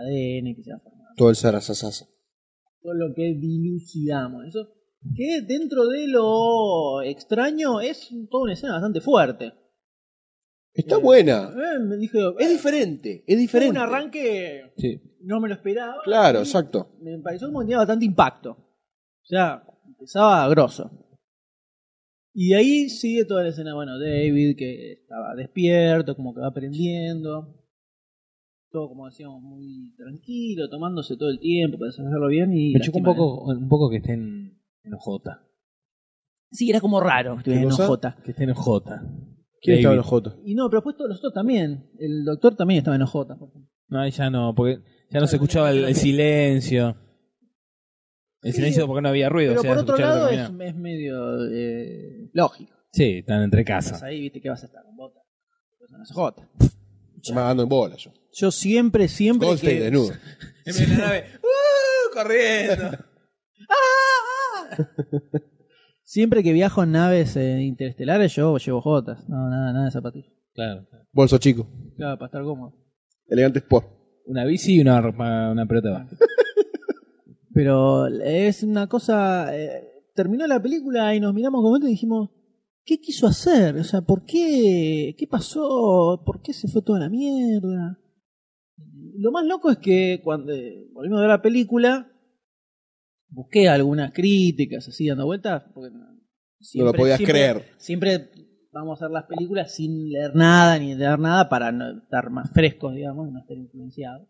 [0.00, 1.10] ADN que se ha formado.
[1.16, 2.06] Todo el zarazazasa.
[2.80, 4.68] Todo lo que dilucidamos, eso
[5.16, 9.52] que dentro de lo extraño es toda una escena bastante fuerte.
[10.74, 11.50] Está buena.
[11.54, 13.70] Eh, me dije, Es diferente, es diferente.
[13.78, 15.00] un arranque, Sí.
[15.20, 15.96] no me lo esperaba.
[16.04, 16.96] Claro, exacto.
[17.00, 18.50] Me pareció como que tenía bastante impacto.
[18.50, 20.90] O sea, empezaba grosso.
[22.34, 26.48] Y de ahí sigue toda la escena, bueno, David que estaba despierto, como que va
[26.48, 27.60] aprendiendo.
[28.72, 32.52] Todo, como decíamos, muy tranquilo, tomándose todo el tiempo para desarrollarlo bien.
[32.52, 35.22] Y Me chocó un poco, un poco que estén en OJ.
[36.50, 37.70] Sí, era como raro que estuviera en?
[37.72, 38.22] OJ.
[38.24, 38.82] Que estén en OJ.
[39.64, 40.36] ¿Quién estaba en Jotos?
[40.44, 41.90] Y no, pero después todos los otros también.
[41.98, 43.14] El doctor también estaba en OJ.
[43.88, 46.96] No, ahí ya no, porque ya no se escuchaba el, el silencio.
[48.42, 49.52] El Sí, silencio porque no había ruido.
[49.52, 52.74] Pero o sea, por se otro escuchaba lado es, medio eh, lógico.
[52.92, 54.02] Sí, están entre Estás casas.
[54.02, 55.22] ahí, viste que vas a estar con botas.
[55.78, 56.36] Pues no es OJ.
[57.30, 58.12] Me va dando en bola yo.
[58.34, 59.84] Yo siempre, siempre Goldstein que...
[59.84, 60.12] desnudo.
[60.66, 62.14] En la nave, ¡uh!
[62.14, 62.98] corriendo.
[66.04, 69.28] Siempre que viajo en naves eh, interestelares, yo llevo jotas.
[69.28, 70.32] No, nada, nada de zapatillas.
[70.54, 70.86] Claro.
[71.12, 71.66] Bolso chico.
[71.96, 72.74] Claro, para estar cómodo.
[73.26, 73.86] Elegante sport.
[74.26, 76.18] Una bici y una, una pelota de básquet.
[77.54, 79.56] Pero es una cosa.
[79.56, 79.82] eh,
[80.14, 82.30] terminó la película y nos miramos con momento y dijimos:
[82.84, 83.76] ¿Qué quiso hacer?
[83.76, 85.14] O sea, ¿por qué?
[85.18, 86.22] ¿Qué pasó?
[86.24, 87.98] ¿Por qué se fue toda la mierda?
[89.16, 92.12] Lo más loco es que cuando eh, volvimos a ver la película,
[93.34, 95.64] busqué algunas críticas así dando vueltas.
[95.74, 96.20] Porque no, No lo
[96.60, 97.64] siempre- podías siempre- creer.
[97.78, 98.30] Siempre
[98.72, 102.50] vamos a hacer las películas sin leer nada ni leer nada para no estar más
[102.52, 104.28] frescos, digamos, y no estar influenciados.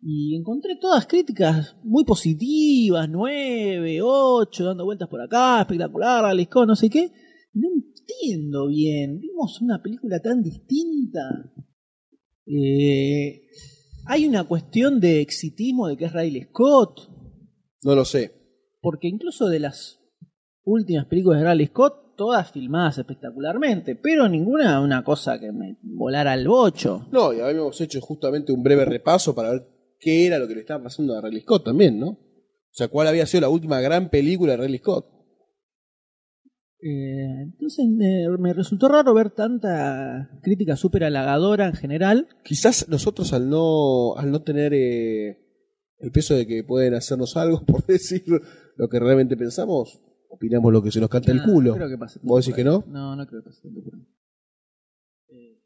[0.00, 6.76] Y encontré todas críticas muy positivas, 9, 8, dando vueltas por acá, espectacular, Scott, no
[6.76, 7.10] sé qué.
[7.52, 11.52] No entiendo bien, vimos una película tan distinta.
[12.46, 13.42] Eh,
[14.06, 17.10] hay una cuestión de exitismo de que es Riley Scott,
[17.82, 18.32] No lo sé.
[18.80, 20.00] porque incluso de las
[20.64, 26.32] últimas películas de Riley Scott, todas filmadas espectacularmente, pero ninguna una cosa que me volara
[26.32, 27.06] al bocho.
[27.12, 29.68] No, y habíamos hecho justamente un breve repaso para ver
[30.00, 32.08] qué era lo que le estaba pasando a Ridley Scott también, ¿no?
[32.08, 35.06] O sea, cuál había sido la última gran película de Ridley Scott.
[36.80, 42.28] Eh, entonces eh, me resultó raro ver tanta crítica súper halagadora en general.
[42.44, 45.47] Quizás nosotros al no, al no tener eh,
[45.98, 48.24] el peso de que pueden hacernos algo por decir
[48.76, 51.74] lo que realmente pensamos, opinamos lo que se nos canta el culo.
[51.74, 52.84] creo que pase ¿Vos decís que no?
[52.88, 54.06] No, no creo que pase tanto por ahí.
[55.28, 55.60] Eh,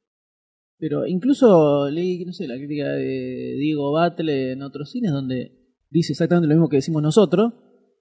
[0.79, 5.59] Pero incluso leí, no sé, la crítica de Diego Batle en otros cines donde
[5.91, 7.53] dice exactamente lo mismo que decimos nosotros,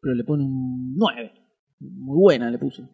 [0.02, 1.32] pero le pone un 9.
[1.80, 2.88] Muy buena le puso.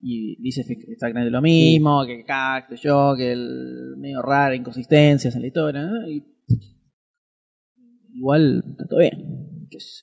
[0.00, 5.48] Y dice exactamente lo mismo, que cacto yo, que el medio raro, inconsistencias en la
[5.48, 6.08] historia, ¿no?
[6.08, 6.24] Y
[8.18, 10.02] igual está todo bien, qué sé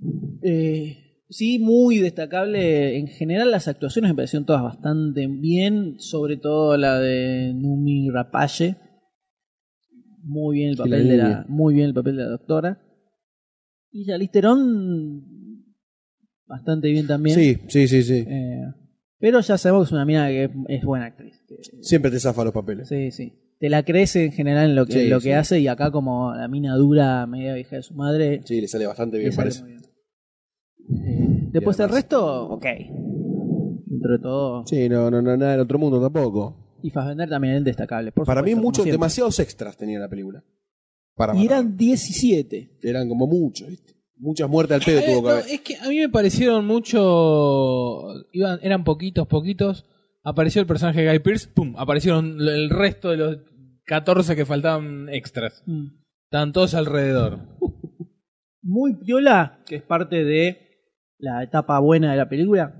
[0.00, 0.08] yo.
[0.42, 2.96] Eh, sí, muy destacable.
[2.98, 8.76] En general, las actuaciones me parecieron todas bastante bien, sobre todo la de Numi Rapace.
[10.24, 12.80] Muy bien el papel la de la, muy bien el papel de la doctora.
[13.90, 15.64] Y ya Listerón
[16.46, 17.36] bastante bien también.
[17.36, 18.24] Sí, sí, sí, sí.
[18.26, 18.62] Eh,
[19.18, 21.40] pero ya sabemos que es una mina que es, es buena actriz.
[21.48, 22.88] que- Siempre te zafa los papeles.
[22.88, 23.32] Sí, sí.
[23.62, 25.28] Te la crees en general en lo que, Sí, en lo sí.
[25.28, 28.66] que hace y acá como la mina dura, media vieja de su madre, Sí, le
[28.66, 29.64] sale bastante bien, sale parece.
[29.64, 29.80] bien.
[30.80, 32.66] Eh, después el además- resto, ok.
[33.86, 34.66] Dentro de todo.
[34.66, 36.56] Sí, no, no, no, nada en otro mundo tampoco.
[36.82, 38.10] Y Fassbender también es destacable.
[38.10, 40.42] por Para mí supuesto, muchos, demasiados extras tenía la película.
[41.14, 41.58] Para Y matar.
[41.60, 42.78] eran 17.
[42.82, 43.94] eran como muchos, ¿viste?
[44.16, 45.44] Muchas muertes al pedo Eh, tuvo que no, haber.
[45.48, 48.08] es que a mí me parecieron mucho.
[48.32, 49.84] Iban, eran poquitos, poquitos.
[50.24, 51.74] Apareció el personaje de Guy Pearce, ¡pum!
[51.76, 53.38] Aparecieron el resto de los
[53.92, 55.62] 14 que faltaban extras.
[55.66, 55.86] Mm.
[56.24, 57.40] Estaban todos alrededor.
[58.62, 60.80] Muy piola, que es parte de
[61.18, 62.74] la etapa buena de la película.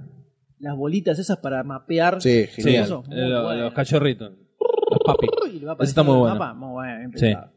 [0.59, 2.23] Las bolitas esas para mapear.
[2.23, 2.85] Sí, Sí, genial.
[2.85, 3.63] Eso, muy eh, lo- bueno.
[3.65, 4.33] los cachorritos.
[4.33, 5.27] Los papi.
[5.61, 6.35] Eso está muy bueno.
[6.37, 7.21] mapa, Muy bueno, bien Sí.
[7.27, 7.53] pensado.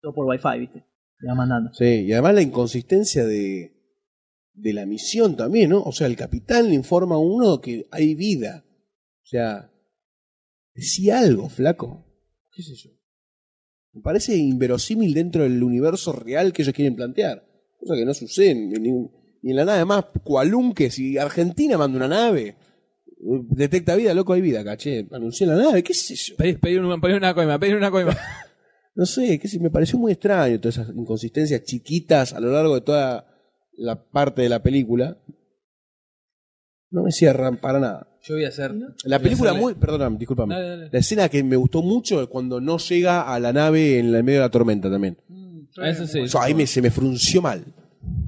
[0.00, 0.84] Todo por wifi, viste.
[1.18, 1.72] Le va mandando.
[1.72, 3.72] Sí, y además la inconsistencia de,
[4.52, 5.82] de la misión también, ¿no?
[5.82, 8.62] O sea, el capitán le informa a uno que hay vida.
[9.24, 9.72] O sea,
[10.74, 12.04] decía algo, flaco.
[12.58, 12.90] ¿Qué sé yo?
[13.92, 17.46] Me parece inverosímil dentro del universo real que ellos quieren plantear.
[17.78, 20.90] Cosa que no sucede ni, en la nave más cualunque.
[20.90, 22.56] Si Argentina manda una nave,
[23.50, 25.06] detecta vida, loco, hay vida, caché.
[25.12, 26.34] Anunció la nave, qué sé yo.
[26.36, 28.16] Pedí, pedí un- pedí una coima, pedí una coima.
[28.96, 32.80] No sé, que me pareció muy extraño todas esas inconsistencias chiquitas a lo largo de
[32.80, 33.28] toda
[33.76, 35.16] la parte de la película.
[36.90, 38.07] No me cierran para nada.
[38.22, 38.74] Yo voy a hacer.
[39.04, 40.54] La película hacerle- muy, perdóname, discúlpame.
[40.54, 40.88] Dale, dale.
[40.92, 44.24] La escena que me gustó mucho es cuando no llega a la nave en el
[44.24, 45.16] medio de la tormenta también.
[45.78, 46.20] Ah, eso sí.
[46.40, 47.64] Ahí me, se me frunció mal.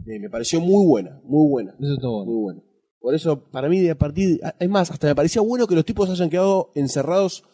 [0.06, 2.30] Eh, me pareció muy buena, muy buena, Eso estuvo bueno.
[2.32, 2.60] muy buena.
[3.00, 4.40] Por eso, para mí, de a partir.
[4.58, 7.44] Es más, hasta me parecía bueno que los tipos hayan quedado encerrados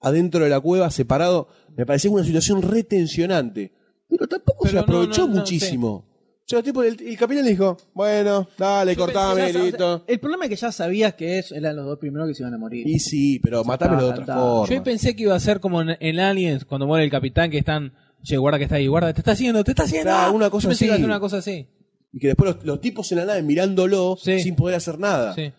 [0.00, 1.46] adentro de la cueva, separados.
[1.76, 3.72] Me parecía una situación retencionante.
[4.08, 6.04] Pero tampoco Pero se no, aprovechó no, no, muchísimo.
[6.48, 10.00] Sea, tipo, el, el capitán le dijo: Bueno, dale, Yo cortame, pensé, ya.
[10.06, 12.54] El problema es que ya sabías que eso eran los dos primeros que se iban
[12.54, 12.86] a morir.
[12.86, 14.34] Y sí, pero matámelo de otra está.
[14.36, 14.72] forma.
[14.74, 17.58] Yo pensé que iba a ser como en, en Aliens, cuando muere el capitán, que
[17.58, 17.92] están.
[18.22, 20.10] Che, guarda que está ahí, guarda, te está haciendo, te está haciendo.
[20.10, 21.02] Claro, una cosa Yo pensé que iba a así.
[21.02, 21.68] ser una cosa así.
[22.12, 24.38] Y que después los, los tipos en la nave mirándolo Sí.
[24.40, 25.34] sin poder hacer nada.
[25.34, 25.52] Sí.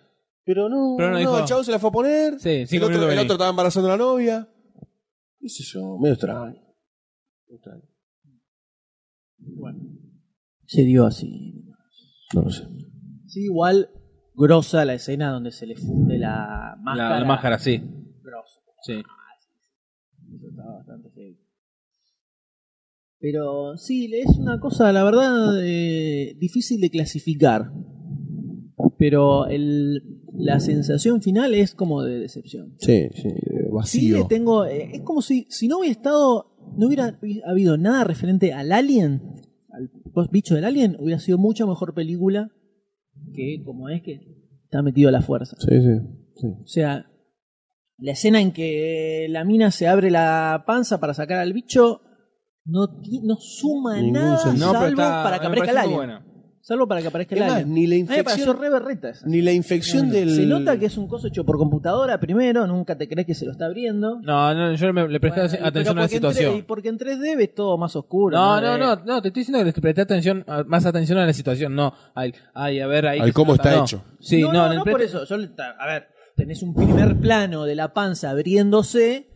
[0.46, 2.40] Pero no, Pero no no, dijo- el chavo se la fue a poner.
[2.40, 3.22] Sí, el, cinco otro, minutos el vení.
[3.26, 4.48] otro estaba embarazando a la novia.
[5.40, 5.98] ¿Qué sé yo?
[6.00, 6.46] Medio extraño.
[6.46, 7.84] Medio extraño.
[10.68, 11.64] Se dio así.
[12.36, 12.68] No lo sé.
[13.26, 13.90] Sí, igual
[14.36, 17.10] grosa la escena donde se le funde la máscara.
[17.16, 17.82] La, la máscara, sí.
[18.22, 18.62] Grosso.
[18.84, 18.94] sí.
[20.36, 21.40] Eso estaba bastante heavy.
[23.20, 27.72] Pero sí, es una cosa, la verdad, eh, difícil de clasificar.
[29.00, 32.76] Pero el, la sensación final es como de decepción.
[32.80, 34.18] Sí, sí, eh, Sí, vacío.
[34.20, 34.66] le tengo.
[34.66, 36.54] eh, es como si, si no hubiera estado.
[36.78, 37.18] No hubiera
[37.48, 39.22] habido nada referente al Alien,
[40.32, 42.50] bicho del Alien, hubiera sido mucha mejor película
[43.34, 44.22] que como es que
[44.64, 45.56] está metido a la fuerza.
[45.60, 46.00] Sí, sí,
[46.36, 46.48] sí.
[46.48, 47.10] O sea,
[47.98, 52.02] la escena en que la mina se abre la panza para sacar al bicho
[52.66, 52.88] no,
[53.24, 54.66] no suma Ningún nada sentido.
[54.68, 55.98] No, pero salvo está, para que me aparezca el muy alien.
[55.98, 56.27] buena.
[56.68, 57.74] Salvo para que aparezca el alien.
[57.74, 59.26] ni la A mí me pareció infección, re berreta esa.
[59.26, 60.36] ni la infección del.
[60.36, 63.46] Se nota que es un coso hecho por computadora primero, nunca te crees que se
[63.46, 64.20] lo está abriendo.
[64.22, 66.34] No, no, yo me, le presté Bueno, y- atención pero a la porque en tres-
[66.36, 66.58] situación.
[66.58, 68.36] y porque en 3D ves todo más oscuro.
[68.38, 71.18] No, no, Eh, no, no, te estoy diciendo que le presté atención, a- más atención
[71.20, 71.94] a la situación, no.
[72.14, 73.20] Ay, ay a ver, ahí.
[73.20, 73.86] Al que se cómo nota, está no.
[73.86, 74.04] hecho.
[74.20, 75.24] Sí, no, no, no, en el no pre- por eso.
[75.24, 75.50] Yo le-
[75.80, 79.28] a ver, tenés un primer plano de la panza abriéndose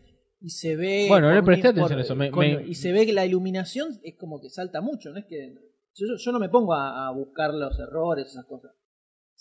[0.41, 1.05] y se ve.
[1.07, 3.13] Bueno, no le por- presté atención a eso, me- con- me- Y se ve que
[3.13, 5.53] la iluminación es como que salta mucho, no es que.
[5.95, 8.71] Yo, yo no me pongo a, a buscar los errores, esas cosas.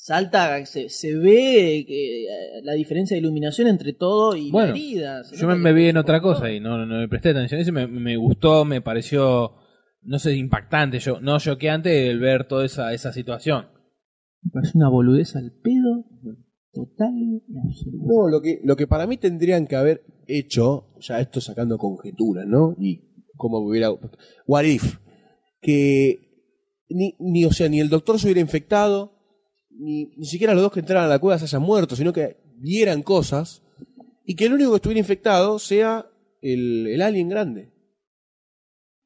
[0.03, 4.73] Salta, se, se ve que, eh, la diferencia de iluminación entre todo y Bueno, la
[4.73, 5.23] herida.
[5.31, 7.73] Yo me, me vi en otra cosa y no, no le presté atención a eso
[7.73, 9.57] me, me gustó, me pareció,
[10.03, 13.67] no sé, impactante, yo, no choqueante el ver toda esa, esa situación.
[14.43, 16.07] Me parece una boludez al pedo.
[16.73, 18.07] Total y absoluta.
[18.07, 22.47] No, lo que, lo que para mí tendrían que haber hecho, ya esto sacando conjeturas,
[22.47, 22.75] ¿no?
[22.79, 23.91] Y cómo hubiera.
[24.47, 24.97] What if?
[25.61, 26.30] Que
[26.91, 29.13] ni, ni, o sea, ni el doctor se hubiera infectado,
[29.71, 32.37] ni, ni siquiera los dos que entraran a la cueva se hayan muerto, sino que
[32.57, 33.63] vieran cosas,
[34.25, 36.07] y que el único que estuviera infectado sea
[36.43, 37.73] el, el alien grande.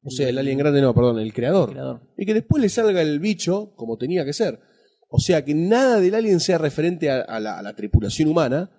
[0.03, 1.71] O sea, el alien grande no, perdón, el creador.
[1.71, 2.01] Creador.
[2.17, 4.59] Y que después le salga el bicho como tenía que ser.
[5.09, 8.69] O sea, que nada del alien sea referente a, a la, a la tripulación humana,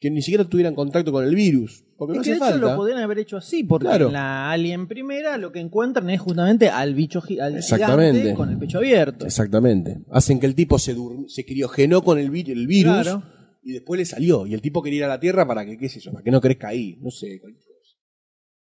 [0.00, 1.84] que ni siquiera tuvieran contacto con el virus.
[1.98, 2.70] Porque no que hace de hecho falta.
[2.70, 4.06] lo podrían haber hecho así, porque Claro.
[4.06, 8.20] en la Alien primera lo que encuentran es justamente al bicho al Exactamente.
[8.20, 9.26] gigante con el pecho abierto.
[9.26, 9.98] Exactamente.
[10.10, 10.96] Hacen que el tipo se,
[11.28, 13.22] se criogenó con el, vi- el virus Claro.
[13.62, 14.46] y después le salió.
[14.46, 16.30] Y el tipo quería ir a la Tierra para que, qué sé yo, para que
[16.30, 16.96] no crezca ahí.
[17.02, 17.96] No sé, cualquier cosa.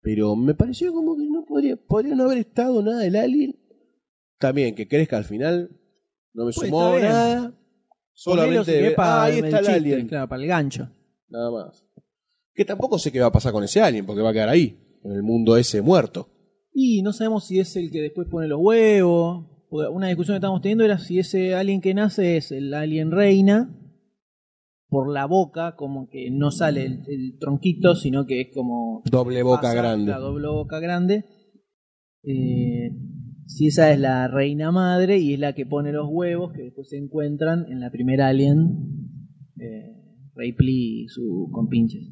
[0.02, 3.56] Pero me pareció como que no podría, podría no haber estado nada del alien.
[4.38, 5.70] También, que crezca al final.
[6.34, 7.54] No me Pues sumó nada.
[8.12, 10.08] Solamente para ah, ahí el está el chiste, alien.
[10.10, 10.90] Claro, para el gancho.
[11.34, 11.86] Nada más.
[12.54, 14.78] Que tampoco sé qué va a pasar con ese alien, porque va a quedar ahí,
[15.04, 16.30] en el mundo ese muerto.
[16.72, 19.48] Y no sabemos si es el que después pone los huevos.
[19.70, 23.76] Una discusión que estábamos teniendo era si ese alien que nace es el alien reina
[24.88, 29.42] por la boca, como que no sale el, el tronquito, sino que es como Doble
[29.42, 30.12] boca grande.
[30.12, 31.26] La doble boca grande.
[32.22, 32.92] Eh,
[33.48, 36.90] si esa es la reina madre y es la que pone los huevos que después
[36.90, 39.10] se encuentran en la primera Alien,
[39.60, 40.03] eh,
[40.36, 42.10] Ripley y su compinches.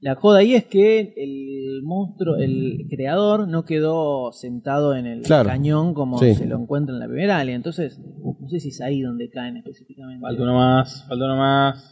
[0.00, 5.48] La joda ahí es que el monstruo, el creador, no quedó sentado en el Claro.
[5.48, 6.34] cañón como Sí.
[6.34, 7.56] se lo encuentra en la primera Alien.
[7.56, 10.20] Entonces, no sé si es ahí donde caen específicamente.
[10.20, 11.90] Falta uno más, falta uno más.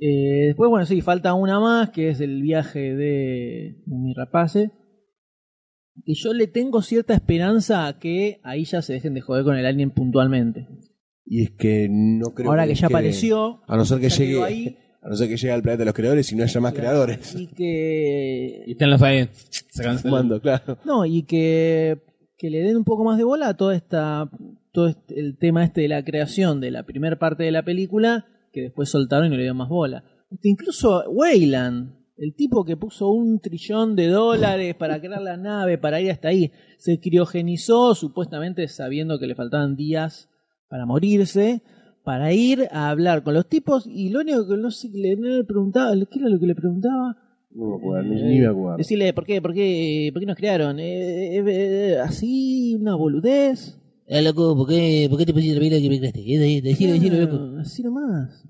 [0.00, 4.72] Eh, después, bueno, sí, falta una más, que es el viaje de, de mi rapace.
[6.04, 9.56] Que yo le tengo cierta esperanza a que ahí ya se dejen de joder con
[9.56, 10.66] el alien puntualmente.
[11.26, 14.42] Y es que no creo Ahora que ya quede- apareció, A no ser que llegue.
[14.42, 14.76] ahí.
[15.02, 17.34] A no ser que llegue al planeta de los creadores y no haya más creadores.
[17.36, 19.28] y que Y estén los ahí
[19.70, 20.78] sacándose el- Fumando, claro.
[20.84, 21.98] No, y que,
[22.36, 24.28] que le den un poco más de bola a toda esta,
[24.72, 28.26] todo este- el tema este de la creación de la primera parte de la película,
[28.52, 30.02] que después soltaron y no le dieron más bola.
[30.30, 35.78] Este, incluso Weyland, el tipo que puso un trillón de dólares para crear la nave,
[35.78, 40.28] para ir hasta ahí, se criogenizó supuestamente sabiendo que le faltaban días
[40.68, 41.62] para morirse,
[42.04, 45.28] para ir a hablar con los tipos y lo único que no sé, le, no
[45.28, 47.16] le preguntaba, ¿qué era lo que le preguntaba?
[47.50, 48.76] No me acuerdo, ni, ni me acuerdo.
[48.76, 50.78] Decirle, ¿por qué, por qué, por qué nos crearon?
[50.78, 53.78] Eh, eh, eh, así, una boludez.
[54.06, 56.20] Eh, loco, ¿por qué, ¿por qué te pusiste la que me creaste?
[56.20, 57.36] Eh, de- Decilo, decilo, loco.
[57.38, 58.44] Claro, Así nomás.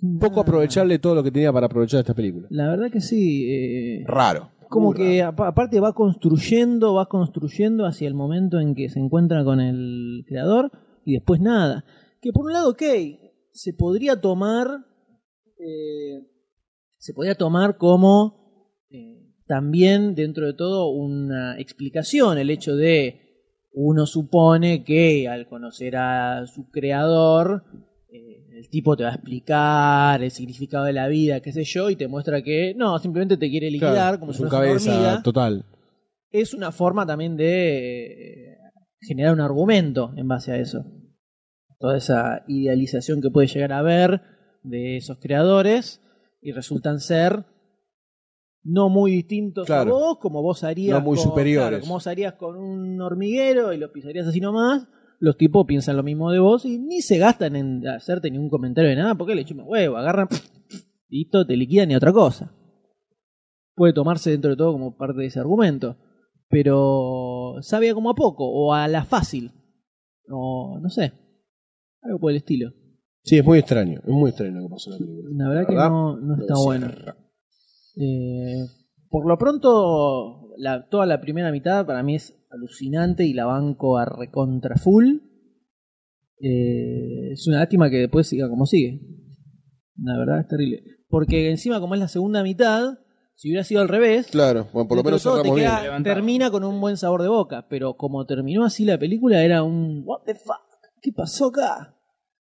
[0.00, 2.46] Un poco aprovecharle todo lo que tenía para aprovechar esta película.
[2.50, 3.46] La verdad que sí.
[3.48, 4.48] eh, Raro.
[4.72, 9.60] Como que aparte va construyendo, va construyendo hacia el momento en que se encuentra con
[9.60, 10.72] el creador
[11.04, 11.84] y después nada.
[12.22, 12.82] Que por un lado, ok,
[13.52, 14.86] se podría tomar,
[15.58, 16.26] eh,
[16.96, 23.20] se podría tomar como eh, también dentro de todo una explicación, el hecho de
[23.74, 27.64] uno supone que al conocer a su creador,
[28.62, 31.96] el tipo te va a explicar el significado de la vida, qué sé yo, y
[31.96, 34.94] te muestra que no, simplemente te quiere liquidar Claro, como si un fueras una cabeza
[34.94, 35.22] hormiga.
[35.22, 35.64] total.
[36.30, 38.56] Es una forma también de eh,
[39.00, 40.84] generar un argumento en base a eso.
[41.80, 44.22] Toda esa idealización que puede llegar a haber
[44.62, 46.00] de esos creadores
[46.40, 47.44] y resultan ser
[48.62, 49.96] no muy distintos Claro.
[49.96, 51.68] a vos, como vos harías No muy con, superiores.
[51.68, 54.86] claro, como vos harías con un hormiguero y lo pisarías así nomás.
[55.22, 58.90] Los tipos piensan lo mismo de vos y ni se gastan en hacerte ningún comentario
[58.90, 60.26] de nada porque le chupan huevo, agarran,
[61.08, 62.52] listo, te liquidan y otra cosa.
[63.76, 65.96] Puede tomarse dentro de todo como parte de ese argumento,
[66.48, 69.52] pero sabía como a poco o a la fácil,
[70.28, 71.12] o no sé,
[72.00, 72.72] algo por el estilo.
[73.22, 74.00] Sí, es muy extraño.
[74.00, 75.30] Es muy extraño lo que pasó en la película.
[75.36, 75.90] La verdad que ¿Verdad?
[75.90, 76.88] no, no está bueno.
[77.94, 78.66] Eh,
[79.08, 83.98] por lo pronto, la, toda la primera mitad para mí es alucinante y la banco
[83.98, 85.16] a recontra full.
[86.40, 89.00] Eh, es una lástima que después siga como sigue.
[90.02, 90.82] La verdad es terrible.
[91.08, 92.98] Porque encima, como es la segunda mitad,
[93.34, 95.70] si hubiera sido al revés, Claro, bueno, por lo menos todo te bien.
[96.02, 97.66] termina con un buen sabor de boca.
[97.68, 100.56] Pero como terminó así la película, era un What the fuck?
[101.00, 101.96] ¿Qué pasó acá?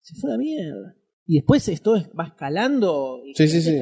[0.03, 0.95] Se fue a la mierda.
[1.27, 3.79] Y después esto es- va escalando Sí, sí,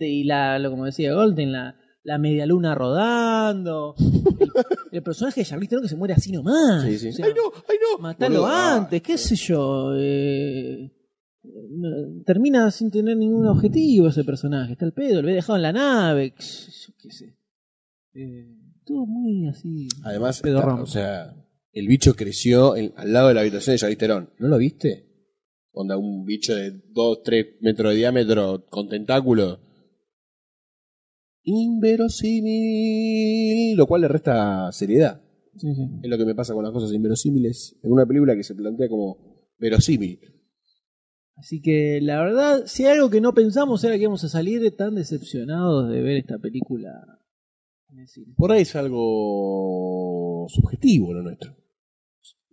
[0.00, 3.94] y la, lo como decía Golden, la, la media luna rodando.
[3.98, 4.50] el,
[4.92, 6.84] el personaje de Charlize Theron que se muere así nomás.
[6.84, 7.08] Sí, sí.
[7.08, 7.52] O sea, ¡Ay, no!
[7.68, 7.98] ¡Ay, no!
[8.02, 9.92] Matalo Boludo, ah, antes, qué sé yo.
[9.96, 10.90] eh,
[11.42, 14.72] no- termina sin tener ningún objetivo ese personaje.
[14.72, 16.34] Está el pedo, lo había dejado en la nave.
[16.38, 17.36] Yo qué sé.
[18.14, 18.48] Eh,
[18.84, 19.88] todo muy así.
[20.04, 20.74] Además, Pedorrón.
[20.74, 21.34] está- o sea,
[21.72, 24.30] el bicho creció en- al lado de la habitación de Charlize Theron.
[24.38, 25.06] ¿No lo viste?
[25.72, 29.58] Onda, un bicho de 2, 3 metros de diámetro con tentáculo.
[31.44, 33.76] Inverosímil.
[33.76, 35.20] Lo cual le resta seriedad.
[35.56, 35.88] Sí, sí.
[36.02, 38.88] Es lo que me pasa con las cosas inverosímiles en una película que se plantea
[38.88, 39.18] como
[39.58, 40.18] verosímil.
[41.36, 44.76] Así que la verdad, si hay algo que no pensamos era que íbamos a salir
[44.76, 46.90] tan decepcionados de ver esta película
[47.90, 48.34] en el cine.
[48.36, 51.56] Por ahí es algo subjetivo lo nuestro.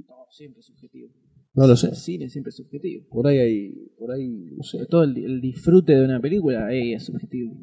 [0.07, 1.09] No, siempre subjetivo.
[1.53, 1.89] No lo sé.
[1.89, 3.05] El cine siempre es subjetivo.
[3.09, 4.77] Por ahí hay, por ahí, no sé.
[4.77, 7.55] Sobre todo el, el disfrute de una película eh, es subjetivo.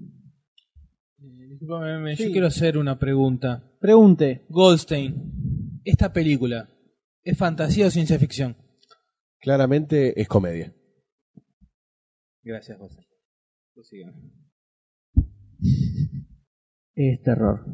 [1.48, 2.24] Disculpame, Sí.
[2.26, 3.72] yo quiero hacer una pregunta.
[3.80, 4.44] Pregunte.
[4.48, 6.68] Goldstein, esta película,
[7.22, 8.56] ¿es fantasía o ciencia ficción?
[9.40, 10.74] Claramente es comedia.
[12.42, 13.06] Gracias, José.
[13.74, 14.14] Prosigan.
[16.94, 17.64] Es terror.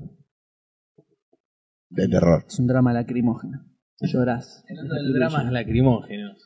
[1.88, 2.44] De terror.
[2.46, 3.64] Es un drama lacrimógeno.
[4.00, 4.64] Llorás.
[4.68, 6.43] Hablando de dramas lacrimógenos.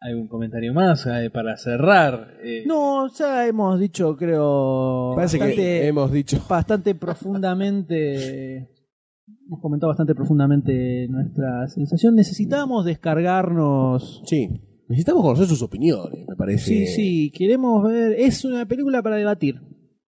[0.00, 2.36] ¿Algún comentario más eh, para cerrar?
[2.42, 6.40] Eh, No, ya hemos dicho, creo, Parece bastante, que hemos dicho.
[6.48, 8.68] bastante profundamente,
[9.46, 12.14] hemos comentado bastante profundamente nuestra sensación.
[12.14, 14.22] Necesitamos descargarnos.
[14.26, 14.48] Sí.
[14.88, 16.64] Necesitamos conocer sus opiniones, me parece.
[16.64, 18.12] Sí, sí, queremos ver.
[18.18, 19.60] Es una película para debatir.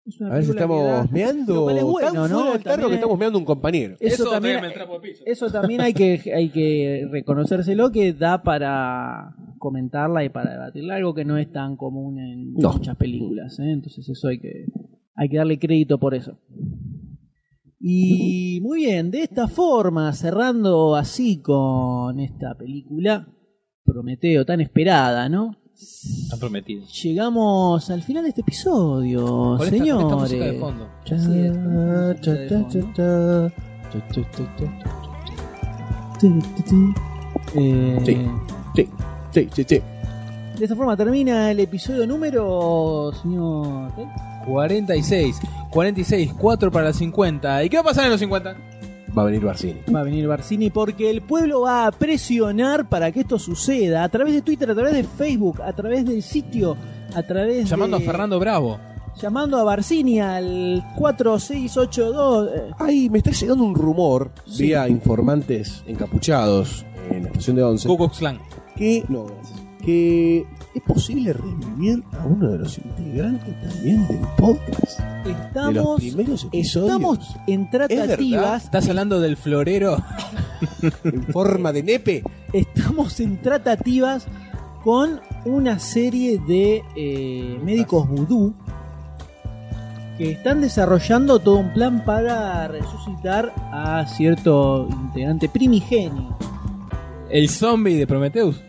[0.05, 2.37] Es una A veces estamos da- meando es bueno, tan ¿no?
[2.39, 3.95] fuera del tarro También que es- estamos meando un compañero.
[3.99, 5.23] Eso, también, tráigame el trapo de piso.
[5.25, 11.13] eso también hay que, hay que reconocérselo que da para comentarla y para debatirla, algo
[11.13, 12.73] que no es tan común en No.
[12.73, 13.57] muchas películas.
[13.59, 13.71] ¿eh?
[13.71, 14.65] Entonces eso hay que,
[15.15, 16.37] hay que darle crédito por eso.
[17.79, 23.27] Y muy bien, de esta forma, cerrando así con esta película,
[23.85, 25.57] Prometeo, tan esperada, ¿no?
[25.83, 27.01] Están prometidos.
[27.03, 29.25] Llegamos al final de este episodio,
[29.57, 30.15] Con esta- con esta señores.
[30.21, 30.87] música de fondo.
[31.03, 33.51] Así es, con música de fondo.
[37.55, 38.17] Eh, Sí.
[38.75, 38.89] Sí,
[39.33, 39.81] sí, sí, sí.
[40.57, 43.91] De esta forma termina el episodio número, señor.
[43.97, 44.07] ¿eh?
[44.45, 45.39] 46.
[45.69, 47.63] 46, 4 para las 50.
[47.63, 48.55] ¿Y qué va a pasar en los 50?
[49.17, 49.79] Va a venir Barcini.
[49.93, 54.09] Va a venir Barcini porque el pueblo va a presionar para que esto suceda a
[54.09, 56.75] través de Twitter, a través de Facebook, a través del sitio,
[57.13, 58.03] a través Llamando de...
[58.03, 58.79] a Fernando Bravo.
[59.21, 62.49] Llamando a Barcini al 4682.
[62.55, 64.63] eh, Ay, me está llegando un rumor Sí.
[64.63, 68.39] vía informantes encapuchados en la estación de Once Ku Klux Klan.
[68.75, 74.99] que, no, gracias, que es posible revivir a uno de los integrantes también del podcast.
[75.23, 76.89] de los Estamos, primeros episodios.
[76.89, 78.63] estamos en tratativas.
[78.65, 79.97] ¿Estás hablando del florero?
[81.03, 82.23] en forma de nepe.
[82.51, 84.25] estamos en tratativas
[84.83, 88.53] con una serie de eh, médicos vudú
[90.17, 96.37] que están desarrollando todo un plan para resucitar a cierto integrante primigenio.
[97.29, 98.61] El zombie de Prometheus.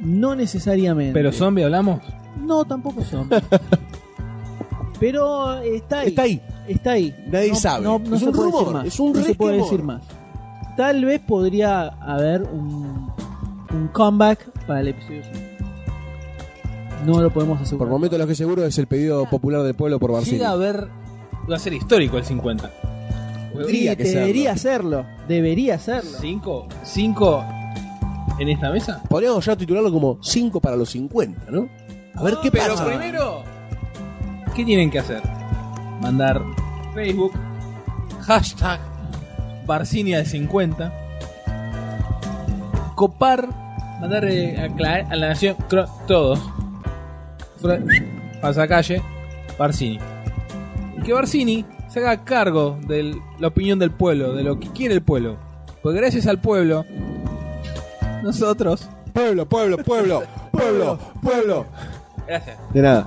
[0.00, 1.12] No necesariamente.
[1.12, 2.00] Pero zombie hablamos.
[2.40, 3.28] No, tampoco son.
[5.00, 6.08] Pero está ahí.
[6.08, 6.40] Está ahí.
[6.68, 7.14] Está ahí.
[7.28, 7.84] Nadie No- sabe.
[7.84, 8.86] No, no Es se un puede rumor, decir más.
[8.86, 9.70] es un no se puede rumor.
[9.70, 10.02] decir más.
[10.76, 13.10] Tal vez podría haber un,
[13.72, 15.38] un comeback para el episodio 5.
[17.06, 17.78] No lo podemos asegurar.
[17.78, 20.38] Por momento lo que seguro es el pedido popular del pueblo por Barcini.
[20.38, 20.88] Llega a ver.
[21.50, 22.70] Va a ser histórico el 50.
[23.54, 24.20] Tendría que serlo.
[24.20, 25.06] debería hacerlo.
[25.28, 26.18] Debería serlo.
[26.20, 26.66] ¿Cinco?
[26.82, 27.44] ¿Cinco
[28.38, 29.02] en esta mesa?
[29.08, 31.68] Podríamos ya titularlo como 5 para los 50, ¿no?
[32.14, 32.86] A ver qué Pero pasa.
[32.86, 33.42] primero,
[34.54, 35.22] ¿qué tienen que hacer?
[36.00, 36.42] Mandar
[36.94, 37.32] Facebook,
[38.22, 38.80] hashtag
[39.66, 40.92] Barcinia de 50,
[42.94, 43.48] copar,
[44.00, 46.40] mandar eh, a, la nación, cro- todos,
[48.40, 49.02] pasacalle,
[49.58, 49.98] Barcini.
[50.98, 54.94] Y que Barcini se haga cargo de la opinión del pueblo, de lo que quiere
[54.94, 55.36] el pueblo.
[55.82, 56.84] Porque gracias al pueblo,
[58.26, 58.88] nosotros...
[59.12, 60.22] Pueblo, pueblo, pueblo,
[60.52, 61.64] pueblo, pueblo.
[62.26, 62.56] Gracias.
[62.74, 63.06] De nada.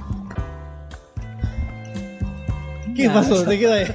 [2.96, 3.44] ¿Qué Ah, pasó?
[3.44, 3.86] Te queda ahí.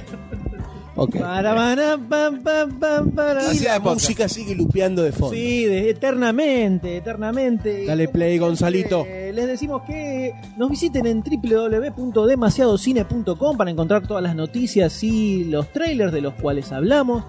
[0.95, 1.17] Ok.
[1.19, 3.49] Para, para, pam, pam, pam, para.
[3.49, 5.35] Así la música sigue lupeando de fondo.
[5.35, 7.85] Sí, de- eternamente, eternamente.
[7.85, 9.05] Dale play, Gonzalito.
[9.05, 16.13] Les decimos que nos visiten en www.demasiadocine.com para encontrar todas las noticias y los trailers
[16.13, 17.25] de los cuales hablamos.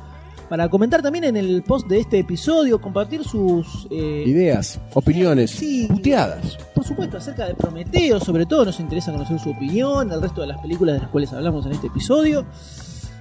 [0.48, 5.89] Para comentar también en el post de este episodio, compartir sus eh, Ideas, opiniones, Sí.
[5.90, 6.56] puteadas.
[6.74, 10.47] por supuesto, acerca de Prometeo, sobre todo nos interesa conocer su opinión, el resto de
[10.48, 12.47] las películas de las cuales hablamos en este episodio.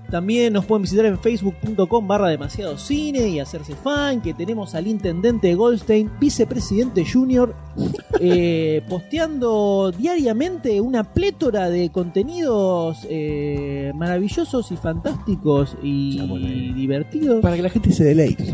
[0.09, 4.87] También nos pueden visitar en facebook.com barra demasiado cine y hacerse fan, que tenemos al
[4.87, 7.55] intendente Goldstein, vicepresidente junior,
[8.19, 17.41] eh, posteando diariamente una plétora de contenidos eh, maravillosos y fantásticos y divertidos.
[17.41, 18.53] Para que la gente se deleite.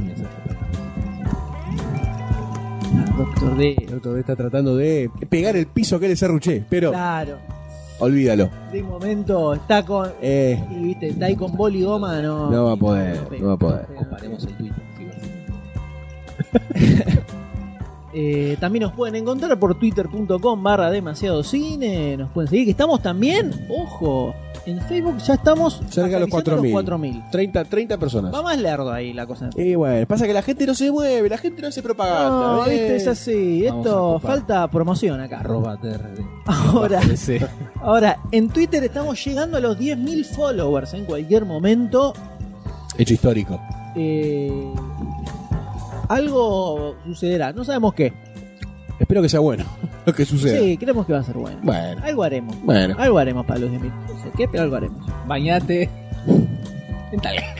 [3.17, 3.87] Doctor D.
[3.89, 7.37] Doctor D está tratando de pegar el piso que le serruché, pero Claro,
[8.01, 8.49] olvídalo.
[8.71, 10.09] de momento está con...
[10.21, 12.49] Eh, Y viste, está ahí con boli goma, no.
[12.51, 13.85] No va a poder, no va a poder.
[13.95, 14.83] Comparemos el Twitter.
[18.13, 22.17] Eh, también nos pueden encontrar por twitter.com barra demasiado cine.
[22.17, 24.35] Nos pueden seguir, que estamos también, ojo,
[24.65, 27.23] en Facebook ya estamos cerca de los acariciando 4.000.
[27.23, 27.29] 4.000.
[27.31, 28.33] 30, 30 personas.
[28.33, 29.49] Va más lerdo ahí la cosa.
[29.55, 32.29] Y bueno, pasa que la gente no se mueve, la gente no hace propaganda.
[32.29, 33.65] No, viste, es así.
[33.67, 35.39] Vamos Esto falta promoción acá.
[35.39, 36.23] Arroba TRD.
[36.45, 37.38] Ahora, Sí.
[37.81, 42.13] ahora, en Twitter estamos llegando a los 10.000 followers en cualquier momento.
[42.97, 43.59] Hecho histórico.
[43.95, 44.71] Eh,
[46.07, 48.13] algo sucederá, no sabemos qué.
[49.01, 49.63] Espero que sea bueno
[50.05, 50.59] lo que suceda.
[50.59, 51.57] Sí, creemos que va a ser bueno.
[51.63, 52.55] Bueno, Algo haremos.
[52.63, 52.95] bueno.
[52.99, 53.81] Algo haremos para los 10.000.
[53.83, 55.05] No sé qué, pero algo haremos.
[55.27, 55.89] Bañate.
[57.23, 57.43] Dale.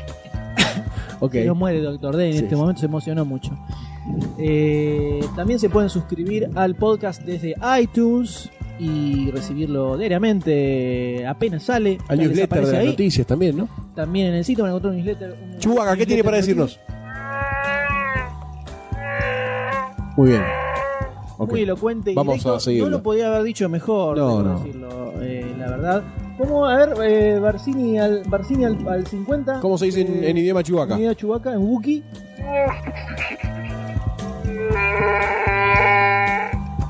[1.23, 1.34] Ok.
[1.34, 2.55] Se nos muere Doctor D en Sí, este sí.
[2.55, 3.51] momento, se emocionó mucho.
[4.39, 8.49] Eh, también se pueden suscribir al podcast desde iTunes
[8.80, 11.99] y recibirlo diariamente apenas sale.
[12.07, 12.88] Al newsletter de las ahí.
[12.88, 13.69] noticias también, ¿no?
[13.95, 15.35] También en el sitio van a encontrar un newsletter.
[15.53, 16.80] un Chubaca, ¿qué tiene para de decirnos?
[20.18, 20.41] Muy bien.
[21.49, 22.55] Muy elocuente y Vamos directo.
[22.55, 22.89] a seguirlo.
[22.89, 24.59] No lo podía haber dicho mejor, No, no.
[24.59, 26.03] decirlo, eh, la verdad.
[26.38, 26.65] ¿Cómo?
[26.65, 29.59] A ver, eh, Barcini, al, Barcini al, al 50.
[29.59, 30.93] ¿Cómo se dice en, Eh, en idioma chubaca?
[30.93, 32.03] En idioma chubaca, en Wookiee.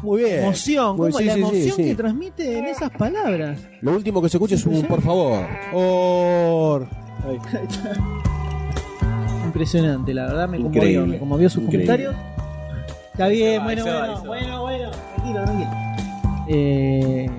[0.03, 0.39] Muy bien.
[0.43, 1.11] Emoción, ¿cómo?
[1.11, 1.83] sí, la sí, emoción sí.
[1.83, 3.59] que transmite en esas palabras.
[3.81, 5.45] Lo último que se escucha es un por favor.
[7.23, 7.37] Ahí.
[9.45, 10.95] Impresionante, la verdad, me Increíble.
[10.95, 11.85] conmovió, me conmovió sus Increíble.
[11.95, 12.15] comentarios.
[13.22, 15.69] Está bien, bueno, bueno, bueno, bueno, tranquilo, tranquilo.
[16.48, 17.30] Eh,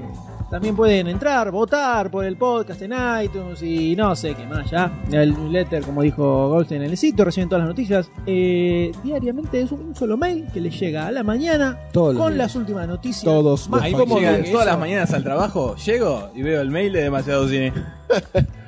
[0.49, 4.93] también pueden entrar, votar por el podcast en iTunes y no sé qué más ya.
[5.11, 8.13] El newsletter, como dijo Goldstein en el sitio, reciben todas las noticias.
[8.27, 12.55] Eh, diariamente es un, solo mail que les llega a la mañana Todos con las
[12.55, 13.25] últimas noticias.
[13.25, 14.21] Todos Más Ahí como
[14.53, 17.73] todas las mañanas al trabajo llego y veo el mail de demasiado cine.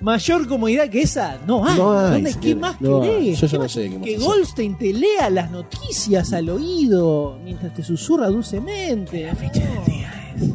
[0.00, 1.76] Mayor comodidad que esa, no hay.
[1.78, 3.08] No hay, ¿Dónde- ¿Qué más No hay.
[3.10, 3.40] querés?
[3.40, 4.16] Yo ya ¿Qué no más- sé qué más que.
[4.18, 9.26] Goldstein te lea las noticias al oído mientras te susurra dulcemente.
[9.26, 10.50] La fecha del día es.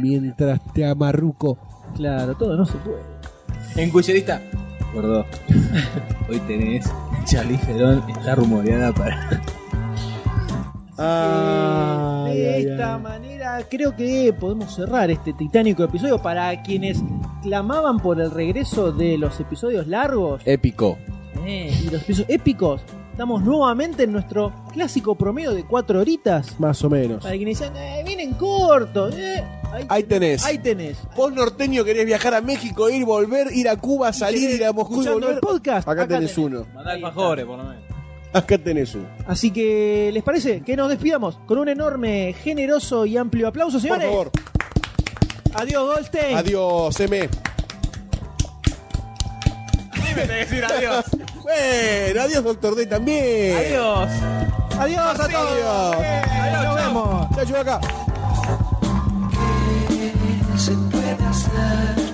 [0.00, 1.56] Mientras te amarruco.
[1.96, 3.02] Claro, todo no se puede.
[3.76, 4.40] En cucherista.
[4.92, 5.24] Gordo.
[6.28, 6.84] Hoy tenés
[7.24, 9.40] Charlie Ferón está rumoreada para.
[10.98, 13.02] Eh, de ay, esta ay.
[13.02, 17.02] manera creo que podemos cerrar este titánico episodio para quienes
[17.42, 20.42] clamaban por el regreso de los episodios largos.
[20.44, 20.98] Épico.
[21.44, 26.58] eh, y los episodios épicos, estamos nuevamente en nuestro clásico promedio de cuatro horitas.
[26.58, 27.22] Más o menos.
[27.22, 29.14] Para quienes dicen, eh, vienen cortos.
[29.16, 30.44] eh, ahí, Ahí tenés.
[30.44, 30.98] ahí tenés.
[31.16, 34.94] Vos norteño querés viajar a México, ir, volver, ir a Cuba, salir, ir a Moscú
[34.94, 35.34] y Escuchando volver.
[35.34, 36.38] el podcast, Acá, acá tenés tenés.
[36.52, 36.66] uno.
[36.74, 37.84] Mandá alfajores, por lo menos.
[38.34, 39.06] Acá tenés uno.
[39.28, 43.80] Así que, ¿les parece que nos despidamos con un enorme, generoso y amplio aplauso, Por
[43.82, 44.08] señores?
[44.08, 44.30] favor.
[45.54, 46.36] Adiós, Goldstein.
[46.36, 47.28] Adiós, M.
[50.26, 51.04] decir adiós.
[51.42, 53.56] Bueno, adiós, Doctor D también.
[53.56, 54.10] Adiós.
[54.78, 55.52] Adiós a todos.
[55.52, 55.96] Adiós.
[56.00, 56.76] Eh, Adiós, nos chao.
[56.76, 57.48] vemos.
[57.48, 57.80] Chao, acá.
[60.56, 62.04] se puede hacer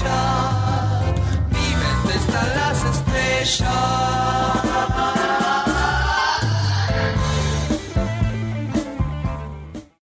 [0.00, 1.12] estrella,
[1.50, 4.59] mi mente está las estrellas.